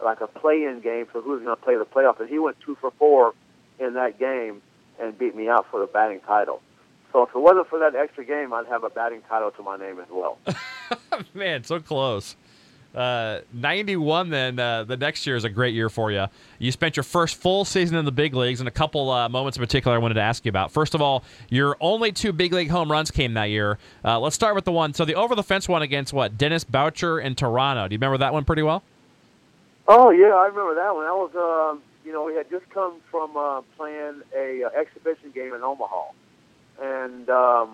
like 0.04 0.22
a 0.22 0.28
play-in 0.28 0.82
game 0.82 1.06
for 1.06 1.22
who's 1.22 1.44
going 1.44 1.56
to 1.56 1.62
play 1.62 1.76
the 1.78 1.86
playoff. 1.86 2.20
And 2.20 2.30
he 2.30 2.40
went 2.40 2.58
two 2.60 2.76
for 2.76 2.92
four 2.92 3.34
in 3.80 3.94
that 3.94 4.20
game 4.20 4.62
and 5.00 5.18
beat 5.18 5.36
me 5.36 5.50
out 5.50 5.66
for 5.70 5.80
the 5.80 5.86
batting 5.88 6.20
title. 6.22 6.62
So 7.12 7.24
if 7.24 7.30
it 7.30 7.40
wasn't 7.40 7.68
for 7.70 7.80
that 7.80 7.96
extra 7.96 8.26
game, 8.26 8.54
I'd 8.54 8.66
have 8.66 8.84
a 8.84 8.90
batting 8.90 9.22
title 9.30 9.52
to 9.52 9.64
my 9.64 9.78
name 9.78 10.00
as 10.00 10.08
well. 10.10 10.40
Man, 11.34 11.64
so 11.64 11.80
close. 11.80 12.36
Uh, 12.94 13.40
91 13.54 14.30
then 14.30 14.60
uh, 14.60 14.84
the 14.84 14.96
next 14.96 15.26
year 15.26 15.36
is 15.36 15.44
a 15.44 15.50
great 15.50 15.74
year 15.74 15.90
for 15.90 16.12
you 16.12 16.28
you 16.60 16.72
spent 16.72 16.96
your 16.96 17.04
first 17.04 17.36
full 17.36 17.66
season 17.66 17.98
in 17.98 18.06
the 18.06 18.12
big 18.12 18.36
leagues 18.36 18.60
and 18.60 18.68
a 18.68 18.72
couple 18.72 19.10
uh, 19.10 19.28
moments 19.28 19.58
in 19.58 19.64
particular 19.64 19.96
i 19.96 20.00
wanted 20.00 20.14
to 20.14 20.22
ask 20.22 20.46
you 20.46 20.50
about. 20.50 20.72
First 20.72 20.94
of 20.94 21.02
all 21.02 21.24
your 21.50 21.76
only 21.82 22.12
two 22.12 22.32
big 22.32 22.54
league 22.54 22.70
home 22.70 22.92
runs 22.92 23.10
came 23.10 23.34
that 23.34 23.46
year. 23.46 23.80
Uh, 24.06 24.20
let's 24.20 24.36
start 24.36 24.54
with 24.54 24.66
the 24.66 24.72
one. 24.72 24.94
So 24.94 25.06
the 25.06 25.16
over 25.16 25.34
the 25.34 25.42
fence 25.42 25.68
one 25.68 25.82
against 25.82 26.14
what 26.14 26.38
denis 26.38 26.64
boucher 26.64 27.20
in 27.20 27.34
toronto. 27.34 27.88
Do 27.88 27.94
you 27.94 27.98
remember 27.98 28.20
that 28.20 28.32
one 28.32 28.46
pretty 28.46 28.62
well? 28.62 28.84
Oh 29.88 30.12
yeah 30.12 30.36
i 30.36 30.46
remember 30.46 30.76
that 30.76 30.94
one. 30.94 31.06
That 31.06 31.16
was 31.16 31.36
uh, 31.36 31.80
you 32.06 32.14
know 32.14 32.24
we 32.26 32.36
had 32.36 32.48
just 32.52 32.70
come 32.70 32.98
from 33.10 33.36
uh, 33.36 33.62
playing 33.76 34.22
a 34.36 34.66
exhibition 34.76 35.32
game 35.32 35.56
in 35.56 35.64
omaha. 35.64 36.04
And 36.80 37.28
um, 37.28 37.70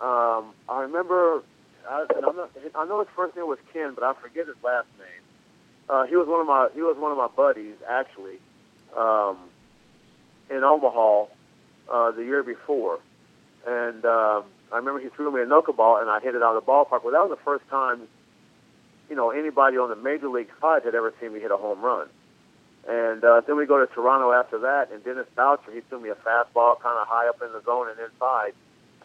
um, 0.00 0.54
i 0.70 0.80
remember 0.80 1.42
I, 1.88 2.06
not, 2.20 2.50
I 2.74 2.84
know 2.86 3.00
his 3.00 3.08
first 3.14 3.36
name 3.36 3.46
was 3.46 3.58
Ken, 3.72 3.94
but 3.94 4.04
I 4.04 4.14
forget 4.14 4.46
his 4.46 4.56
last 4.62 4.88
name. 4.98 5.24
Uh, 5.88 6.04
he 6.06 6.16
was 6.16 6.26
one 6.26 6.40
of 6.40 6.46
my 6.46 6.68
he 6.74 6.80
was 6.80 6.96
one 6.96 7.12
of 7.12 7.18
my 7.18 7.28
buddies 7.28 7.74
actually 7.88 8.38
um, 8.96 9.36
in 10.48 10.64
Omaha 10.64 11.26
uh, 11.92 12.10
the 12.12 12.24
year 12.24 12.42
before, 12.42 13.00
and 13.66 14.04
um, 14.04 14.44
I 14.72 14.76
remember 14.76 15.00
he 15.00 15.08
threw 15.10 15.30
me 15.30 15.42
a 15.42 15.46
knuckleball 15.46 16.00
and 16.00 16.08
I 16.08 16.20
hit 16.20 16.34
it 16.34 16.42
out 16.42 16.56
of 16.56 16.64
the 16.64 16.70
ballpark. 16.70 17.04
Well, 17.04 17.12
that 17.12 17.28
was 17.28 17.36
the 17.36 17.44
first 17.44 17.68
time 17.68 18.08
you 19.10 19.16
know 19.16 19.30
anybody 19.30 19.76
on 19.76 19.90
the 19.90 19.96
major 19.96 20.28
league 20.28 20.48
side 20.60 20.84
had 20.84 20.94
ever 20.94 21.12
seen 21.20 21.34
me 21.34 21.40
hit 21.40 21.50
a 21.50 21.56
home 21.56 21.82
run. 21.82 22.08
And 22.86 23.24
uh, 23.24 23.40
then 23.46 23.56
we 23.56 23.64
go 23.64 23.84
to 23.84 23.92
Toronto 23.92 24.32
after 24.32 24.58
that, 24.60 24.90
and 24.92 25.02
Denis 25.02 25.26
Boucher 25.34 25.72
he 25.72 25.80
threw 25.88 26.00
me 26.00 26.10
a 26.10 26.14
fastball 26.14 26.78
kind 26.80 26.98
of 26.98 27.08
high 27.08 27.28
up 27.28 27.40
in 27.42 27.50
the 27.52 27.62
zone 27.62 27.88
and 27.88 27.98
inside, 27.98 28.52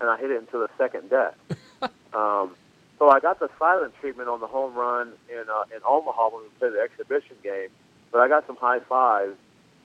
and 0.02 0.10
I 0.10 0.18
hit 0.18 0.32
it 0.32 0.38
into 0.38 0.58
the 0.58 0.70
second 0.78 1.10
deck. 1.10 1.36
um, 2.14 2.56
so 3.00 3.10
I 3.10 3.20
got 3.20 3.40
the 3.40 3.50
silent 3.58 3.94
treatment 4.00 4.30
on 4.30 4.40
the 4.42 4.48
home 4.48 4.76
run 4.76 5.14
in 5.30 5.44
uh, 5.50 5.64
in 5.76 5.82
Omaha 5.88 6.30
when 6.30 6.44
we 6.44 6.50
played 6.60 6.74
the 6.74 6.82
exhibition 6.82 7.36
game, 7.42 7.70
but 8.12 8.20
I 8.20 8.28
got 8.28 8.46
some 8.46 8.58
high 8.58 8.80
fives 8.80 9.36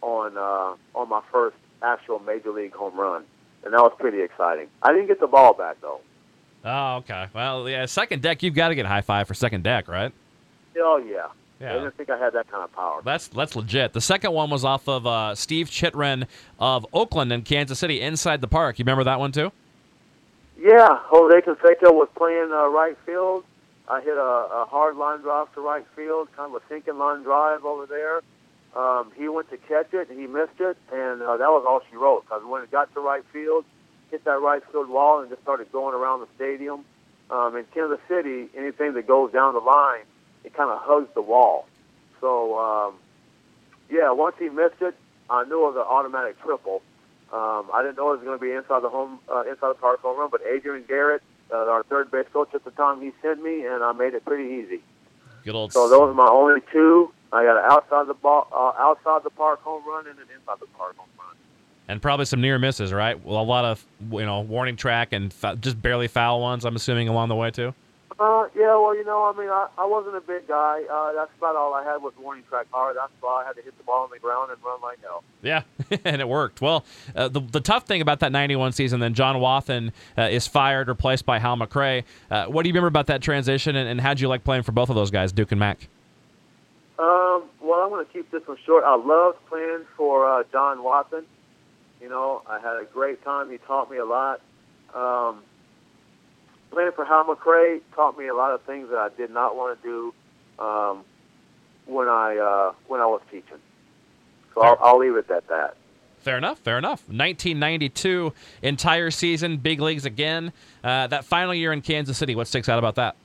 on 0.03 0.37
uh, 0.37 0.99
on 0.99 1.09
my 1.09 1.23
first 1.33 1.57
actual 1.83 2.19
major 2.19 2.51
league 2.51 2.75
home 2.75 2.99
run, 2.99 3.25
and 3.65 3.73
that 3.73 3.81
was 3.81 3.93
pretty 3.99 4.21
exciting. 4.21 4.69
I 4.83 4.93
didn't 4.93 5.07
get 5.07 5.21
the 5.21 5.29
ball 5.29 5.55
back 5.55 5.81
though. 5.81 6.01
Oh, 6.65 6.97
okay. 6.97 7.29
Well, 7.35 7.69
yeah, 7.69 7.87
second 7.87 8.23
deck, 8.23 8.43
you've 8.43 8.55
got 8.55 8.69
to 8.69 8.75
get 8.75 8.87
high 8.87 9.03
five 9.03 9.29
for 9.29 9.35
second 9.35 9.62
deck, 9.65 9.87
right? 9.89 10.12
Oh 10.77 10.97
yeah. 10.97 11.27
Yeah. 11.61 11.71
I 11.71 11.75
didn't 11.75 11.97
think 11.97 12.11
I 12.11 12.19
had 12.19 12.33
that 12.33 12.51
kind 12.51 12.65
of 12.65 12.73
power. 12.73 13.01
That's 13.05 13.29
that's 13.29 13.55
legit. 13.55 13.93
The 13.93 14.01
second 14.01 14.33
one 14.33 14.51
was 14.51 14.65
off 14.65 14.89
of 14.89 15.07
uh, 15.07 15.35
Steve 15.37 15.71
Chitren 15.71 16.27
of 16.59 16.85
Oakland 16.93 17.33
and 17.33 17.45
Kansas 17.45 17.79
City 17.79 18.01
inside 18.01 18.41
the 18.41 18.49
park. 18.49 18.79
You 18.79 18.83
remember 18.83 19.05
that 19.05 19.21
one 19.21 19.31
too? 19.31 19.53
Yeah, 20.59 20.99
Jose 21.07 21.41
Canseco 21.43 21.93
was 21.93 22.09
playing 22.17 22.51
uh, 22.53 22.69
right 22.69 22.97
field. 23.05 23.45
I 23.89 24.01
hit 24.01 24.17
a, 24.17 24.21
a 24.21 24.67
hard 24.69 24.97
line 24.97 25.21
drive 25.21 25.53
to 25.55 25.61
right 25.61 25.85
field, 25.95 26.29
kind 26.37 26.55
of 26.55 26.63
a 26.63 26.65
sinking 26.69 26.97
line 26.97 27.23
drive 27.23 27.65
over 27.65 27.87
there. 27.87 28.23
Um, 28.75 29.13
he 29.17 29.29
went 29.29 29.51
to 29.51 29.57
catch 29.57 29.93
it, 29.93 30.09
he 30.11 30.27
missed 30.27 30.59
it, 30.59 30.77
and 30.93 31.23
uh, 31.23 31.37
that 31.37 31.51
was 31.51 31.65
all 31.67 31.81
she 31.91 31.97
wrote. 31.97 32.25
Because 32.25 32.43
when 32.45 32.63
it 32.63 32.71
got 32.71 32.93
to 32.95 33.01
right 33.01 33.25
field, 33.33 33.65
hit 34.11 34.25
that 34.25 34.41
right 34.41 34.63
field 34.73 34.89
wall, 34.89 35.21
and 35.21 35.29
just 35.29 35.43
started 35.43 35.71
going 35.71 35.95
around 35.95 36.21
the 36.21 36.29
stadium. 36.37 36.85
Um, 37.31 37.57
in 37.57 37.65
Kansas 37.75 38.01
City, 38.09 38.49
anything 38.57 38.95
that 38.95 39.07
goes 39.07 39.33
down 39.33 39.55
the 39.55 39.61
line, 39.61 40.05
it 40.45 40.55
kind 40.55 40.71
of 40.71 40.81
hugs 40.83 41.09
the 41.15 41.23
wall. 41.23 41.67
So, 42.21 42.59
um, 42.59 42.95
yeah, 43.91 44.13
once 44.13 44.37
he 44.39 44.49
missed 44.49 44.81
it, 44.81 44.95
I 45.29 45.45
knew 45.45 45.67
it 45.67 45.75
was 45.75 45.77
an 45.77 45.83
automatic 45.89 46.41
triple. 46.43 46.83
Um, 47.35 47.68
I 47.74 47.82
didn't 47.82 47.97
know 47.97 48.12
it 48.12 48.18
was 48.18 48.24
going 48.24 48.39
to 48.39 48.43
be 48.43 48.53
inside 48.53 48.82
the 48.85 48.89
home, 48.89 49.18
uh, 49.28 49.43
inside 49.43 49.70
the 49.70 49.74
park 49.74 50.01
home 50.03 50.20
run, 50.20 50.28
but 50.30 50.41
Adrian 50.47 50.85
Garrett, 50.87 51.20
uh, 51.53 51.57
our 51.57 51.82
third 51.82 52.12
base 52.12 52.26
coach 52.32 52.55
at 52.55 52.64
the 52.64 52.70
time, 52.70 53.01
he 53.01 53.11
sent 53.22 53.43
me, 53.43 53.66
and 53.66 53.82
I 53.82 53.91
made 53.91 54.14
it 54.14 54.24
pretty 54.24 54.55
easy. 54.55 54.80
Good 55.45 55.57
old. 55.57 55.72
So 55.72 55.89
those 55.89 56.11
are 56.11 56.14
my 56.14 56.28
only 56.30 56.61
two. 56.72 57.12
I 57.32 57.43
got 57.43 57.57
an 57.57 57.64
outside 57.72 58.07
the 58.07 58.14
ball, 58.14 58.47
uh, 58.53 58.80
outside 58.80 59.24
the 59.24 59.30
park 59.30 59.61
home 59.62 59.82
run, 59.85 60.07
and 60.07 60.16
an 60.16 60.26
inside 60.32 60.61
the 60.61 60.66
park 60.78 60.97
home 60.97 61.09
run. 61.18 61.35
And 61.89 62.01
probably 62.01 62.24
some 62.24 62.41
near 62.41 62.59
misses, 62.61 62.93
right? 62.93 63.22
Well, 63.24 63.41
a 63.41 63.43
lot 63.43 63.64
of 63.64 63.85
you 64.12 64.24
know 64.24 64.41
warning 64.41 64.76
track 64.76 65.12
and 65.12 65.32
fa- 65.32 65.57
just 65.61 65.82
barely 65.82 66.07
foul 66.07 66.41
ones. 66.41 66.64
I'm 66.64 66.76
assuming 66.76 67.09
along 67.09 67.30
the 67.30 67.35
way 67.35 67.51
too. 67.51 67.74
Uh, 68.19 68.47
yeah, 68.55 68.77
well, 68.77 68.95
you 68.95 69.05
know, 69.05 69.25
I 69.25 69.37
mean, 69.37 69.49
I, 69.49 69.67
I 69.77 69.85
wasn't 69.87 70.15
a 70.15 70.21
big 70.21 70.47
guy. 70.47 70.83
Uh, 70.91 71.12
that's 71.15 71.33
about 71.37 71.57
all 71.57 71.75
I 71.75 71.83
had 71.83 72.01
was 72.01 72.12
warning 72.17 72.45
track 72.49 72.71
power. 72.71 72.95
That's 72.95 73.11
why 73.21 73.43
I 73.43 73.47
had 73.47 73.57
to 73.57 73.62
hit 73.62 73.77
the 73.77 73.83
ball 73.83 74.05
on 74.05 74.11
the 74.11 74.21
ground 74.21 74.53
and 74.53 74.62
run 74.62 74.81
like 74.81 75.01
hell. 75.03 75.25
Yeah, 75.43 75.62
and 76.05 76.21
it 76.21 76.29
worked. 76.29 76.61
Well, 76.61 76.85
uh, 77.17 77.27
the, 77.27 77.41
the 77.41 77.61
tough 77.61 77.87
thing 77.87 78.01
about 78.01 78.21
that 78.21 78.31
91 78.31 78.71
season, 78.71 79.01
then 79.01 79.15
John 79.15 79.37
Wathan 79.37 79.91
uh, 80.17 80.23
is 80.23 80.47
fired, 80.47 80.87
replaced 80.87 81.27
by 81.27 81.41
Hal 81.41 81.57
McRae. 81.57 82.05
Uh, 82.31 82.47
what 82.47 82.62
do 82.62 82.69
you 82.69 82.73
remember 82.73 82.87
about 82.87 83.07
that 83.07 83.21
transition, 83.21 83.75
and, 83.75 83.89
and 83.89 84.01
how'd 84.01 84.21
you 84.21 84.29
like 84.29 84.45
playing 84.45 84.62
for 84.62 84.71
both 84.71 84.91
of 84.91 84.95
those 84.95 85.11
guys, 85.11 85.33
Duke 85.33 85.51
and 85.51 85.59
Mac? 85.59 85.89
Um, 86.97 87.45
well, 87.61 87.81
I'm 87.81 87.91
going 87.91 88.07
to 88.07 88.12
keep 88.12 88.31
this 88.31 88.47
one 88.47 88.59
short. 88.65 88.85
I 88.85 88.95
loved 88.95 89.39
playing 89.49 89.87
for 89.97 90.31
uh, 90.31 90.45
John 90.53 90.79
Wathan. 90.79 91.25
You 92.01 92.09
know, 92.09 92.43
I 92.47 92.61
had 92.61 92.77
a 92.77 92.85
great 92.85 93.25
time. 93.25 93.51
He 93.51 93.59
taught 93.59 93.91
me 93.91 93.97
a 93.97 94.05
lot. 94.05 94.41
Um, 94.95 95.43
playing 96.75 96.93
for 96.93 97.05
Hal 97.05 97.25
McRae 97.25 97.81
taught 97.95 98.18
me 98.18 98.27
a 98.27 98.35
lot 98.35 98.53
of 98.53 98.62
things 98.62 98.91
that 98.91 98.99
I 98.99 99.09
did 99.16 99.31
not 99.31 99.57
want 99.57 99.81
to 99.81 99.89
do 99.89 100.64
um, 100.64 101.05
when 101.87 102.09
I 102.09 102.37
uh, 102.37 102.75
when 102.89 103.01
I 103.01 103.07
was 103.07 103.22
teaching. 103.31 103.59
So 104.55 104.61
I'll, 104.61 104.79
I'll 104.81 104.99
leave 104.99 105.16
it 105.16 105.31
at 105.31 105.47
that. 105.49 105.77
Fair 106.20 106.39
enough. 106.39 106.59
Fair 106.61 106.79
enough. 106.79 107.01
1992 107.09 108.33
entire 108.62 109.11
season, 109.11 109.59
big 109.59 109.81
leagues 109.81 110.07
again. 110.07 110.53
Uh, 110.83 111.07
that 111.09 111.25
final 111.25 111.55
year 111.55 111.72
in 111.72 111.83
Kansas 111.83 112.16
City, 112.16 112.35
what 112.35 112.49
sticks 112.49 112.68
out 112.68 112.79
about 112.79 112.95
that? 112.95 113.16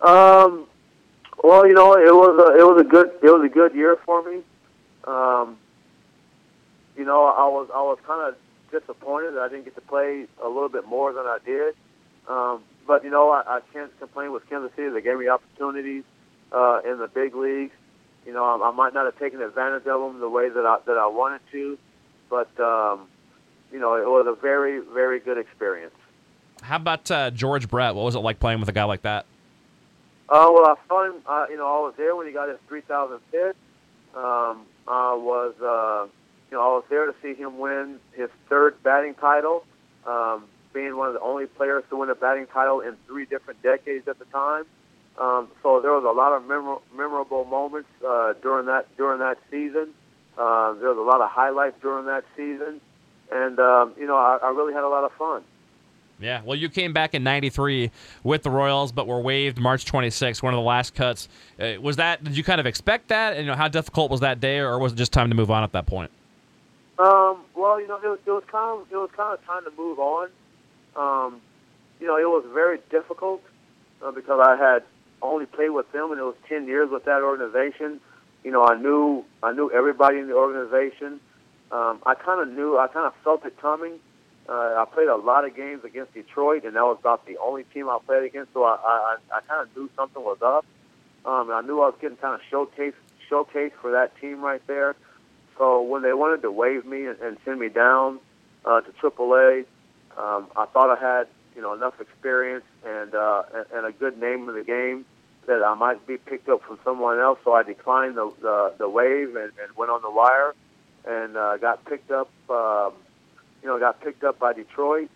Um, 0.00 0.66
well, 1.42 1.66
you 1.66 1.74
know, 1.74 1.94
it 1.94 2.12
was 2.12 2.38
a, 2.38 2.58
it 2.58 2.64
was 2.64 2.80
a 2.80 2.84
good 2.84 3.10
it 3.22 3.30
was 3.30 3.44
a 3.44 3.48
good 3.48 3.74
year 3.74 3.96
for 4.04 4.22
me. 4.22 4.42
Um, 5.04 5.56
you 6.96 7.04
know, 7.04 7.26
I 7.26 7.46
was 7.46 7.68
I 7.72 7.80
was 7.82 7.98
kind 8.06 8.28
of 8.28 8.36
disappointed 8.72 9.34
that 9.34 9.42
I 9.42 9.48
didn't 9.48 9.64
get 9.64 9.74
to 9.76 9.80
play 9.82 10.26
a 10.42 10.48
little 10.48 10.68
bit 10.68 10.86
more 10.86 11.12
than 11.12 11.26
I 11.26 11.38
did. 11.44 11.74
Um, 12.28 12.62
but 12.86 13.04
you 13.04 13.10
know, 13.10 13.30
I, 13.30 13.42
I 13.56 13.60
can't 13.72 13.96
complain 13.98 14.32
with 14.32 14.48
Kansas 14.48 14.70
City. 14.76 14.88
They 14.90 15.02
gave 15.02 15.18
me 15.18 15.28
opportunities 15.28 16.04
uh, 16.52 16.80
in 16.84 16.98
the 16.98 17.08
big 17.08 17.34
leagues. 17.34 17.74
You 18.26 18.32
know, 18.32 18.44
I, 18.44 18.68
I 18.68 18.70
might 18.72 18.94
not 18.94 19.04
have 19.06 19.18
taken 19.18 19.40
advantage 19.42 19.86
of 19.86 20.00
them 20.00 20.20
the 20.20 20.28
way 20.28 20.48
that 20.48 20.66
I 20.66 20.78
that 20.86 20.96
I 20.96 21.06
wanted 21.06 21.40
to, 21.52 21.78
but 22.30 22.48
um, 22.60 23.08
you 23.72 23.78
know, 23.78 23.94
it 23.94 24.06
was 24.06 24.26
a 24.28 24.40
very 24.40 24.80
very 24.80 25.20
good 25.20 25.38
experience. 25.38 25.94
How 26.62 26.76
about 26.76 27.10
uh, 27.10 27.30
George 27.30 27.68
Brett? 27.68 27.94
What 27.94 28.04
was 28.04 28.14
it 28.14 28.20
like 28.20 28.38
playing 28.38 28.60
with 28.60 28.68
a 28.68 28.72
guy 28.72 28.84
like 28.84 29.02
that? 29.02 29.26
Uh, 30.28 30.48
well, 30.52 30.66
I 30.66 30.74
saw 30.88 31.04
him. 31.04 31.14
Uh, 31.26 31.46
you 31.50 31.56
know, 31.56 31.66
I 31.66 31.80
was 31.80 31.94
there 31.96 32.14
when 32.14 32.26
he 32.26 32.32
got 32.32 32.48
his 32.48 32.58
3,000th 32.70 33.18
hit. 33.32 33.56
Um, 34.14 34.64
I 34.86 35.14
was, 35.14 35.54
uh, 35.60 36.06
you 36.50 36.56
know, 36.56 36.62
I 36.62 36.68
was 36.68 36.84
there 36.88 37.06
to 37.06 37.14
see 37.20 37.34
him 37.34 37.58
win 37.58 37.98
his 38.12 38.30
third 38.48 38.82
batting 38.82 39.14
title 39.14 39.64
um, 40.06 40.44
being 40.72 40.96
one 40.96 41.08
of 41.08 41.14
the 41.14 41.20
only 41.20 41.46
players 41.46 41.84
to 41.90 41.96
win 41.96 42.10
a 42.10 42.14
batting 42.14 42.46
title 42.46 42.80
in 42.80 42.96
three 43.06 43.26
different 43.26 43.62
decades 43.62 44.08
at 44.08 44.18
the 44.18 44.24
time. 44.26 44.64
Um, 45.18 45.48
so 45.62 45.80
there 45.80 45.92
was 45.92 46.04
a 46.04 46.16
lot 46.16 46.32
of 46.32 46.46
memor- 46.46 46.80
memorable 46.96 47.44
moments 47.44 47.88
uh, 48.06 48.32
during 48.42 48.66
that 48.66 48.94
during 48.96 49.18
that 49.18 49.38
season. 49.50 49.92
Uh, 50.38 50.72
there 50.74 50.88
was 50.88 50.98
a 50.98 51.02
lot 51.02 51.20
of 51.20 51.30
highlights 51.30 51.76
during 51.82 52.06
that 52.06 52.24
season, 52.34 52.80
and 53.30 53.58
um, 53.58 53.92
you 53.98 54.06
know 54.06 54.16
I, 54.16 54.38
I 54.42 54.50
really 54.50 54.72
had 54.72 54.84
a 54.84 54.88
lot 54.88 55.04
of 55.04 55.12
fun. 55.12 55.42
Yeah, 56.18 56.40
well, 56.44 56.56
you 56.56 56.70
came 56.70 56.92
back 56.92 57.14
in 57.14 57.22
'93 57.24 57.90
with 58.22 58.42
the 58.42 58.50
Royals, 58.50 58.92
but 58.92 59.06
were 59.06 59.20
waived 59.20 59.58
March 59.58 59.84
26, 59.84 60.42
one 60.42 60.54
of 60.54 60.58
the 60.58 60.62
last 60.62 60.94
cuts. 60.94 61.28
Uh, 61.60 61.74
was 61.80 61.96
that? 61.96 62.24
Did 62.24 62.36
you 62.36 62.44
kind 62.44 62.60
of 62.60 62.66
expect 62.66 63.08
that? 63.08 63.34
And 63.34 63.42
you 63.42 63.50
know, 63.50 63.56
how 63.56 63.68
difficult 63.68 64.10
was 64.10 64.20
that 64.20 64.40
day, 64.40 64.58
or 64.58 64.78
was 64.78 64.92
it 64.92 64.96
just 64.96 65.12
time 65.12 65.28
to 65.28 65.34
move 65.34 65.50
on 65.50 65.62
at 65.62 65.72
that 65.72 65.84
point? 65.84 66.10
Um, 66.98 67.44
well, 67.54 67.80
you 67.80 67.88
know, 67.88 67.96
it 67.96 68.06
was, 68.06 68.18
it 68.24 68.30
was 68.30 68.44
kind 68.50 68.80
of 68.80 68.86
it 68.90 68.96
was 68.96 69.10
kind 69.14 69.36
of 69.36 69.44
time 69.44 69.64
to 69.64 69.72
move 69.76 69.98
on. 69.98 70.28
Um, 70.96 71.40
you 72.00 72.06
know, 72.06 72.16
it 72.16 72.28
was 72.28 72.44
very 72.52 72.78
difficult 72.90 73.42
uh, 74.02 74.10
because 74.10 74.40
I 74.42 74.56
had 74.56 74.82
only 75.20 75.46
played 75.46 75.70
with 75.70 75.90
them, 75.92 76.10
and 76.10 76.20
it 76.20 76.24
was 76.24 76.34
ten 76.48 76.66
years 76.66 76.90
with 76.90 77.04
that 77.04 77.22
organization. 77.22 78.00
You 78.44 78.50
know, 78.50 78.66
I 78.66 78.76
knew 78.76 79.24
I 79.42 79.52
knew 79.52 79.70
everybody 79.70 80.18
in 80.18 80.26
the 80.26 80.34
organization. 80.34 81.20
Um, 81.70 82.00
I 82.04 82.14
kind 82.14 82.40
of 82.40 82.54
knew, 82.54 82.76
I 82.78 82.86
kind 82.88 83.06
of 83.06 83.14
felt 83.24 83.46
it 83.46 83.58
coming. 83.58 83.98
Uh, 84.46 84.52
I 84.52 84.84
played 84.92 85.08
a 85.08 85.16
lot 85.16 85.46
of 85.46 85.56
games 85.56 85.84
against 85.84 86.12
Detroit, 86.12 86.64
and 86.64 86.76
that 86.76 86.82
was 86.82 86.98
about 87.00 87.24
the 87.26 87.38
only 87.38 87.64
team 87.64 87.88
I 87.88 87.98
played 88.04 88.24
against. 88.24 88.52
So 88.52 88.64
I, 88.64 88.76
I, 88.84 89.16
I 89.36 89.40
kind 89.40 89.62
of 89.62 89.74
knew 89.74 89.88
something 89.96 90.22
was 90.22 90.38
up. 90.42 90.66
Um, 91.24 91.48
and 91.48 91.52
I 91.52 91.60
knew 91.62 91.80
I 91.80 91.86
was 91.86 91.94
getting 92.00 92.18
kind 92.18 92.34
of 92.34 92.40
showcased, 92.50 92.94
showcased 93.30 93.72
for 93.80 93.92
that 93.92 94.14
team 94.20 94.42
right 94.42 94.60
there. 94.66 94.96
So 95.56 95.80
when 95.80 96.02
they 96.02 96.12
wanted 96.12 96.42
to 96.42 96.50
waive 96.50 96.84
me 96.84 97.06
and, 97.06 97.18
and 97.20 97.38
send 97.44 97.60
me 97.60 97.68
down 97.68 98.18
uh, 98.64 98.80
to 98.80 98.90
AAA, 98.92 99.64
um, 100.18 100.48
I 100.56 100.66
thought 100.66 100.96
I 100.96 101.00
had 101.00 101.26
you 101.54 101.62
know 101.62 101.74
enough 101.74 102.00
experience 102.00 102.64
and, 102.84 103.14
uh, 103.14 103.42
and 103.74 103.86
a 103.86 103.92
good 103.92 104.18
name 104.18 104.48
in 104.48 104.54
the 104.54 104.64
game 104.64 105.04
that 105.46 105.62
I 105.62 105.74
might 105.74 106.06
be 106.06 106.18
picked 106.18 106.48
up 106.48 106.62
from 106.62 106.78
someone 106.84 107.18
else. 107.18 107.38
So 107.44 107.52
I 107.52 107.62
declined 107.62 108.16
the 108.16 108.32
the, 108.40 108.74
the 108.78 108.88
wave 108.88 109.36
and, 109.36 109.52
and 109.62 109.76
went 109.76 109.90
on 109.90 110.02
the 110.02 110.10
wire 110.10 110.54
and 111.04 111.36
uh, 111.36 111.56
got 111.58 111.84
picked 111.84 112.10
up. 112.10 112.30
Um, 112.48 112.92
you 113.62 113.68
know, 113.68 113.78
got 113.78 114.00
picked 114.00 114.24
up 114.24 114.38
by 114.38 114.52
Detroit. 114.52 115.08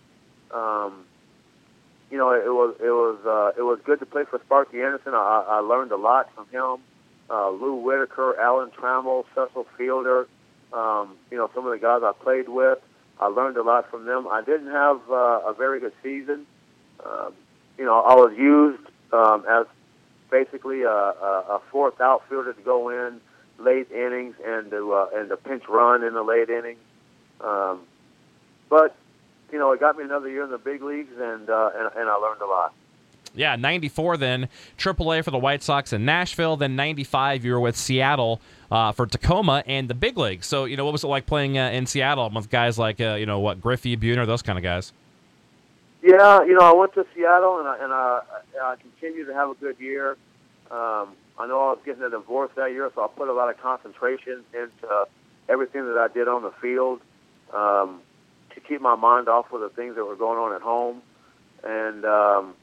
Um, 0.53 1.05
you 2.11 2.19
know, 2.19 2.31
it 2.33 2.53
was 2.53 2.77
it 2.81 2.91
was 2.91 3.19
uh, 3.27 3.59
it 3.59 3.63
was 3.63 3.81
good 3.85 3.99
to 4.01 4.07
play 4.07 4.25
for 4.25 4.41
Sparky 4.45 4.81
Anderson. 4.81 5.15
I, 5.15 5.45
I 5.49 5.59
learned 5.59 5.93
a 5.93 5.97
lot 5.97 6.33
from 6.35 6.47
him. 6.49 6.83
Uh, 7.29 7.51
Lou 7.51 7.75
Whitaker, 7.77 8.39
Alan 8.39 8.71
Trammell, 8.71 9.25
Cecil 9.35 9.67
Fielder. 9.77 10.29
Um, 10.73 11.17
you 11.31 11.37
know, 11.37 11.51
some 11.55 11.67
of 11.67 11.73
the 11.73 11.79
guys 11.79 12.03
I 12.05 12.13
played 12.13 12.49
with. 12.49 12.79
I 13.19 13.27
learned 13.29 13.57
a 13.57 13.63
lot 13.63 13.91
from 13.91 14.05
them. 14.05 14.29
I 14.29 14.43
didn't 14.43 14.71
have 14.71 15.01
uh, 15.11 15.41
a 15.47 15.55
very 15.57 15.81
good 15.81 15.93
season. 16.03 16.47
Um, 17.05 17.33
you 17.79 17.85
know, 17.85 18.01
I 18.01 18.15
was 18.15 18.33
used 18.37 18.83
um, 19.13 19.45
as 19.49 19.67
basically 20.31 20.83
a, 20.83 20.89
a, 20.89 21.61
fourth 21.71 22.01
outfielder 22.01 22.53
to 22.53 22.63
go 22.63 22.89
in 22.89 23.21
late 23.59 23.91
innings 23.91 24.35
and 24.45 24.71
to 24.71 24.93
uh, 24.93 25.09
and 25.15 25.29
to 25.29 25.37
pinch 25.37 25.65
run 25.69 26.03
in 26.03 26.15
the 26.15 26.23
late 26.23 26.51
innings. 26.51 26.81
Um, 27.41 27.81
but 28.69 28.97
you 29.53 29.59
know, 29.59 29.73
it 29.73 29.81
got 29.81 29.97
me 29.97 30.05
another 30.05 30.29
year 30.29 30.45
in 30.45 30.51
the 30.51 30.59
big 30.59 30.83
leagues, 30.83 31.13
and 31.19 31.49
uh, 31.49 31.71
and, 31.75 31.91
and 31.97 32.09
I 32.09 32.17
learned 32.17 32.43
a 32.43 32.47
lot. 32.47 32.75
Yeah, 33.37 33.57
94 33.57 34.17
then, 34.17 34.49
AAA 34.79 35.25
for 35.25 35.31
the 35.31 35.39
White 35.39 35.63
Sox 35.63 35.93
in 35.93 36.05
Nashville. 36.05 36.57
Then 36.57 36.75
95, 36.75 37.45
you 37.45 37.53
were 37.53 37.61
with 37.61 37.77
Seattle 37.77 38.41
uh, 38.71 38.93
for 38.93 39.07
Tacoma 39.07 39.63
and 39.67 39.89
the 39.89 39.95
big 39.95 40.17
league. 40.17 40.43
So, 40.43 40.65
you 40.65 40.77
know, 40.77 40.85
what 40.85 40.93
was 40.93 41.05
it 41.05 41.09
like 41.09 41.27
playing 41.27 41.59
uh, 41.59 41.71
in 41.71 41.87
Seattle 41.87 42.29
with 42.31 42.51
guys 42.51 42.79
like, 42.79 43.01
uh, 43.01 43.15
you 43.15 43.27
know, 43.27 43.39
what, 43.39 43.61
Griffey, 43.61 43.97
Buhner, 43.97 44.27
those 44.27 44.43
kind 44.43 44.59
of 44.59 44.63
guys? 44.63 44.93
Yeah, 46.03 46.45
you 46.45 46.55
know, 46.55 46.61
I 46.61 46.73
went 46.73 46.95
to 46.95 47.07
Seattle 47.15 47.59
and 47.59 47.69
I, 47.69 47.79
and 47.83 47.93
I, 47.93 48.21
I 48.63 48.77
continued 48.77 49.27
to 49.27 49.35
have 49.35 49.51
a 49.51 49.55
good 49.55 49.79
year. 49.79 50.13
Um, 50.71 51.15
I 51.39 51.47
know 51.47 51.61
I 51.61 51.71
was 51.73 51.79
getting 51.85 52.03
a 52.03 52.11
divorce 52.11 52.51
that 52.57 52.73
year, 52.73 52.91
so 52.95 53.05
I 53.05 53.09
put 53.09 53.29
a 53.29 53.33
lot 53.33 53.51
of 53.51 53.61
concentration 53.61 54.45
into 54.55 55.07
everything 55.49 55.87
that 55.87 55.99
I 55.99 56.09
did 56.13 56.29
on 56.29 56.43
the 56.43 56.53
field. 56.63 57.01
Um, 57.53 58.01
to 58.57 58.61
keep 58.61 58.81
my 58.81 58.97
mind 58.97 59.29
off 59.29 59.53
of 59.53 59.61
the 59.61 59.69
things 59.69 59.95
that 59.95 60.05
were 60.05 60.17
going 60.17 60.39
on 60.39 60.53
at 60.53 60.63
home. 60.63 61.03
And, 61.63 62.05
um, 62.05 62.55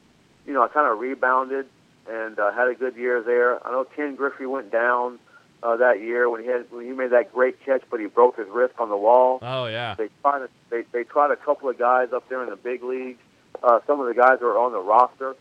you 0.46 0.52
know, 0.52 0.62
I 0.62 0.68
kind 0.68 0.90
of 0.90 0.98
rebounded 0.98 1.66
and 2.08 2.38
uh, 2.38 2.52
had 2.52 2.68
a 2.68 2.74
good 2.74 2.96
year 2.96 3.22
there. 3.22 3.66
I 3.66 3.70
know 3.70 3.84
Ken 3.84 4.14
Griffey 4.14 4.46
went 4.46 4.70
down 4.70 5.18
uh, 5.62 5.76
that 5.76 6.00
year 6.00 6.28
when 6.28 6.42
he 6.42 6.48
had 6.48 6.70
when 6.70 6.84
he 6.84 6.92
made 6.92 7.10
that 7.10 7.32
great 7.32 7.64
catch, 7.64 7.82
but 7.90 7.98
he 7.98 8.06
broke 8.06 8.36
his 8.36 8.48
wrist 8.48 8.74
on 8.78 8.90
the 8.90 8.96
wall. 8.96 9.38
Oh 9.42 9.66
yeah. 9.66 9.94
They 9.94 10.08
tried 10.20 10.42
a, 10.42 10.48
they 10.70 10.84
they 10.92 11.04
tried 11.04 11.30
a 11.30 11.36
couple 11.36 11.68
of 11.68 11.78
guys 11.78 12.12
up 12.12 12.28
there 12.28 12.42
in 12.42 12.50
the 12.50 12.56
big 12.56 12.82
leagues. 12.82 13.20
Uh, 13.62 13.80
some 13.86 14.00
of 14.00 14.06
the 14.06 14.14
guys 14.14 14.40
were 14.40 14.58
on 14.58 14.72
the 14.72 14.80
roster. 14.80 15.34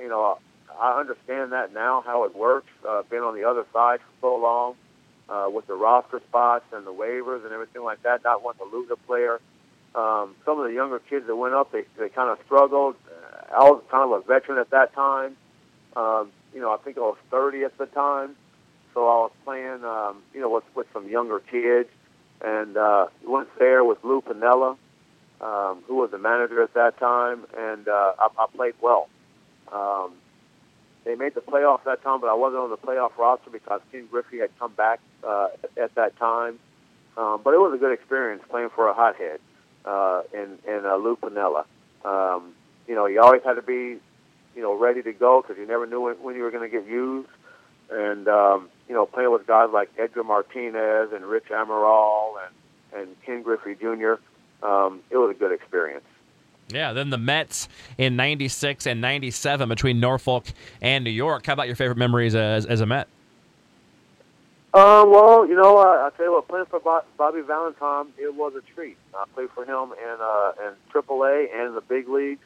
You 0.00 0.08
know, 0.08 0.38
I 0.78 0.98
understand 0.98 1.52
that 1.52 1.72
now 1.72 2.02
how 2.04 2.24
it 2.24 2.34
works. 2.34 2.70
Uh, 2.86 3.02
been 3.02 3.20
on 3.22 3.34
the 3.34 3.44
other 3.44 3.64
side 3.72 4.00
for 4.20 4.36
so 4.36 4.42
long 4.42 4.74
uh, 5.28 5.48
with 5.52 5.66
the 5.66 5.74
roster 5.74 6.20
spots 6.28 6.64
and 6.72 6.86
the 6.86 6.92
waivers 6.92 7.44
and 7.44 7.52
everything 7.52 7.84
like 7.84 8.02
that. 8.02 8.24
Not 8.24 8.42
wanting 8.42 8.68
to 8.68 8.76
lose 8.76 8.90
a 8.90 8.96
player. 8.96 9.40
Um, 9.94 10.34
some 10.44 10.58
of 10.58 10.66
the 10.66 10.72
younger 10.74 10.98
kids 10.98 11.26
that 11.26 11.36
went 11.36 11.54
up, 11.54 11.72
they, 11.72 11.84
they 11.98 12.08
kind 12.08 12.30
of 12.30 12.38
struggled. 12.44 12.96
I 13.54 13.64
was 13.64 13.82
kind 13.90 14.12
of 14.12 14.22
a 14.22 14.24
veteran 14.26 14.58
at 14.58 14.70
that 14.70 14.94
time. 14.94 15.36
Um, 15.96 16.30
you 16.54 16.60
know, 16.60 16.72
I 16.72 16.76
think 16.78 16.96
I 16.98 17.00
was 17.00 17.16
30 17.30 17.64
at 17.64 17.76
the 17.78 17.86
time. 17.86 18.36
So 18.94 19.00
I 19.06 19.16
was 19.22 19.32
playing, 19.44 19.84
um, 19.84 20.22
you 20.34 20.40
know, 20.40 20.50
with, 20.50 20.64
with 20.74 20.86
some 20.92 21.08
younger 21.08 21.40
kids. 21.40 21.88
And 22.40 22.76
uh, 22.76 23.06
went 23.26 23.48
there 23.58 23.82
with 23.82 23.98
Lou 24.04 24.20
Piniella, 24.22 24.76
um, 25.40 25.82
who 25.86 25.96
was 25.96 26.10
the 26.12 26.18
manager 26.18 26.62
at 26.62 26.74
that 26.74 26.98
time. 26.98 27.46
And 27.56 27.88
uh, 27.88 28.12
I, 28.18 28.28
I 28.38 28.46
played 28.54 28.74
well. 28.80 29.08
Um, 29.72 30.12
they 31.04 31.14
made 31.14 31.34
the 31.34 31.40
playoffs 31.40 31.84
that 31.84 32.02
time, 32.02 32.20
but 32.20 32.28
I 32.28 32.34
wasn't 32.34 32.62
on 32.62 32.70
the 32.70 32.76
playoff 32.76 33.16
roster 33.16 33.50
because 33.50 33.80
Ken 33.90 34.06
Griffey 34.10 34.38
had 34.38 34.50
come 34.58 34.72
back 34.72 35.00
uh, 35.26 35.48
at, 35.64 35.84
at 35.84 35.94
that 35.94 36.16
time. 36.18 36.58
Um, 37.16 37.40
but 37.42 37.54
it 37.54 37.58
was 37.58 37.72
a 37.74 37.78
good 37.78 37.92
experience 37.92 38.42
playing 38.48 38.70
for 38.74 38.88
a 38.88 38.94
hothead 38.94 39.40
uh, 39.84 40.22
in 40.32 40.58
in 40.68 40.86
uh, 40.86 40.96
Lou 40.96 41.16
Piniella. 41.16 41.64
Um, 42.04 42.54
you 42.88 42.94
know, 42.94 43.06
you 43.06 43.20
always 43.20 43.42
had 43.44 43.54
to 43.54 43.62
be, 43.62 44.00
you 44.56 44.62
know, 44.62 44.76
ready 44.76 45.02
to 45.02 45.12
go 45.12 45.42
because 45.42 45.58
you 45.58 45.66
never 45.66 45.86
knew 45.86 46.00
when, 46.00 46.14
when 46.16 46.34
you 46.34 46.42
were 46.42 46.50
going 46.50 46.68
to 46.68 46.74
get 46.74 46.88
used. 46.88 47.28
And 47.90 48.26
um, 48.28 48.68
you 48.88 48.94
know, 48.94 49.06
playing 49.06 49.30
with 49.32 49.46
guys 49.46 49.68
like 49.72 49.90
Edgar 49.98 50.24
Martinez 50.24 51.12
and 51.12 51.24
Rich 51.24 51.46
Amaral 51.50 52.34
and 52.44 53.00
and 53.00 53.22
Ken 53.22 53.42
Griffey 53.42 53.74
Jr. 53.74 54.14
Um, 54.62 55.00
it 55.10 55.16
was 55.16 55.30
a 55.30 55.38
good 55.38 55.52
experience. 55.52 56.04
Yeah, 56.70 56.92
then 56.92 57.10
the 57.10 57.18
Mets 57.18 57.68
in 57.96 58.16
96 58.16 58.86
and 58.86 59.00
97 59.00 59.68
between 59.68 60.00
Norfolk 60.00 60.46
and 60.82 61.02
New 61.02 61.10
York. 61.10 61.46
How 61.46 61.54
about 61.54 61.66
your 61.66 61.76
favorite 61.76 61.96
memories 61.96 62.34
as, 62.34 62.66
as 62.66 62.80
a 62.82 62.86
Met? 62.86 63.08
Uh, 64.74 65.02
well, 65.08 65.46
you 65.46 65.56
know, 65.56 65.78
uh, 65.78 66.06
I 66.06 66.10
tell 66.14 66.26
you 66.26 66.32
what, 66.32 66.46
playing 66.46 66.66
for 66.66 66.78
Bob, 66.78 67.04
Bobby 67.16 67.40
Valentine, 67.40 68.12
it 68.18 68.34
was 68.34 68.52
a 68.54 68.60
treat. 68.74 68.98
I 69.14 69.24
played 69.34 69.48
for 69.54 69.64
him 69.64 69.92
in 69.92 70.16
uh, 70.20 70.52
in 70.66 70.74
AAA 70.92 71.46
and 71.54 71.68
in 71.68 71.74
the 71.74 71.80
big 71.80 72.06
leagues. 72.06 72.42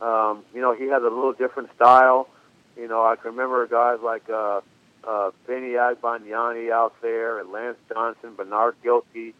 Um, 0.00 0.44
you 0.54 0.60
know, 0.60 0.74
he 0.74 0.84
had 0.88 1.02
a 1.02 1.10
little 1.10 1.32
different 1.32 1.70
style. 1.74 2.28
You 2.76 2.88
know, 2.88 3.04
I 3.04 3.16
can 3.16 3.32
remember 3.32 3.66
guys 3.66 3.98
like 4.02 4.28
uh, 4.28 4.60
uh, 5.04 5.30
Benny 5.46 5.70
Agbayani 5.70 6.70
out 6.70 6.94
there, 7.00 7.38
and 7.38 7.50
Lance 7.50 7.78
Johnson, 7.88 8.34
Bernard 8.34 8.76
Gilkey, 8.84 9.32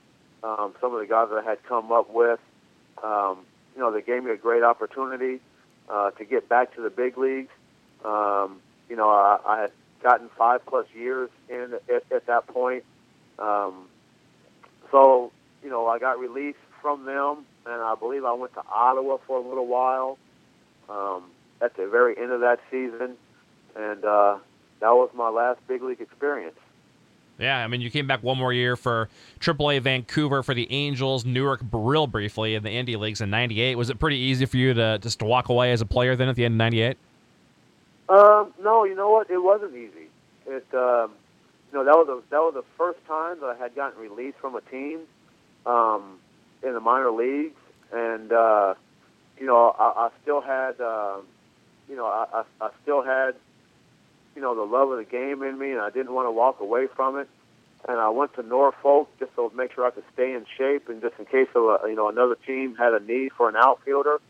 um, 0.43 0.75
some 0.81 0.95
of 0.95 1.01
the 1.01 1.07
guys 1.07 1.29
that 1.31 1.45
I 1.45 1.49
had 1.49 1.63
come 1.65 1.93
up 1.93 2.11
with. 2.11 2.41
Um, 3.03 3.39
you 3.75 3.83
know, 3.83 3.93
they 3.93 4.01
gave 4.01 4.25
me 4.25 4.31
a 4.31 4.37
great 4.37 4.63
opportunity 4.63 5.41
uh, 5.91 6.13
to 6.13 6.25
get 6.25 6.49
back 6.49 6.75
to 6.77 6.83
the 6.83 6.91
big 6.91 7.19
leagues. 7.19 7.53
Um, 8.05 8.61
you 8.89 8.97
know, 8.97 9.11
I, 9.11 9.39
I 9.47 9.61
had 9.63 9.73
gotten 10.03 10.31
five 10.39 10.65
plus 10.65 10.87
years 10.95 11.29
in 11.51 11.75
at, 11.95 12.05
at 12.11 12.27
that 12.27 12.47
point. 12.47 12.85
Um, 13.39 13.89
so, 14.91 15.31
you 15.63 15.69
know, 15.69 15.87
I 15.89 15.99
got 15.99 16.19
released 16.19 16.59
from 16.81 17.05
them, 17.05 17.45
and 17.67 17.83
I 17.83 17.95
believe 17.97 18.25
I 18.25 18.33
went 18.33 18.55
to 18.55 18.63
Ottawa 18.73 19.19
for 19.27 19.37
a 19.37 19.47
little 19.47 19.67
while 19.67 20.17
um, 20.89 21.25
at 21.61 21.77
the 21.77 21.87
very 21.87 22.17
end 22.17 22.33
of 22.33 22.41
that 22.41 22.61
season, 22.71 23.17
and 23.75 24.05
uh, 24.05 24.39
that 24.81 24.91
was 24.91 25.11
my 25.15 25.29
last 25.29 25.61
big 25.67 25.83
league 25.83 26.01
experience. 26.01 26.57
Yeah, 27.39 27.63
I 27.63 27.67
mean, 27.67 27.83
you 27.83 27.91
came 27.91 28.07
back 28.07 28.23
one 28.23 28.39
more 28.39 28.53
year 28.53 28.77
for 28.77 29.11
AAA 29.41 29.83
Vancouver 29.83 30.43
for 30.43 30.55
the 30.55 30.71
Angels, 30.73 31.27
Newark 31.27 31.61
real 31.71 32.07
briefly 32.07 32.55
in 32.55 32.63
the 32.63 32.71
Indy 32.71 32.97
Leagues 32.97 33.21
in 33.21 33.29
'98. 33.29 33.77
Was 33.77 33.91
it 33.91 33.99
pretty 33.99 34.17
easy 34.17 34.47
for 34.47 34.57
you 34.57 34.73
to 34.73 34.99
just 34.99 35.19
to 35.19 35.27
walk 35.27 35.51
away 35.51 35.73
as 35.73 35.81
a 35.81 35.87
player 35.87 36.17
then 36.17 36.29
at 36.29 36.37
the 36.37 36.45
end 36.45 36.55
of 36.55 36.59
'98? 36.59 36.97
Um, 38.09 38.55
no, 38.63 38.85
you 38.85 38.95
know 38.95 39.11
what? 39.11 39.31
It 39.31 39.39
wasn't 39.39 39.75
easy. 39.75 40.09
It, 40.47 40.67
um, 40.73 41.13
you 41.73 41.79
know, 41.79 41.85
that 41.85 41.97
was 41.97 42.07
the 42.07 42.23
that 42.31 42.41
was 42.41 42.55
the 42.55 42.65
first 42.79 43.05
time 43.07 43.41
that 43.41 43.47
I 43.47 43.57
had 43.57 43.75
gotten 43.75 44.01
released 44.01 44.39
from 44.39 44.55
a 44.55 44.61
team 44.63 45.01
um, 45.67 46.19
in 46.63 46.73
the 46.73 46.81
minor 46.81 47.11
leagues, 47.11 47.59
and 47.93 48.33
uh, 48.33 48.75
you 49.39 49.47
know, 49.47 49.75
I, 49.79 50.07
I 50.07 50.09
still 50.23 50.41
had, 50.41 50.81
uh, 50.81 51.19
you 51.89 51.97
know, 51.97 52.07
I, 52.07 52.43
I, 52.61 52.67
I 52.67 52.71
still 52.83 53.03
had, 53.03 53.35
you 54.35 54.43
know, 54.43 54.55
the 54.55 54.63
love 54.63 54.91
of 54.91 54.99
the 54.99 55.05
game 55.05 55.43
in 55.43 55.59
me, 55.59 55.73
and 55.73 55.81
I 55.81 55.91
didn't 55.91 56.13
want 56.13 56.27
to 56.27 56.33
walk 56.33 56.61
away 56.61 56.87
from 56.95 57.19
it. 57.19 57.29
and 57.89 57.99
I 57.99 58.09
went 58.09 58.35
to 58.35 58.43
Norfolk 58.43 59.09
just 59.19 59.35
to 59.37 59.51
make 59.55 59.73
sure 59.75 59.87
I 59.87 59.91
could 59.91 60.05
stay 60.13 60.33
in 60.35 60.45
shape, 60.59 60.89
and 60.89 61.01
just 61.01 61.15
in 61.19 61.25
case 61.27 61.49
of 61.55 61.63
a, 61.65 61.89
you 61.89 61.95
know 61.95 62.09
another 62.09 62.37
team 62.47 62.75
had 62.75 62.93
a 62.95 63.01
need 63.01 63.33
for 63.33 63.49
an 63.49 63.57
outfielder. 63.57 64.21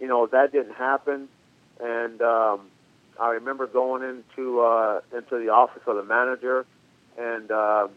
You 0.00 0.08
know 0.08 0.26
that 0.26 0.52
didn't 0.52 0.74
happen, 0.74 1.28
and 1.80 2.20
um, 2.22 2.60
I 3.20 3.30
remember 3.30 3.66
going 3.66 4.02
into 4.02 4.60
uh, 4.60 5.00
into 5.16 5.38
the 5.38 5.50
office 5.50 5.82
of 5.86 5.96
the 5.96 6.02
manager, 6.04 6.66
and 7.18 7.50
um, 7.50 7.90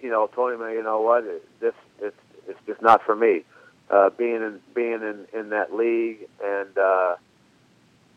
you 0.00 0.10
know 0.10 0.26
told 0.34 0.52
him, 0.52 0.60
you 0.60 0.82
know 0.82 1.00
what, 1.00 1.24
this 1.60 1.74
it's 2.00 2.16
it's 2.46 2.60
just 2.66 2.82
not 2.82 3.02
for 3.04 3.16
me. 3.16 3.44
Uh, 3.90 4.10
being 4.10 4.42
in 4.42 4.60
being 4.74 5.00
in 5.02 5.26
in 5.32 5.50
that 5.50 5.74
league, 5.74 6.28
and 6.44 6.76
uh, 6.76 7.16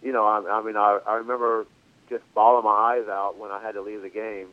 you 0.02 0.12
know, 0.12 0.26
I, 0.26 0.60
I 0.60 0.64
mean, 0.64 0.76
I, 0.76 1.00
I 1.08 1.16
remember 1.16 1.66
just 2.10 2.24
bawling 2.34 2.66
my 2.66 2.72
eyes 2.72 3.08
out 3.08 3.38
when 3.38 3.52
I 3.52 3.62
had 3.62 3.74
to 3.74 3.82
leave 3.82 4.02
the 4.02 4.10
game 4.10 4.48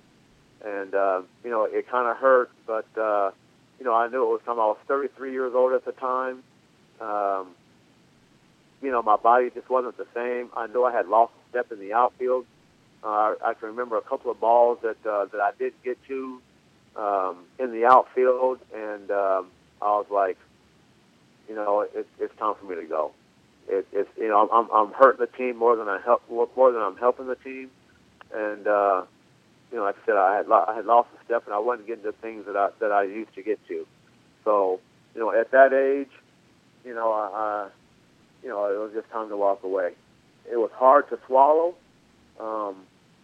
and 0.64 0.94
uh, 0.94 1.22
you 1.44 1.50
know 1.50 1.64
it 1.64 1.88
kind 1.88 2.08
of 2.08 2.16
hurt, 2.16 2.50
but 2.66 2.86
uh, 2.96 3.30
you 3.78 3.84
know 3.84 3.94
I 3.94 4.08
knew 4.08 4.22
it 4.22 4.28
was 4.28 4.40
time. 4.44 4.58
I 4.58 4.66
was 4.66 4.78
33 4.86 5.32
years 5.32 5.52
old 5.54 5.72
at 5.72 5.84
the 5.84 5.92
time. 5.92 6.42
Um, 7.00 7.48
you 8.82 8.90
know 8.90 9.02
my 9.02 9.16
body 9.16 9.50
just 9.50 9.68
wasn't 9.68 9.96
the 9.96 10.06
same. 10.14 10.50
I 10.56 10.66
knew 10.66 10.84
I 10.84 10.92
had 10.92 11.08
lost 11.08 11.32
a 11.46 11.50
step 11.50 11.72
in 11.72 11.78
the 11.78 11.92
outfield. 11.92 12.46
Uh, 13.02 13.34
I 13.44 13.54
can 13.58 13.68
remember 13.68 13.96
a 13.96 14.02
couple 14.02 14.30
of 14.30 14.40
balls 14.40 14.78
that 14.82 15.06
uh, 15.06 15.26
that 15.26 15.40
I 15.40 15.52
did 15.58 15.74
get 15.84 15.98
to 16.08 16.40
um, 16.96 17.44
in 17.58 17.72
the 17.72 17.86
outfield, 17.86 18.58
and 18.74 19.10
um, 19.10 19.46
I 19.80 19.90
was 19.90 20.06
like, 20.10 20.38
you 21.48 21.54
know, 21.54 21.80
it, 21.80 22.06
it's 22.18 22.36
time 22.38 22.54
for 22.60 22.66
me 22.66 22.76
to 22.76 22.84
go. 22.84 23.12
It, 23.68 23.86
it's 23.92 24.10
you 24.16 24.28
know 24.28 24.48
I'm 24.50 24.68
I'm 24.70 24.92
hurting 24.92 25.20
the 25.20 25.36
team 25.36 25.56
more 25.56 25.76
than 25.76 25.88
I 25.88 26.00
help 26.04 26.22
more 26.30 26.72
than 26.72 26.82
I'm 26.82 26.96
helping 26.96 27.26
the 27.26 27.36
team, 27.36 27.70
and 28.34 28.66
uh, 28.66 29.02
you 29.70 29.78
know, 29.78 29.84
like 29.84 29.96
I 30.02 30.06
said, 30.06 30.16
I 30.16 30.36
had 30.36 30.50
I 30.50 30.74
had 30.74 30.86
lost 30.86 31.08
a 31.20 31.24
step, 31.24 31.44
and 31.46 31.54
I 31.54 31.58
wasn't 31.58 31.86
getting 31.86 32.04
the 32.04 32.12
things 32.12 32.46
that 32.46 32.56
I 32.56 32.70
that 32.80 32.92
I 32.92 33.04
used 33.04 33.34
to 33.34 33.42
get 33.42 33.58
to. 33.68 33.86
So, 34.44 34.80
you 35.14 35.20
know, 35.20 35.30
at 35.30 35.50
that 35.50 35.72
age, 35.72 36.10
you 36.84 36.94
know, 36.94 37.12
I, 37.12 37.28
I 37.34 37.68
you 38.42 38.48
know, 38.48 38.64
it 38.66 38.78
was 38.78 38.92
just 38.94 39.10
time 39.10 39.28
to 39.28 39.36
walk 39.36 39.62
away. 39.62 39.92
It 40.50 40.56
was 40.56 40.70
hard 40.74 41.08
to 41.10 41.18
swallow, 41.26 41.74
um, 42.40 42.76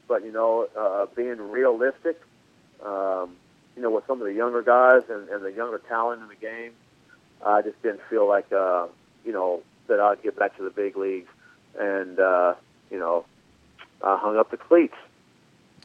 but 0.06 0.24
you 0.24 0.32
know, 0.32 0.68
uh, 0.76 1.06
being 1.16 1.38
realistic, 1.50 2.20
um, 2.84 3.36
you 3.76 3.82
know, 3.82 3.90
with 3.90 4.06
some 4.06 4.20
of 4.20 4.26
the 4.26 4.34
younger 4.34 4.62
guys 4.62 5.02
and, 5.08 5.28
and 5.30 5.42
the 5.42 5.52
younger 5.52 5.78
talent 5.88 6.20
in 6.22 6.28
the 6.28 6.34
game, 6.34 6.72
I 7.44 7.62
just 7.62 7.80
didn't 7.82 8.00
feel 8.08 8.26
like, 8.26 8.50
uh, 8.52 8.86
you 9.24 9.32
know, 9.32 9.62
that 9.88 10.00
I'd 10.00 10.22
get 10.22 10.38
back 10.38 10.56
to 10.56 10.62
the 10.62 10.70
big 10.70 10.96
leagues, 10.96 11.28
and 11.78 12.18
uh, 12.18 12.54
you 12.90 12.98
know, 12.98 13.24
I 14.02 14.16
hung 14.16 14.36
up 14.36 14.50
the 14.50 14.56
cleats. 14.56 14.94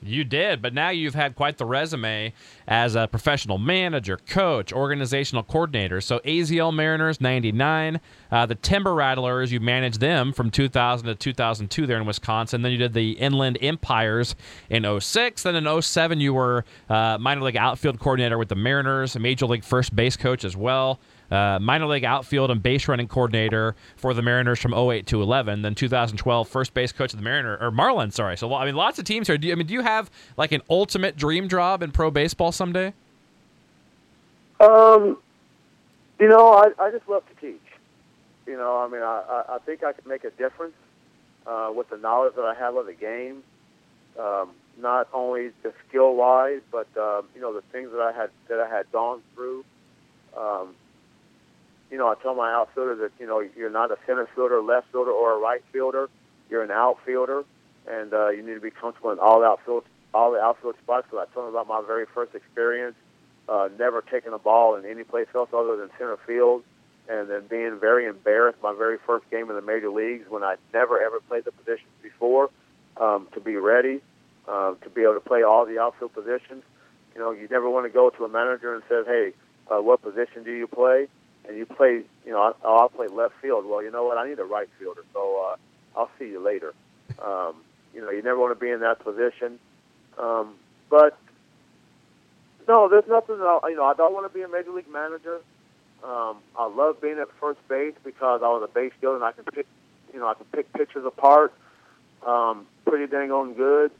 You 0.01 0.23
did, 0.23 0.61
but 0.61 0.73
now 0.73 0.91
you've 0.91 1.15
had 1.15 1.35
quite 1.35 1.57
the 1.57 1.65
resume 1.65 2.33
as 2.69 2.95
a 2.95 3.09
professional 3.09 3.57
manager, 3.57 4.15
coach, 4.15 4.71
organizational 4.71 5.43
coordinator. 5.43 5.99
So 5.99 6.19
AZL 6.19 6.73
Mariners 6.73 7.19
99, 7.19 7.99
uh, 8.31 8.45
the 8.45 8.55
Timber 8.55 8.93
Rattlers, 8.93 9.51
you 9.51 9.59
managed 9.59 9.99
them 9.99 10.31
from 10.31 10.51
2000 10.51 11.07
to 11.07 11.15
2002 11.15 11.85
there 11.85 11.97
in 11.97 12.05
Wisconsin. 12.05 12.61
Then 12.61 12.71
you 12.71 12.77
did 12.77 12.93
the 12.93 13.11
Inland 13.11 13.57
Empires 13.59 14.35
in 14.69 14.85
06. 15.01 15.43
Then 15.43 15.55
in 15.57 15.81
07, 15.81 16.21
you 16.21 16.33
were 16.33 16.63
uh, 16.87 17.17
minor 17.19 17.41
league 17.41 17.57
outfield 17.57 17.99
coordinator 17.99 18.37
with 18.37 18.47
the 18.47 18.55
Mariners, 18.55 19.17
a 19.17 19.19
major 19.19 19.47
league 19.47 19.65
first 19.65 19.93
base 19.93 20.15
coach 20.15 20.45
as 20.45 20.55
well 20.55 20.97
uh, 21.31 21.59
minor 21.59 21.87
league 21.87 22.03
outfield 22.03 22.51
and 22.51 22.61
base 22.61 22.87
running 22.87 23.07
coordinator 23.07 23.75
for 23.95 24.13
the 24.13 24.21
Mariners 24.21 24.59
from 24.59 24.73
08 24.73 25.05
to 25.07 25.21
11. 25.21 25.61
Then 25.61 25.75
2012, 25.75 26.47
first 26.47 26.73
base 26.73 26.91
coach 26.91 27.13
of 27.13 27.19
the 27.19 27.23
Mariner 27.23 27.57
or 27.59 27.71
Marlins. 27.71 28.13
Sorry. 28.13 28.37
So 28.37 28.53
I 28.53 28.65
mean, 28.65 28.75
lots 28.75 28.99
of 28.99 29.05
teams 29.05 29.27
here. 29.27 29.37
Do 29.37 29.47
you, 29.47 29.53
I 29.53 29.55
mean, 29.55 29.67
do 29.67 29.73
you 29.73 29.81
have 29.81 30.09
like 30.37 30.51
an 30.51 30.61
ultimate 30.69 31.15
dream 31.15 31.49
job 31.49 31.83
in 31.83 31.91
pro 31.91 32.11
baseball 32.11 32.51
someday? 32.51 32.93
Um, 34.59 35.17
you 36.19 36.27
know, 36.27 36.53
I, 36.53 36.83
I 36.83 36.91
just 36.91 37.07
love 37.07 37.23
to 37.29 37.35
teach. 37.41 37.61
You 38.45 38.57
know, 38.57 38.79
I 38.79 38.87
mean, 38.87 39.01
I, 39.01 39.43
I 39.49 39.57
think 39.65 39.83
I 39.83 39.93
can 39.93 40.07
make 40.09 40.23
a 40.23 40.31
difference 40.31 40.73
uh, 41.45 41.71
with 41.73 41.89
the 41.89 41.97
knowledge 41.97 42.35
that 42.35 42.45
I 42.45 42.55
have 42.55 42.75
of 42.75 42.85
the 42.85 42.93
game. 42.93 43.43
Um, 44.19 44.49
not 44.81 45.07
only 45.13 45.51
the 45.63 45.73
skill 45.87 46.15
wise, 46.15 46.61
but 46.71 46.87
um, 46.97 47.25
you 47.35 47.41
know 47.41 47.53
the 47.53 47.61
things 47.71 47.91
that 47.91 48.01
I 48.01 48.11
had 48.11 48.29
that 48.47 48.59
I 48.59 48.69
had 48.69 48.91
gone 48.91 49.21
through. 49.35 49.63
Um, 50.37 50.75
you 51.91 51.97
know, 51.97 52.07
I 52.07 52.15
tell 52.21 52.35
my 52.35 52.51
outfielder 52.51 52.95
that, 52.95 53.11
you 53.19 53.25
know, 53.25 53.39
you're 53.39 53.69
not 53.69 53.91
a 53.91 53.97
center 54.05 54.27
fielder, 54.35 54.61
left 54.61 54.91
fielder, 54.91 55.11
or 55.11 55.33
a 55.33 55.39
right 55.39 55.63
fielder. 55.71 56.09
You're 56.49 56.63
an 56.63 56.71
outfielder, 56.71 57.43
and 57.87 58.13
uh, 58.13 58.29
you 58.29 58.43
need 58.43 58.55
to 58.55 58.59
be 58.59 58.71
comfortable 58.71 59.11
in 59.11 59.19
all 59.19 59.43
outfield, 59.43 59.85
all 60.13 60.31
the 60.31 60.39
outfield 60.39 60.75
spots. 60.81 61.07
Because 61.09 61.27
I 61.29 61.33
told 61.33 61.47
him 61.47 61.55
about 61.55 61.67
my 61.67 61.81
very 61.85 62.05
first 62.13 62.35
experience, 62.35 62.95
uh, 63.47 63.69
never 63.77 64.01
taking 64.01 64.33
a 64.33 64.39
ball 64.39 64.75
in 64.75 64.85
any 64.85 65.03
place 65.03 65.27
else 65.33 65.49
other 65.53 65.77
than 65.77 65.89
center 65.97 66.17
field, 66.27 66.63
and 67.07 67.29
then 67.29 67.47
being 67.47 67.79
very 67.79 68.05
embarrassed 68.05 68.59
my 68.61 68.73
very 68.73 68.97
first 69.05 69.29
game 69.31 69.49
in 69.49 69.55
the 69.55 69.61
major 69.61 69.89
leagues 69.89 70.29
when 70.29 70.43
I 70.43 70.55
never 70.73 71.01
ever 71.01 71.19
played 71.21 71.45
the 71.45 71.51
position 71.51 71.87
before. 72.03 72.49
Um, 72.97 73.27
to 73.33 73.39
be 73.39 73.55
ready, 73.55 74.01
uh, 74.47 74.73
to 74.73 74.89
be 74.89 75.03
able 75.03 75.13
to 75.13 75.21
play 75.21 75.41
all 75.41 75.65
the 75.65 75.79
outfield 75.79 76.13
positions. 76.13 76.63
You 77.15 77.21
know, 77.21 77.31
you 77.31 77.47
never 77.49 77.69
want 77.69 77.85
to 77.85 77.89
go 77.89 78.09
to 78.09 78.25
a 78.25 78.29
manager 78.29 78.73
and 78.73 78.83
say, 78.89 79.03
"Hey, 79.05 79.33
uh, 79.71 79.81
what 79.81 80.01
position 80.01 80.43
do 80.43 80.51
you 80.51 80.67
play?" 80.67 81.07
And 81.49 81.57
you 81.57 81.65
play, 81.65 82.03
you 82.25 82.31
know, 82.31 82.55
oh, 82.63 82.77
I'll 82.77 82.89
play 82.89 83.07
left 83.07 83.33
field. 83.41 83.65
Well, 83.65 83.83
you 83.83 83.91
know 83.91 84.05
what? 84.05 84.17
I 84.17 84.29
need 84.29 84.39
a 84.39 84.45
right 84.45 84.69
fielder, 84.79 85.03
so 85.13 85.51
uh, 85.51 85.99
I'll 85.99 86.09
see 86.17 86.27
you 86.29 86.39
later. 86.39 86.73
Um, 87.21 87.55
you 87.93 88.01
know, 88.01 88.11
you 88.11 88.21
never 88.21 88.39
want 88.39 88.57
to 88.57 88.63
be 88.63 88.71
in 88.71 88.79
that 88.81 89.03
position. 89.03 89.59
Um, 90.17 90.55
but 90.89 91.17
no, 92.67 92.87
there's 92.87 93.07
nothing. 93.09 93.39
That 93.39 93.59
I, 93.63 93.69
you 93.69 93.75
know, 93.75 93.85
I 93.85 93.95
don't 93.95 94.13
want 94.13 94.31
to 94.31 94.33
be 94.33 94.43
a 94.43 94.47
major 94.47 94.71
league 94.71 94.91
manager. 94.91 95.41
Um, 96.03 96.37
I 96.57 96.67
love 96.67 97.01
being 97.01 97.17
at 97.19 97.27
first 97.41 97.59
base 97.67 97.95
because 98.05 98.41
I 98.43 98.47
was 98.47 98.63
a 98.63 98.73
base 98.73 98.93
stealer 98.97 99.15
and 99.15 99.23
I 99.23 99.33
can 99.33 99.43
pick, 99.43 99.65
you 100.13 100.19
know, 100.19 100.27
I 100.27 100.35
can 100.35 100.45
pick 100.45 100.71
pitchers 100.71 101.03
apart 101.03 101.53
um, 102.25 102.67
pretty 102.85 103.07
dang 103.07 103.31
on 103.31 103.53
good. 103.53 103.91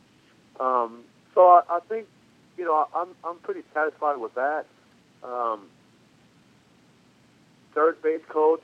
Um, 0.59 1.03
so 1.33 1.47
I, 1.47 1.61
I 1.69 1.79
think, 1.87 2.07
you 2.57 2.65
know, 2.65 2.87
I'm 2.93 3.09
I'm 3.23 3.37
pretty 3.37 3.63
satisfied 3.73 4.17
with 4.17 4.35
that. 4.35 4.65
Um, 5.23 5.67
third 7.79 8.01
base 8.01 8.21
coach, 8.27 8.63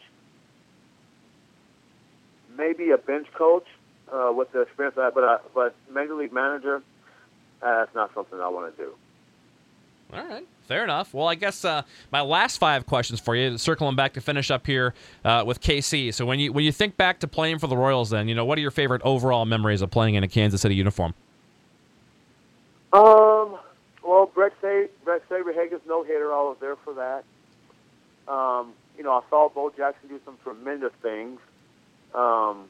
maybe 2.57 2.91
a 2.91 2.97
bench 2.97 3.28
coach 3.34 3.66
uh, 4.11 4.32
with 4.36 4.51
the 4.51 4.61
experience 4.61 4.95
that, 4.97 5.13
but 5.13 5.24
uh, 5.24 5.38
but 5.53 5.74
major 5.89 6.16
league 6.16 6.34
manager, 6.34 6.82
uh, 7.61 7.78
that's 7.78 7.95
not 7.95 8.13
something 8.13 8.39
I 8.39 8.49
want 8.49 8.76
to 8.76 8.84
do. 8.84 8.91
All 10.13 10.24
right, 10.24 10.45
fair 10.68 10.84
enough. 10.84 11.13
Well, 11.13 11.28
I 11.28 11.36
guess 11.36 11.63
uh, 11.63 11.84
my 12.11 12.22
last 12.22 12.57
five 12.57 12.86
questions 12.86 13.22
for 13.22 13.38
you, 13.38 13.57
circling 13.57 13.95
back 13.95 14.13
to 14.13 14.22
finish 14.22 14.51
up 14.51 14.68
here 14.68 14.93
uh, 15.24 15.43
with 15.47 15.61
KC. 15.61 16.13
So 16.13 16.26
when 16.26 16.39
you 16.39 16.51
when 16.51 16.66
you 16.66 16.74
think 16.74 16.97
back 16.97 17.20
to 17.22 17.28
playing 17.28 17.59
for 17.59 17.68
the 17.68 17.78
Royals, 17.78 18.09
then 18.09 18.28
you 18.28 18.36
know 18.36 18.43
what 18.43 18.57
are 18.57 18.61
your 18.61 18.72
favorite 18.72 19.01
overall 19.03 19.45
memories 19.45 19.82
of 19.82 19.91
playing 19.91 20.16
in 20.16 20.24
a 20.26 20.28
Kansas 20.28 20.61
City 20.61 20.76
uniform? 20.76 21.13
Um, 22.91 23.57
well, 24.03 24.30
Bret 24.34 24.51
Sa- 24.59 24.89
Bret 25.05 25.28
Saberhagen's 25.30 25.88
no 25.88 26.03
hitter. 26.03 26.34
I 26.34 26.41
was 26.41 26.57
there 26.59 26.76
for 26.76 26.93
that. 26.95 27.24
Um, 28.28 28.74
you 28.98 29.04
know, 29.04 29.12
I 29.14 29.22
saw 29.30 29.50
Bo 29.50 29.72
Jackson 29.76 30.10
do 30.10 30.20
some 30.26 30.38
tremendous 30.43 30.93
things. 31.02 31.39
Um, 32.14 32.66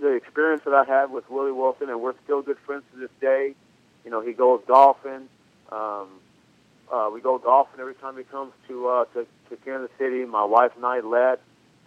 the 0.00 0.14
experience 0.14 0.62
that 0.64 0.74
I 0.74 0.84
had 0.84 1.10
with 1.10 1.28
Willie 1.28 1.52
Wilson, 1.52 1.88
and 1.90 2.00
we're 2.00 2.14
still 2.24 2.42
good 2.42 2.58
friends 2.64 2.84
to 2.92 3.00
this 3.00 3.10
day. 3.20 3.54
You 4.04 4.10
know, 4.10 4.20
he 4.20 4.32
goes 4.32 4.62
golfing. 4.66 5.28
Um, 5.70 6.08
uh, 6.90 7.10
we 7.12 7.20
go 7.20 7.38
golfing 7.38 7.80
every 7.80 7.94
time 7.94 8.16
he 8.16 8.24
comes 8.24 8.52
to, 8.68 8.88
uh, 8.88 9.04
to 9.14 9.26
to 9.50 9.56
Kansas 9.64 9.90
City. 9.98 10.24
My 10.24 10.44
wife 10.44 10.72
and 10.76 10.84
I 10.84 11.00
let, 11.00 11.40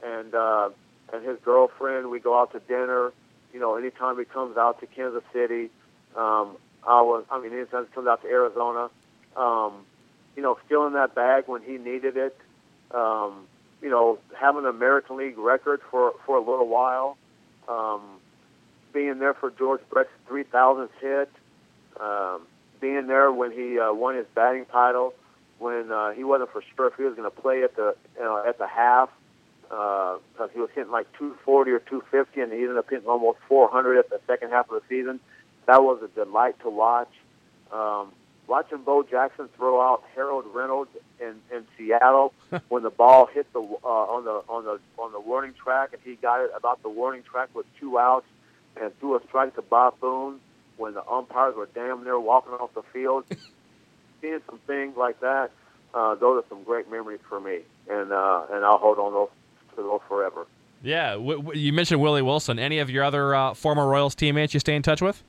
and 0.03 0.33
uh, 0.33 0.69
and 1.13 1.25
his 1.25 1.37
girlfriend. 1.43 2.09
We 2.09 2.19
go 2.19 2.39
out 2.39 2.51
to 2.53 2.59
dinner. 2.59 3.11
You 3.53 3.59
know, 3.59 3.75
anytime 3.75 4.17
he 4.17 4.25
comes 4.25 4.57
out 4.57 4.79
to 4.81 4.87
Kansas 4.87 5.23
City, 5.31 5.69
um, 6.15 6.57
I 6.87 7.01
was. 7.01 7.25
I 7.31 7.41
mean, 7.41 7.53
anytime 7.53 7.85
he 7.85 7.93
comes 7.93 8.07
out 8.07 8.21
to 8.23 8.27
Arizona, 8.27 8.89
um, 9.35 9.85
you 10.35 10.41
know, 10.43 10.57
still 10.65 10.85
in 10.87 10.93
that 10.93 11.15
bag 11.15 11.45
when 11.47 11.61
he 11.61 11.77
needed 11.77 12.17
it. 12.17 12.37
Um, 12.91 13.47
you 13.83 13.89
know, 13.89 14.17
having 14.39 14.63
an 14.63 14.69
American 14.69 15.17
League 15.17 15.37
record 15.37 15.81
for 15.91 16.13
for 16.25 16.37
a 16.37 16.39
little 16.39 16.67
while, 16.67 17.17
um, 17.67 18.01
being 18.93 19.19
there 19.19 19.33
for 19.33 19.51
George 19.51 19.81
Brett's 19.89 20.09
3,000th 20.29 20.89
hit, 21.01 21.29
um, 21.99 22.41
being 22.79 23.07
there 23.07 23.31
when 23.31 23.51
he 23.51 23.77
uh, 23.77 23.93
won 23.93 24.15
his 24.15 24.25
batting 24.33 24.65
title, 24.71 25.13
when 25.59 25.91
uh, 25.91 26.11
he 26.11 26.23
wasn't 26.23 26.51
for 26.51 26.63
sure 26.75 26.87
if 26.87 26.95
he 26.95 27.03
was 27.03 27.15
going 27.15 27.29
to 27.29 27.41
play 27.41 27.63
at 27.63 27.75
the 27.75 27.95
you 28.17 28.43
at 28.47 28.57
the 28.57 28.67
half 28.67 29.09
because 29.63 30.19
uh, 30.39 30.47
he 30.53 30.59
was 30.59 30.69
hitting 30.75 30.91
like 30.91 31.11
240 31.13 31.71
or 31.71 31.79
250, 31.79 32.41
and 32.41 32.53
he 32.53 32.59
ended 32.59 32.77
up 32.77 32.89
hitting 32.89 33.07
almost 33.07 33.39
400 33.47 33.97
at 33.97 34.09
the 34.09 34.19
second 34.27 34.51
half 34.51 34.69
of 34.69 34.81
the 34.81 34.87
season. 34.87 35.19
That 35.65 35.81
was 35.83 36.01
a 36.03 36.07
delight 36.09 36.59
to 36.61 36.69
watch. 36.69 37.11
Um, 37.71 38.11
watching 38.47 38.79
Bo 38.83 39.03
Jackson 39.03 39.49
throw 39.55 39.81
out 39.81 40.03
Harold 40.15 40.45
Reynolds 40.53 40.91
in, 41.19 41.35
in 41.55 41.65
Seattle 41.77 42.33
when 42.69 42.83
the 42.83 42.89
ball 42.89 43.25
hit 43.25 43.51
the 43.53 43.59
uh, 43.59 43.87
on 43.87 44.25
the 44.25 44.43
on 44.49 44.65
the 44.65 44.79
on 45.01 45.11
the 45.11 45.19
warning 45.19 45.53
track 45.53 45.89
and 45.93 46.01
he 46.03 46.15
got 46.15 46.41
it 46.41 46.51
about 46.55 46.81
the 46.83 46.89
warning 46.89 47.23
track 47.23 47.49
with 47.53 47.65
two 47.79 47.97
outs 47.97 48.25
and 48.79 48.97
threw 48.99 49.15
a 49.15 49.23
strike 49.27 49.55
to 49.55 49.61
Bob 49.61 49.99
Boone 49.99 50.39
when 50.77 50.93
the 50.93 51.07
umpires 51.07 51.55
were 51.55 51.69
damn 51.73 52.03
near 52.03 52.19
walking 52.19 52.53
off 52.53 52.73
the 52.73 52.83
field. 52.93 53.25
seeing 54.21 54.39
some 54.49 54.59
things 54.65 54.95
like 54.97 55.19
that, 55.19 55.51
uh, 55.93 56.15
those 56.15 56.43
are 56.43 56.47
some 56.49 56.63
great 56.63 56.89
memories 56.89 57.19
for 57.27 57.39
me, 57.39 57.59
and 57.89 58.11
uh, 58.11 58.45
and 58.51 58.65
I'll 58.65 58.77
hold 58.77 58.97
on 58.97 59.13
those 59.13 59.29
to 59.75 59.83
those 59.83 59.99
forever. 60.07 60.47
Yeah, 60.81 61.11
w- 61.13 61.37
w- 61.37 61.59
you 61.59 61.71
mentioned 61.71 62.01
Willie 62.01 62.21
Wilson. 62.21 62.57
Any 62.57 62.79
of 62.79 62.89
your 62.89 63.03
other 63.03 63.35
uh, 63.35 63.53
former 63.53 63.87
Royals 63.87 64.15
teammates 64.15 64.53
you 64.53 64.59
stay 64.59 64.75
in 64.75 64.81
touch 64.81 65.01
with? 65.01 65.23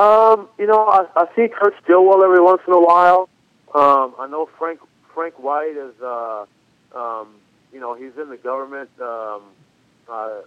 Um, 0.00 0.48
you 0.58 0.66
know, 0.66 0.86
I, 0.86 1.04
I 1.14 1.26
see 1.36 1.48
Kurt 1.48 1.74
Stillwell 1.84 2.24
every 2.24 2.40
once 2.40 2.62
in 2.66 2.72
a 2.72 2.80
while. 2.80 3.28
Um, 3.74 4.14
I 4.18 4.26
know 4.30 4.48
Frank 4.58 4.80
Frank 5.12 5.38
White 5.38 5.76
is, 5.76 5.92
uh, 6.00 6.46
um, 6.94 7.34
you 7.70 7.80
know, 7.80 7.92
he's 7.92 8.16
in 8.16 8.30
the 8.30 8.38
government. 8.38 8.88
Um, 8.98 9.42
uh, 10.08 10.40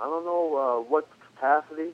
I 0.00 0.04
don't 0.04 0.24
know 0.24 0.56
uh, 0.56 0.90
what 0.90 1.06
capacity. 1.34 1.90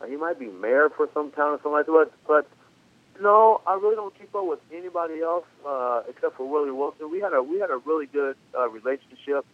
Uh, 0.00 0.06
he 0.06 0.14
might 0.14 0.38
be 0.38 0.46
mayor 0.46 0.90
for 0.96 1.08
some 1.12 1.32
town 1.32 1.54
or 1.54 1.56
something 1.56 1.72
like 1.72 1.86
that. 1.86 2.12
But, 2.28 2.46
but 2.46 3.20
no, 3.20 3.60
I 3.66 3.74
really 3.74 3.96
don't 3.96 4.16
keep 4.16 4.32
up 4.32 4.46
with 4.46 4.60
anybody 4.72 5.22
else 5.22 5.46
uh, 5.66 6.02
except 6.08 6.36
for 6.36 6.48
Willie 6.48 6.70
Wilson. 6.70 7.10
We 7.10 7.18
had 7.18 7.32
a 7.32 7.42
we 7.42 7.58
had 7.58 7.70
a 7.70 7.78
really 7.78 8.06
good 8.06 8.36
uh, 8.56 8.68
relationship. 8.68 9.44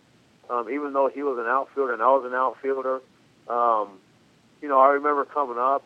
Um, 0.51 0.68
even 0.68 0.92
though 0.92 1.09
he 1.09 1.22
was 1.22 1.38
an 1.38 1.46
outfielder 1.46 1.94
and 1.94 2.03
I 2.03 2.09
was 2.09 2.24
an 2.26 2.34
outfielder, 2.34 3.01
um, 3.48 3.88
you 4.61 4.68
know, 4.68 4.80
I 4.80 4.88
remember 4.88 5.24
coming 5.24 5.57
up, 5.57 5.82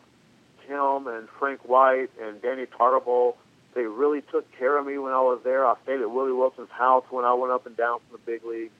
him 0.65 1.07
and 1.07 1.27
Frank 1.39 1.67
White 1.67 2.09
and 2.21 2.41
Danny 2.41 2.65
Tartabull, 2.65 3.35
they 3.73 3.83
really 3.83 4.21
took 4.21 4.49
care 4.57 4.77
of 4.77 4.85
me 4.85 4.97
when 4.97 5.11
I 5.11 5.21
was 5.21 5.41
there. 5.43 5.65
I 5.65 5.75
stayed 5.83 6.01
at 6.01 6.09
Willie 6.09 6.31
Wilson's 6.31 6.69
house 6.71 7.03
when 7.09 7.25
I 7.25 7.33
went 7.33 7.51
up 7.51 7.65
and 7.65 7.75
down 7.75 7.99
from 7.99 8.19
the 8.19 8.31
big 8.31 8.45
leagues. 8.45 8.73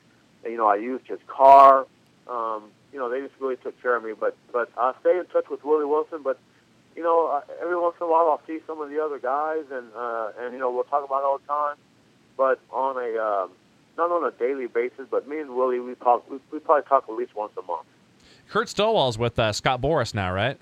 And, 0.43 0.51
you 0.51 0.57
know, 0.57 0.67
I 0.67 0.75
used 0.75 1.05
his 1.07 1.19
car. 1.27 1.85
Um, 2.27 2.71
you 2.93 2.99
know, 2.99 3.09
they 3.09 3.19
just 3.19 3.33
really 3.39 3.57
took 3.57 3.79
care 3.81 3.95
of 3.95 4.03
me. 4.03 4.13
But 4.17 4.37
but 4.53 4.71
I 4.77 4.93
stay 5.01 5.17
in 5.17 5.25
touch 5.25 5.49
with 5.49 5.63
Willie 5.63 5.85
Wilson. 5.85 6.21
But 6.23 6.39
you 6.95 7.03
know, 7.03 7.41
every 7.61 7.77
once 7.77 7.95
in 7.99 8.07
a 8.07 8.09
while 8.09 8.29
I'll 8.29 8.41
see 8.47 8.59
some 8.65 8.81
of 8.81 8.89
the 8.89 9.03
other 9.03 9.19
guys, 9.19 9.65
and 9.69 9.87
uh, 9.95 10.31
and 10.39 10.53
you 10.53 10.59
know 10.59 10.71
we'll 10.71 10.85
talk 10.85 11.03
about 11.03 11.19
it 11.19 11.25
all 11.25 11.37
the 11.39 11.45
time. 11.45 11.75
But 12.37 12.59
on 12.71 12.95
a 12.97 13.21
um, 13.21 13.51
not 13.97 14.11
on 14.11 14.23
a 14.25 14.31
daily 14.31 14.67
basis, 14.67 15.07
but 15.11 15.27
me 15.27 15.39
and 15.39 15.55
Willie 15.55 15.79
we 15.79 15.95
talk. 15.95 16.29
We, 16.29 16.39
we 16.51 16.59
probably 16.59 16.87
talk 16.87 17.05
at 17.09 17.15
least 17.15 17.35
once 17.35 17.51
a 17.57 17.61
month. 17.63 17.85
Kurt 18.49 18.69
Stillwell's 18.69 19.17
with 19.17 19.37
uh, 19.37 19.51
Scott 19.51 19.81
Boras 19.81 20.13
now, 20.13 20.31
right? 20.31 20.57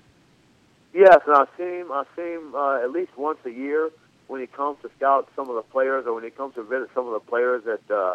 Yes, 0.94 1.18
and 1.26 1.34
I 1.34 1.44
see 1.56 1.80
him. 1.80 1.90
I 1.90 2.04
see 2.14 2.34
him 2.34 2.54
uh, 2.54 2.82
at 2.82 2.92
least 2.92 3.18
once 3.18 3.38
a 3.44 3.50
year 3.50 3.90
when 4.28 4.40
he 4.40 4.46
comes 4.46 4.78
to 4.82 4.90
scout 4.96 5.28
some 5.34 5.48
of 5.50 5.56
the 5.56 5.62
players, 5.62 6.06
or 6.06 6.14
when 6.14 6.22
he 6.22 6.30
comes 6.30 6.54
to 6.54 6.62
visit 6.62 6.88
some 6.94 7.06
of 7.06 7.12
the 7.12 7.20
players 7.20 7.64
that 7.64 7.90
uh, 7.94 8.14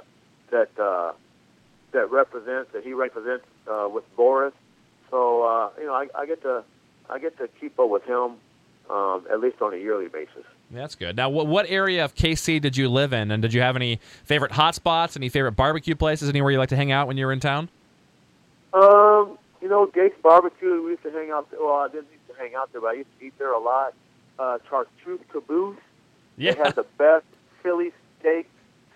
that 0.52 0.80
uh, 0.80 1.12
that 1.92 2.10
represents 2.10 2.72
that 2.72 2.84
he 2.84 2.94
represents 2.94 3.46
uh, 3.70 3.90
with 3.92 4.06
Boras. 4.16 4.54
So 5.12 5.44
uh, 5.44 5.70
you 5.78 5.88
know, 5.88 5.94
I, 5.94 6.08
I 6.18 6.26
get 6.26 6.42
to 6.44 6.64
I 7.10 7.20
get 7.20 7.38
to 7.40 7.50
keep 7.60 7.78
up 7.80 7.90
with 7.90 8.06
him 8.06 8.38
um, 8.90 9.26
at 9.30 9.42
least 9.42 9.62
on 9.62 9.74
a 9.74 9.78
yearly 9.78 10.08
basis. 10.08 10.46
That's 10.72 10.96
good. 10.96 11.16
Now, 11.16 11.30
what, 11.30 11.48
what 11.48 11.66
area 11.68 12.06
of 12.06 12.14
KC 12.14 12.62
did 12.62 12.78
you 12.78 12.90
live 12.90 13.12
in, 13.12 13.32
and 13.32 13.42
did 13.42 13.54
you 13.54 13.62
have 13.62 13.76
any 13.76 14.00
favorite 14.24 14.52
hot 14.52 14.76
spots, 14.76 15.18
any 15.18 15.28
favorite 15.28 15.54
barbecue 15.54 15.96
places, 15.96 16.30
anywhere 16.30 16.52
you 16.52 16.60
like 16.60 16.70
to 16.70 16.76
hang 16.76 16.92
out 16.92 17.08
when 17.08 17.18
you 17.18 17.26
were 17.26 17.34
in 17.34 17.40
town? 17.40 17.70
Um, 18.74 19.38
you 19.62 19.68
know, 19.68 19.88
Gates 19.88 20.16
Barbecue. 20.22 20.84
We 20.84 20.92
used 20.92 21.04
to 21.04 21.12
hang 21.12 21.32
out. 21.32 21.48
Well, 21.60 21.74
I 21.74 21.88
didn't 21.88 22.08
hang 22.40 22.56
out 22.56 22.72
there, 22.72 22.82
but 22.82 22.88
I 22.88 22.94
used 22.94 23.10
to 23.20 23.26
eat 23.26 23.34
there 23.38 23.54
a 23.54 23.60
lot. 23.60 23.94
Uh, 24.40 24.58
Chartroose 24.70 25.20
Caboose. 25.32 25.78
Yeah. 26.38 26.54
They 26.54 26.60
had 26.60 26.76
the 26.76 26.86
best 26.98 27.26
Philly 27.62 27.92
steak 28.20 28.50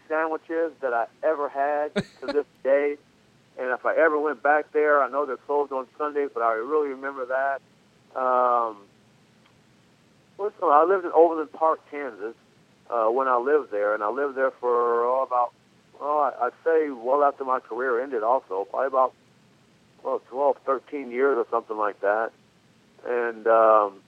sandwiches 0.07 0.71
that 0.81 0.93
I 0.93 1.07
ever 1.21 1.49
had 1.49 1.93
to 2.21 2.27
this 2.27 2.45
day. 2.63 2.97
And 3.59 3.69
if 3.69 3.85
I 3.85 3.95
ever 3.95 4.19
went 4.19 4.41
back 4.41 4.71
there, 4.71 5.03
I 5.03 5.09
know 5.09 5.25
they're 5.25 5.37
closed 5.37 5.71
on 5.71 5.85
Sundays, 5.97 6.29
but 6.33 6.41
I 6.41 6.53
really 6.53 6.89
remember 6.89 7.25
that. 7.25 7.61
Um, 8.19 8.77
what's 10.37 10.57
the, 10.59 10.65
I 10.65 10.85
lived 10.85 11.05
in 11.05 11.11
Overland 11.11 11.51
Park, 11.51 11.79
Kansas, 11.91 12.35
uh, 12.89 13.07
when 13.07 13.27
I 13.27 13.37
lived 13.37 13.71
there, 13.71 13.93
and 13.93 14.03
I 14.03 14.09
lived 14.09 14.35
there 14.35 14.51
for 14.51 15.05
oh, 15.05 15.23
about, 15.23 15.53
oh, 16.01 16.31
I'd 16.41 16.51
say 16.63 16.89
well 16.89 17.23
after 17.23 17.43
my 17.43 17.59
career 17.59 18.01
ended. 18.01 18.23
Also, 18.23 18.65
probably 18.69 18.87
about 18.87 19.13
well, 20.03 20.21
12, 20.29 20.57
13 20.65 21.11
years 21.11 21.37
or 21.37 21.45
something 21.49 21.77
like 21.77 22.01
that. 22.01 22.31
And 23.07 23.47
um, 23.47 24.01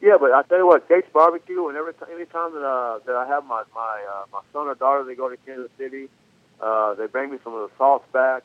yeah, 0.00 0.16
but 0.20 0.32
I 0.32 0.42
tell 0.42 0.58
you 0.58 0.66
what, 0.66 0.88
Gates 0.88 1.08
Barbecue, 1.12 1.66
and 1.68 1.76
every 1.76 1.92
t- 1.94 2.12
any 2.14 2.26
time 2.26 2.52
that 2.54 2.64
uh, 2.64 2.98
that 3.06 3.16
I 3.16 3.26
have 3.26 3.44
my 3.44 3.64
my 3.74 4.04
uh, 4.14 4.24
my 4.32 4.40
son 4.52 4.68
or 4.68 4.74
daughter, 4.74 5.04
they 5.04 5.14
go 5.14 5.28
to 5.28 5.36
Kansas 5.38 5.70
City, 5.78 6.08
uh, 6.60 6.94
they 6.94 7.06
bring 7.06 7.30
me 7.30 7.38
some 7.42 7.54
of 7.54 7.68
the 7.68 7.76
sauce 7.76 8.02
back. 8.12 8.42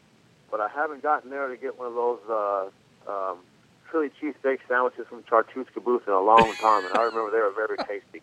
But 0.50 0.60
I 0.60 0.68
haven't 0.68 1.02
gotten 1.02 1.30
there 1.30 1.48
to 1.48 1.56
get 1.56 1.78
one 1.80 1.88
of 1.88 1.94
those 1.96 2.20
uh, 2.30 2.70
um, 3.08 3.38
Philly 3.92 4.12
cheesesteak 4.22 4.60
sandwiches 4.68 5.06
from 5.08 5.24
Chartroose 5.24 5.68
Caboose 5.74 6.04
in 6.08 6.14
a 6.14 6.20
long 6.20 6.54
time, 6.56 6.86
and 6.86 6.98
I 6.98 7.04
remember 7.04 7.32
they 7.32 7.40
were 7.40 7.54
very 7.56 7.78
tasty. 7.88 8.22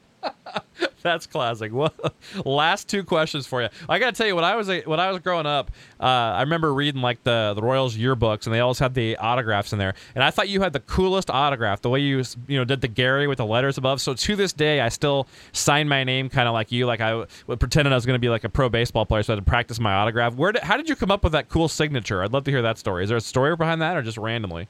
That's 1.02 1.26
classic. 1.26 1.72
Well, 1.72 1.92
last 2.44 2.88
two 2.88 3.04
questions 3.04 3.46
for 3.46 3.62
you. 3.62 3.68
I 3.88 3.98
got 3.98 4.14
to 4.14 4.18
tell 4.18 4.26
you, 4.26 4.34
when 4.34 4.44
I 4.44 4.56
was 4.56 4.68
when 4.68 4.98
I 4.98 5.10
was 5.10 5.20
growing 5.20 5.46
up, 5.46 5.70
uh, 6.00 6.04
I 6.04 6.40
remember 6.42 6.74
reading 6.74 7.02
like 7.02 7.22
the 7.22 7.52
the 7.54 7.62
Royals 7.62 7.96
yearbooks, 7.96 8.46
and 8.46 8.54
they 8.54 8.60
always 8.60 8.78
had 8.78 8.94
the 8.94 9.16
autographs 9.16 9.72
in 9.72 9.78
there. 9.78 9.94
And 10.14 10.24
I 10.24 10.30
thought 10.30 10.48
you 10.48 10.60
had 10.60 10.72
the 10.72 10.80
coolest 10.80 11.30
autograph, 11.30 11.82
the 11.82 11.90
way 11.90 12.00
you 12.00 12.22
you 12.48 12.58
know 12.58 12.64
did 12.64 12.80
the 12.80 12.88
Gary 12.88 13.26
with 13.28 13.38
the 13.38 13.46
letters 13.46 13.78
above. 13.78 14.00
So 14.00 14.14
to 14.14 14.36
this 14.36 14.52
day, 14.52 14.80
I 14.80 14.88
still 14.88 15.28
sign 15.52 15.88
my 15.88 16.02
name 16.04 16.28
kind 16.28 16.48
of 16.48 16.54
like 16.54 16.72
you, 16.72 16.86
like 16.86 17.00
I 17.00 17.24
pretended 17.58 17.92
I 17.92 17.96
was 17.96 18.06
going 18.06 18.16
to 18.16 18.20
be 18.20 18.28
like 18.28 18.44
a 18.44 18.48
pro 18.48 18.68
baseball 18.68 19.06
player, 19.06 19.22
so 19.22 19.32
I 19.32 19.36
had 19.36 19.44
to 19.44 19.48
practice 19.48 19.78
my 19.78 19.94
autograph. 19.94 20.34
Where 20.34 20.52
did, 20.52 20.62
how 20.62 20.76
did 20.76 20.88
you 20.88 20.96
come 20.96 21.10
up 21.10 21.22
with 21.22 21.32
that 21.32 21.48
cool 21.48 21.68
signature? 21.68 22.22
I'd 22.22 22.32
love 22.32 22.44
to 22.44 22.50
hear 22.50 22.62
that 22.62 22.78
story. 22.78 23.04
Is 23.04 23.08
there 23.08 23.18
a 23.18 23.20
story 23.20 23.54
behind 23.54 23.80
that, 23.82 23.96
or 23.96 24.02
just 24.02 24.18
randomly? 24.18 24.68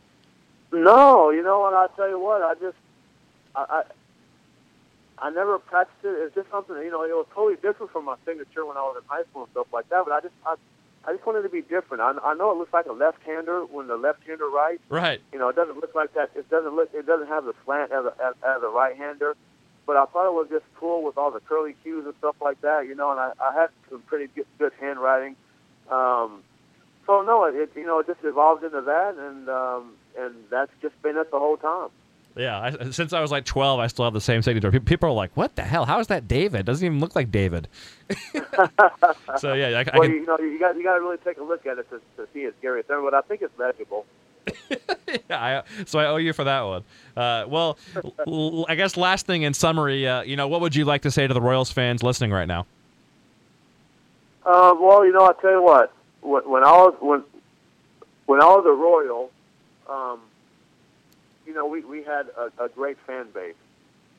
No, 0.72 1.30
you 1.30 1.42
know 1.42 1.60
what? 1.60 1.72
I'll 1.72 1.88
tell 1.88 2.08
you 2.08 2.20
what, 2.20 2.42
I 2.42 2.54
just 2.54 2.76
I. 3.56 3.82
I 5.20 5.30
never 5.30 5.58
practiced 5.58 6.04
it. 6.04 6.08
It's 6.08 6.34
just 6.34 6.50
something, 6.50 6.76
you 6.76 6.90
know, 6.90 7.02
it 7.02 7.10
was 7.10 7.26
totally 7.34 7.56
different 7.56 7.92
from 7.92 8.04
my 8.04 8.16
signature 8.24 8.64
when 8.64 8.76
I 8.76 8.82
was 8.82 8.96
in 9.02 9.08
high 9.08 9.24
school 9.30 9.42
and 9.42 9.50
stuff 9.52 9.66
like 9.72 9.88
that. 9.90 10.04
But 10.04 10.12
I 10.12 10.20
just, 10.20 10.34
I, 10.46 10.54
I 11.04 11.12
just 11.12 11.26
wanted 11.26 11.42
to 11.42 11.48
be 11.48 11.62
different. 11.62 12.02
I, 12.02 12.12
I 12.22 12.34
know 12.34 12.50
it 12.50 12.58
looks 12.58 12.72
like 12.72 12.86
a 12.86 12.92
left-hander 12.92 13.64
when 13.66 13.86
the 13.86 13.96
left-hander 13.96 14.48
writes. 14.48 14.82
Right. 14.88 15.20
You 15.32 15.38
know, 15.38 15.48
it 15.48 15.56
doesn't 15.56 15.76
look 15.76 15.94
like 15.94 16.14
that. 16.14 16.30
It 16.34 16.48
doesn't 16.50 16.74
look. 16.74 16.90
It 16.92 17.06
doesn't 17.06 17.28
have 17.28 17.44
the 17.44 17.54
slant 17.64 17.92
as 17.92 18.04
a 18.04 18.14
as, 18.22 18.34
as 18.46 18.62
a 18.62 18.68
right-hander. 18.68 19.36
But 19.86 19.96
I 19.96 20.04
thought 20.06 20.26
it 20.28 20.34
was 20.34 20.48
just 20.50 20.66
cool 20.76 21.02
with 21.02 21.16
all 21.16 21.30
the 21.30 21.40
curly 21.40 21.74
cues 21.82 22.04
and 22.04 22.14
stuff 22.18 22.36
like 22.42 22.60
that. 22.60 22.86
You 22.86 22.94
know, 22.94 23.10
and 23.10 23.18
I, 23.18 23.32
I 23.40 23.54
had 23.54 23.70
some 23.88 24.02
pretty 24.02 24.26
good, 24.34 24.46
good 24.58 24.72
handwriting. 24.78 25.34
Um, 25.90 26.42
so 27.06 27.22
no, 27.22 27.44
it, 27.44 27.54
it 27.54 27.70
you 27.74 27.86
know 27.86 28.00
it 28.00 28.06
just 28.06 28.20
evolved 28.22 28.62
into 28.62 28.82
that, 28.82 29.14
and 29.16 29.48
um, 29.48 29.94
and 30.18 30.34
that's 30.50 30.72
just 30.82 31.00
been 31.02 31.16
it 31.16 31.30
the 31.30 31.38
whole 31.38 31.56
time. 31.56 31.88
Yeah, 32.39 32.61
I, 32.61 32.91
since 32.91 33.12
I 33.12 33.20
was 33.20 33.32
like 33.32 33.45
12, 33.45 33.80
I 33.80 33.89
still 33.89 34.05
have 34.05 34.14
the 34.14 34.20
same 34.20 34.43
signature. 34.43 34.70
People 34.80 35.09
are 35.09 35.12
like, 35.12 35.36
"What 35.36 35.57
the 35.57 35.62
hell? 35.62 35.84
How 35.84 35.99
is 35.99 36.07
that 36.07 36.28
David? 36.28 36.66
Doesn't 36.66 36.86
even 36.86 37.01
look 37.01 37.16
like 37.16 37.32
David." 37.32 37.66
so 39.39 39.55
yeah, 39.55 39.70
I, 39.70 39.80
I 39.80 39.99
well, 39.99 40.03
can, 40.03 40.12
you 40.12 40.24
know, 40.24 40.39
you 40.39 40.57
got 40.57 40.76
you 40.76 40.84
got 40.84 40.95
to 40.95 41.01
really 41.01 41.16
take 41.16 41.39
a 41.39 41.43
look 41.43 41.66
at 41.66 41.78
it 41.78 41.91
to, 41.91 42.01
to 42.16 42.28
see 42.32 42.41
it's 42.41 42.57
Gary 42.62 42.84
Thurman, 42.84 43.11
but 43.11 43.14
I 43.14 43.22
think 43.22 43.43
it's 43.43 43.59
legible. 43.59 44.07
yeah, 45.28 45.62
I, 45.76 45.84
so 45.84 45.99
I 45.99 46.07
owe 46.07 46.16
you 46.16 46.32
for 46.32 46.45
that 46.45 46.61
one. 46.61 46.84
Uh, 47.16 47.45
well, 47.49 47.76
l- 48.26 48.66
I 48.68 48.76
guess 48.76 48.97
last 48.97 49.26
thing 49.26 49.43
in 49.43 49.53
summary, 49.53 50.07
uh, 50.07 50.22
you 50.22 50.36
know, 50.36 50.47
what 50.47 50.61
would 50.61 50.76
you 50.76 50.84
like 50.84 51.03
to 51.03 51.11
say 51.11 51.26
to 51.26 51.34
the 51.34 51.41
Royals 51.41 51.72
fans 51.72 52.05
listening 52.05 52.30
right 52.30 52.47
now? 52.47 52.66
Uh, 54.47 54.74
well, 54.80 55.05
you 55.05 55.12
know, 55.12 55.24
I 55.24 55.32
tell 55.41 55.51
you 55.51 55.62
what, 55.62 55.93
when, 56.20 56.49
when 56.49 56.64
I 56.64 56.70
was 56.70 56.95
when 57.01 57.24
when 58.26 58.41
I 58.41 58.47
was 58.47 58.64
a 58.64 58.72
Royal, 58.72 59.30
um, 59.91 60.20
you 61.49 61.55
know, 61.55 61.66
we 61.66 61.80
we 61.80 62.05
had 62.05 62.26
a, 62.36 62.64
a 62.64 62.68
great 62.68 62.99
fan 63.07 63.28
base. 63.32 63.55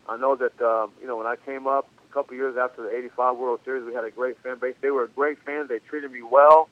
I 0.09 0.17
know 0.17 0.35
that 0.35 0.59
um, 0.61 0.91
you 0.99 1.07
know 1.07 1.15
when 1.15 1.27
I 1.27 1.35
came 1.45 1.67
up 1.67 1.87
a 2.09 2.13
couple 2.13 2.35
years 2.35 2.57
after 2.57 2.81
the 2.81 2.89
'85 2.89 3.37
World 3.37 3.59
Series, 3.63 3.85
we 3.85 3.93
had 3.93 4.03
a 4.03 4.09
great 4.09 4.37
fan 4.41 4.57
base. 4.59 4.73
They 4.81 4.89
were 4.89 5.05
great 5.07 5.37
fans. 5.45 5.69
They 5.69 5.77
treated 5.77 6.11
me 6.11 6.23
well. 6.23 6.67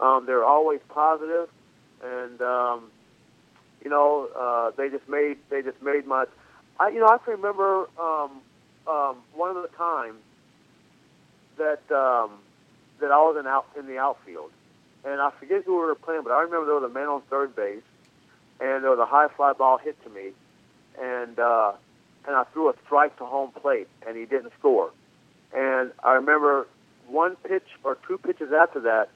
Um, 0.00 0.26
they 0.26 0.32
were 0.32 0.44
always 0.44 0.80
positive, 0.88 1.48
and 2.02 2.42
um, 2.42 2.90
you 3.84 3.88
know, 3.88 4.28
uh, 4.36 4.72
they 4.76 4.88
just 4.88 5.08
made 5.08 5.38
they 5.48 5.62
just 5.62 5.80
made 5.80 6.06
my. 6.06 6.24
I 6.80 6.88
you 6.88 6.98
know 6.98 7.06
I 7.06 7.18
can 7.18 7.34
remember 7.34 7.88
um, 8.00 8.42
um, 8.88 9.16
one 9.32 9.56
of 9.56 9.62
the 9.62 9.70
times 9.78 10.18
that 11.56 11.82
um, 11.94 12.32
that 13.00 13.12
I 13.12 13.18
was 13.18 13.36
in 13.38 13.46
out 13.46 13.66
in 13.78 13.86
the 13.86 13.98
outfield, 13.98 14.50
and 15.04 15.20
I 15.20 15.30
forget 15.38 15.62
who 15.64 15.74
we 15.78 15.86
were 15.86 15.94
playing, 15.94 16.22
but 16.24 16.32
I 16.32 16.40
remember 16.40 16.66
there 16.66 16.74
was 16.74 16.90
a 16.90 16.92
man 16.92 17.06
on 17.06 17.22
third 17.30 17.54
base, 17.54 17.82
and 18.60 18.84
there 18.84 18.90
was 18.90 18.98
a 18.98 19.06
high 19.06 19.28
fly 19.28 19.52
ball 19.52 19.78
hit 19.78 20.02
to 20.04 20.10
me, 20.10 20.30
and 21.00 21.38
uh, 21.38 21.72
and 22.26 22.36
I 22.36 22.44
threw 22.52 22.68
a 22.68 22.74
strike 22.84 23.16
to 23.18 23.24
home 23.24 23.50
plate, 23.52 23.88
and 24.06 24.16
he 24.16 24.26
didn't 24.26 24.52
score, 24.58 24.90
and 25.54 25.92
I 26.02 26.14
remember 26.14 26.66
one 27.08 27.36
pitch 27.36 27.66
or 27.82 27.98
two 28.06 28.18
pitches 28.18 28.52
after 28.52 28.80
that, 28.80 29.08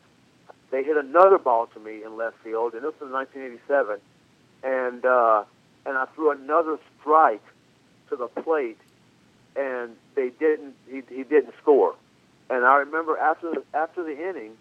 they 0.70 0.82
hit 0.82 0.96
another 0.96 1.38
ball 1.38 1.66
to 1.68 1.80
me 1.80 2.02
in 2.02 2.16
left 2.16 2.36
field, 2.42 2.74
and 2.74 2.82
this 2.82 2.94
was 3.00 3.10
1987, 3.12 4.00
and 4.62 5.04
uh, 5.04 5.44
and 5.86 5.96
I 5.96 6.06
threw 6.14 6.30
another 6.30 6.78
strike 7.00 7.44
to 8.08 8.16
the 8.16 8.26
plate, 8.26 8.78
and 9.56 9.92
they 10.14 10.30
didn't. 10.30 10.74
He, 10.90 11.02
he 11.08 11.22
didn't 11.22 11.54
score, 11.60 11.94
and 12.50 12.64
I 12.64 12.76
remember 12.78 13.16
after 13.18 13.50
the, 13.50 13.62
after 13.74 14.02
the 14.02 14.28
inning, 14.28 14.52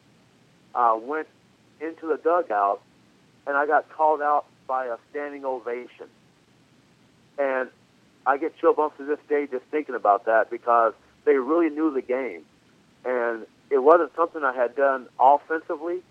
I 0.75 0.93
went 0.93 1.27
into 1.79 2.07
the 2.07 2.17
dugout, 2.17 2.81
and 3.47 3.57
I 3.57 3.65
got 3.65 3.89
called 3.89 4.21
out 4.21 4.45
by 4.67 4.85
a 4.85 4.97
standing 5.09 5.45
ovation, 5.45 6.07
and 7.37 7.69
I 8.25 8.37
get 8.37 8.57
chill 8.59 8.73
bumps 8.73 8.97
to 8.97 9.05
this 9.05 9.19
day 9.27 9.47
just 9.47 9.65
thinking 9.65 9.95
about 9.95 10.25
that 10.25 10.49
because 10.49 10.93
they 11.25 11.35
really 11.35 11.69
knew 11.69 11.93
the 11.93 12.01
game, 12.01 12.43
and 13.05 13.45
it 13.69 13.79
wasn't 13.79 14.15
something 14.15 14.43
I 14.43 14.53
had 14.53 14.75
done 14.75 15.07
offensively, 15.19 16.01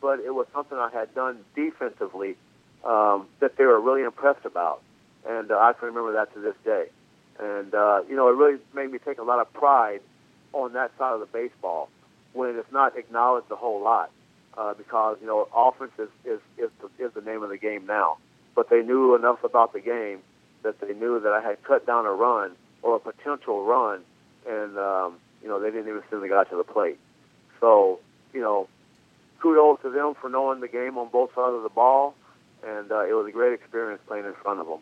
but 0.00 0.20
it 0.20 0.34
was 0.34 0.46
something 0.52 0.76
I 0.76 0.90
had 0.90 1.14
done 1.14 1.38
defensively 1.54 2.36
um, 2.84 3.26
that 3.40 3.56
they 3.56 3.64
were 3.64 3.80
really 3.80 4.02
impressed 4.02 4.44
about, 4.44 4.82
and 5.28 5.50
uh, 5.50 5.58
I 5.58 5.72
can 5.72 5.88
remember 5.88 6.12
that 6.14 6.32
to 6.34 6.40
this 6.40 6.56
day. 6.64 6.86
And 7.38 7.74
uh, 7.74 8.02
you 8.08 8.16
know, 8.16 8.28
it 8.28 8.36
really 8.36 8.58
made 8.74 8.90
me 8.90 8.98
take 8.98 9.18
a 9.18 9.22
lot 9.22 9.40
of 9.40 9.52
pride 9.52 10.00
on 10.52 10.74
that 10.74 10.90
side 10.98 11.14
of 11.14 11.20
the 11.20 11.26
baseball 11.26 11.88
when 12.32 12.56
it's 12.56 12.72
not 12.72 12.96
acknowledged 12.96 13.50
a 13.50 13.56
whole 13.56 13.82
lot 13.82 14.10
uh, 14.56 14.74
because 14.74 15.18
you 15.20 15.26
know 15.26 15.48
offense 15.54 15.92
is 15.98 16.08
is 16.24 16.40
is 16.58 16.70
the, 16.80 17.04
is 17.04 17.12
the 17.14 17.20
name 17.20 17.42
of 17.42 17.50
the 17.50 17.58
game 17.58 17.86
now. 17.86 18.18
But 18.54 18.68
they 18.68 18.82
knew 18.82 19.14
enough 19.14 19.44
about 19.44 19.72
the 19.72 19.80
game 19.80 20.18
that 20.62 20.80
they 20.80 20.92
knew 20.94 21.20
that 21.20 21.32
I 21.32 21.40
had 21.40 21.62
cut 21.64 21.86
down 21.86 22.06
a 22.06 22.12
run 22.12 22.52
or 22.82 22.96
a 22.96 23.00
potential 23.00 23.64
run, 23.64 24.00
and 24.48 24.76
um, 24.78 25.18
you 25.42 25.48
know 25.48 25.60
they 25.60 25.70
didn't 25.70 25.88
even 25.88 26.02
send 26.10 26.22
the 26.22 26.28
guy 26.28 26.44
to 26.44 26.56
the 26.56 26.64
plate. 26.64 26.98
So 27.60 28.00
you 28.32 28.40
know, 28.40 28.68
kudos 29.40 29.80
to 29.82 29.90
them 29.90 30.14
for 30.20 30.28
knowing 30.28 30.60
the 30.60 30.68
game 30.68 30.98
on 30.98 31.08
both 31.08 31.30
sides 31.34 31.54
of 31.54 31.62
the 31.62 31.68
ball, 31.68 32.14
and 32.66 32.90
uh, 32.90 33.04
it 33.06 33.14
was 33.14 33.26
a 33.26 33.32
great 33.32 33.52
experience 33.54 34.02
playing 34.06 34.26
in 34.26 34.34
front 34.34 34.60
of 34.60 34.66
them. 34.66 34.80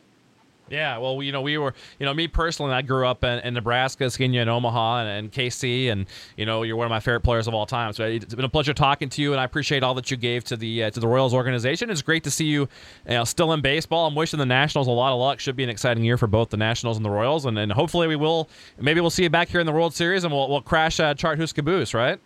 Yeah, 0.70 0.98
well, 0.98 1.20
you 1.22 1.32
know, 1.32 1.42
we 1.42 1.58
were, 1.58 1.74
you 1.98 2.06
know, 2.06 2.14
me 2.14 2.28
personally, 2.28 2.72
I 2.72 2.82
grew 2.82 3.06
up 3.06 3.24
in, 3.24 3.40
in 3.40 3.54
Nebraska, 3.54 4.08
you 4.18 4.40
in 4.40 4.48
Omaha 4.48 5.00
and, 5.00 5.08
and, 5.08 5.32
KC, 5.32 5.90
and 5.90 6.06
you 6.36 6.46
know, 6.46 6.62
you're 6.62 6.76
one 6.76 6.86
of 6.86 6.90
my 6.90 7.00
favorite 7.00 7.22
players 7.22 7.48
of 7.48 7.54
all 7.54 7.66
time. 7.66 7.92
So 7.92 8.04
it's 8.04 8.34
been 8.34 8.44
a 8.44 8.48
pleasure 8.48 8.72
talking 8.72 9.08
to 9.08 9.22
you, 9.22 9.32
and 9.32 9.40
I 9.40 9.44
appreciate 9.44 9.82
all 9.82 9.94
that 9.94 10.10
you 10.10 10.16
gave 10.16 10.44
to 10.44 10.56
the 10.56 10.84
uh, 10.84 10.90
to 10.90 11.00
the 11.00 11.08
Royals 11.08 11.34
organization. 11.34 11.90
It's 11.90 12.02
great 12.02 12.22
to 12.24 12.30
see 12.30 12.44
you, 12.44 12.68
you 13.06 13.14
know, 13.14 13.24
still 13.24 13.52
in 13.52 13.60
baseball. 13.60 14.06
I'm 14.06 14.14
wishing 14.14 14.38
the 14.38 14.46
Nationals 14.46 14.86
a 14.86 14.92
lot 14.92 15.12
of 15.12 15.18
luck. 15.18 15.40
Should 15.40 15.56
be 15.56 15.64
an 15.64 15.70
exciting 15.70 16.04
year 16.04 16.16
for 16.16 16.28
both 16.28 16.50
the 16.50 16.56
Nationals 16.56 16.96
and 16.96 17.04
the 17.04 17.10
Royals, 17.10 17.46
and, 17.46 17.58
and 17.58 17.72
hopefully 17.72 18.06
we 18.06 18.16
will. 18.16 18.48
Maybe 18.78 19.00
we'll 19.00 19.10
see 19.10 19.24
you 19.24 19.30
back 19.30 19.48
here 19.48 19.60
in 19.60 19.66
the 19.66 19.72
World 19.72 19.94
Series, 19.94 20.22
and 20.24 20.32
we'll 20.32 20.48
we'll 20.48 20.62
crash 20.62 21.00
uh, 21.00 21.14
Chart 21.14 21.38
Caboose, 21.52 21.94
right? 21.94 22.20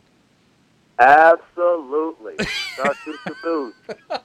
Absolutely. 0.98 2.36
Chartroose 2.36 3.18
Caboose. 3.24 3.74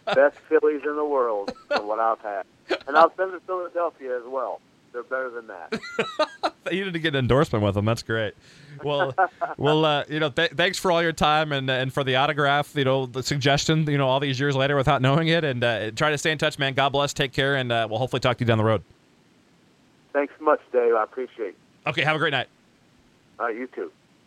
Best 0.05 0.37
Phillies 0.47 0.81
in 0.85 0.95
the 0.95 1.05
world 1.05 1.51
from 1.67 1.87
what 1.87 1.99
I've 1.99 2.19
had. 2.19 2.43
And 2.87 2.97
I'll 2.97 3.13
send 3.15 3.31
to 3.31 3.39
Philadelphia 3.41 4.17
as 4.17 4.23
well. 4.27 4.61
They're 4.91 5.03
better 5.03 5.29
than 5.29 5.47
that. 5.47 6.53
you 6.71 6.85
need 6.85 6.93
to 6.93 6.99
get 6.99 7.13
an 7.15 7.19
endorsement 7.19 7.63
with 7.63 7.75
them. 7.75 7.85
That's 7.85 8.01
great. 8.03 8.33
Well, 8.83 9.13
well, 9.57 9.85
uh, 9.85 10.03
you 10.09 10.19
know, 10.19 10.29
th- 10.29 10.51
thanks 10.51 10.79
for 10.79 10.91
all 10.91 11.03
your 11.03 11.13
time 11.13 11.51
and 11.51 11.69
and 11.69 11.93
for 11.93 12.03
the 12.03 12.15
autograph. 12.15 12.75
You 12.75 12.85
know, 12.85 13.05
the 13.05 13.21
suggestion. 13.21 13.87
You 13.89 13.97
know, 13.97 14.07
all 14.07 14.19
these 14.19 14.39
years 14.39 14.55
later 14.55 14.75
without 14.75 15.01
knowing 15.01 15.27
it, 15.27 15.43
and 15.43 15.63
uh, 15.63 15.91
try 15.91 16.09
to 16.09 16.17
stay 16.17 16.31
in 16.31 16.37
touch, 16.37 16.57
man. 16.57 16.73
God 16.73 16.89
bless. 16.89 17.13
Take 17.13 17.33
care, 17.33 17.55
and 17.55 17.71
uh, 17.71 17.87
we'll 17.89 17.99
hopefully 17.99 18.19
talk 18.19 18.37
to 18.37 18.43
you 18.43 18.47
down 18.47 18.57
the 18.57 18.63
road. 18.63 18.81
Thanks 20.13 20.33
so 20.39 20.45
much, 20.45 20.61
Dave. 20.71 20.95
I 20.95 21.03
appreciate 21.03 21.49
it. 21.49 21.57
Okay, 21.87 22.03
have 22.03 22.15
a 22.15 22.19
great 22.19 22.31
night. 22.31 22.47
All 23.39 23.45
right, 23.45 23.55
you 23.55 23.67
too. 23.67 23.91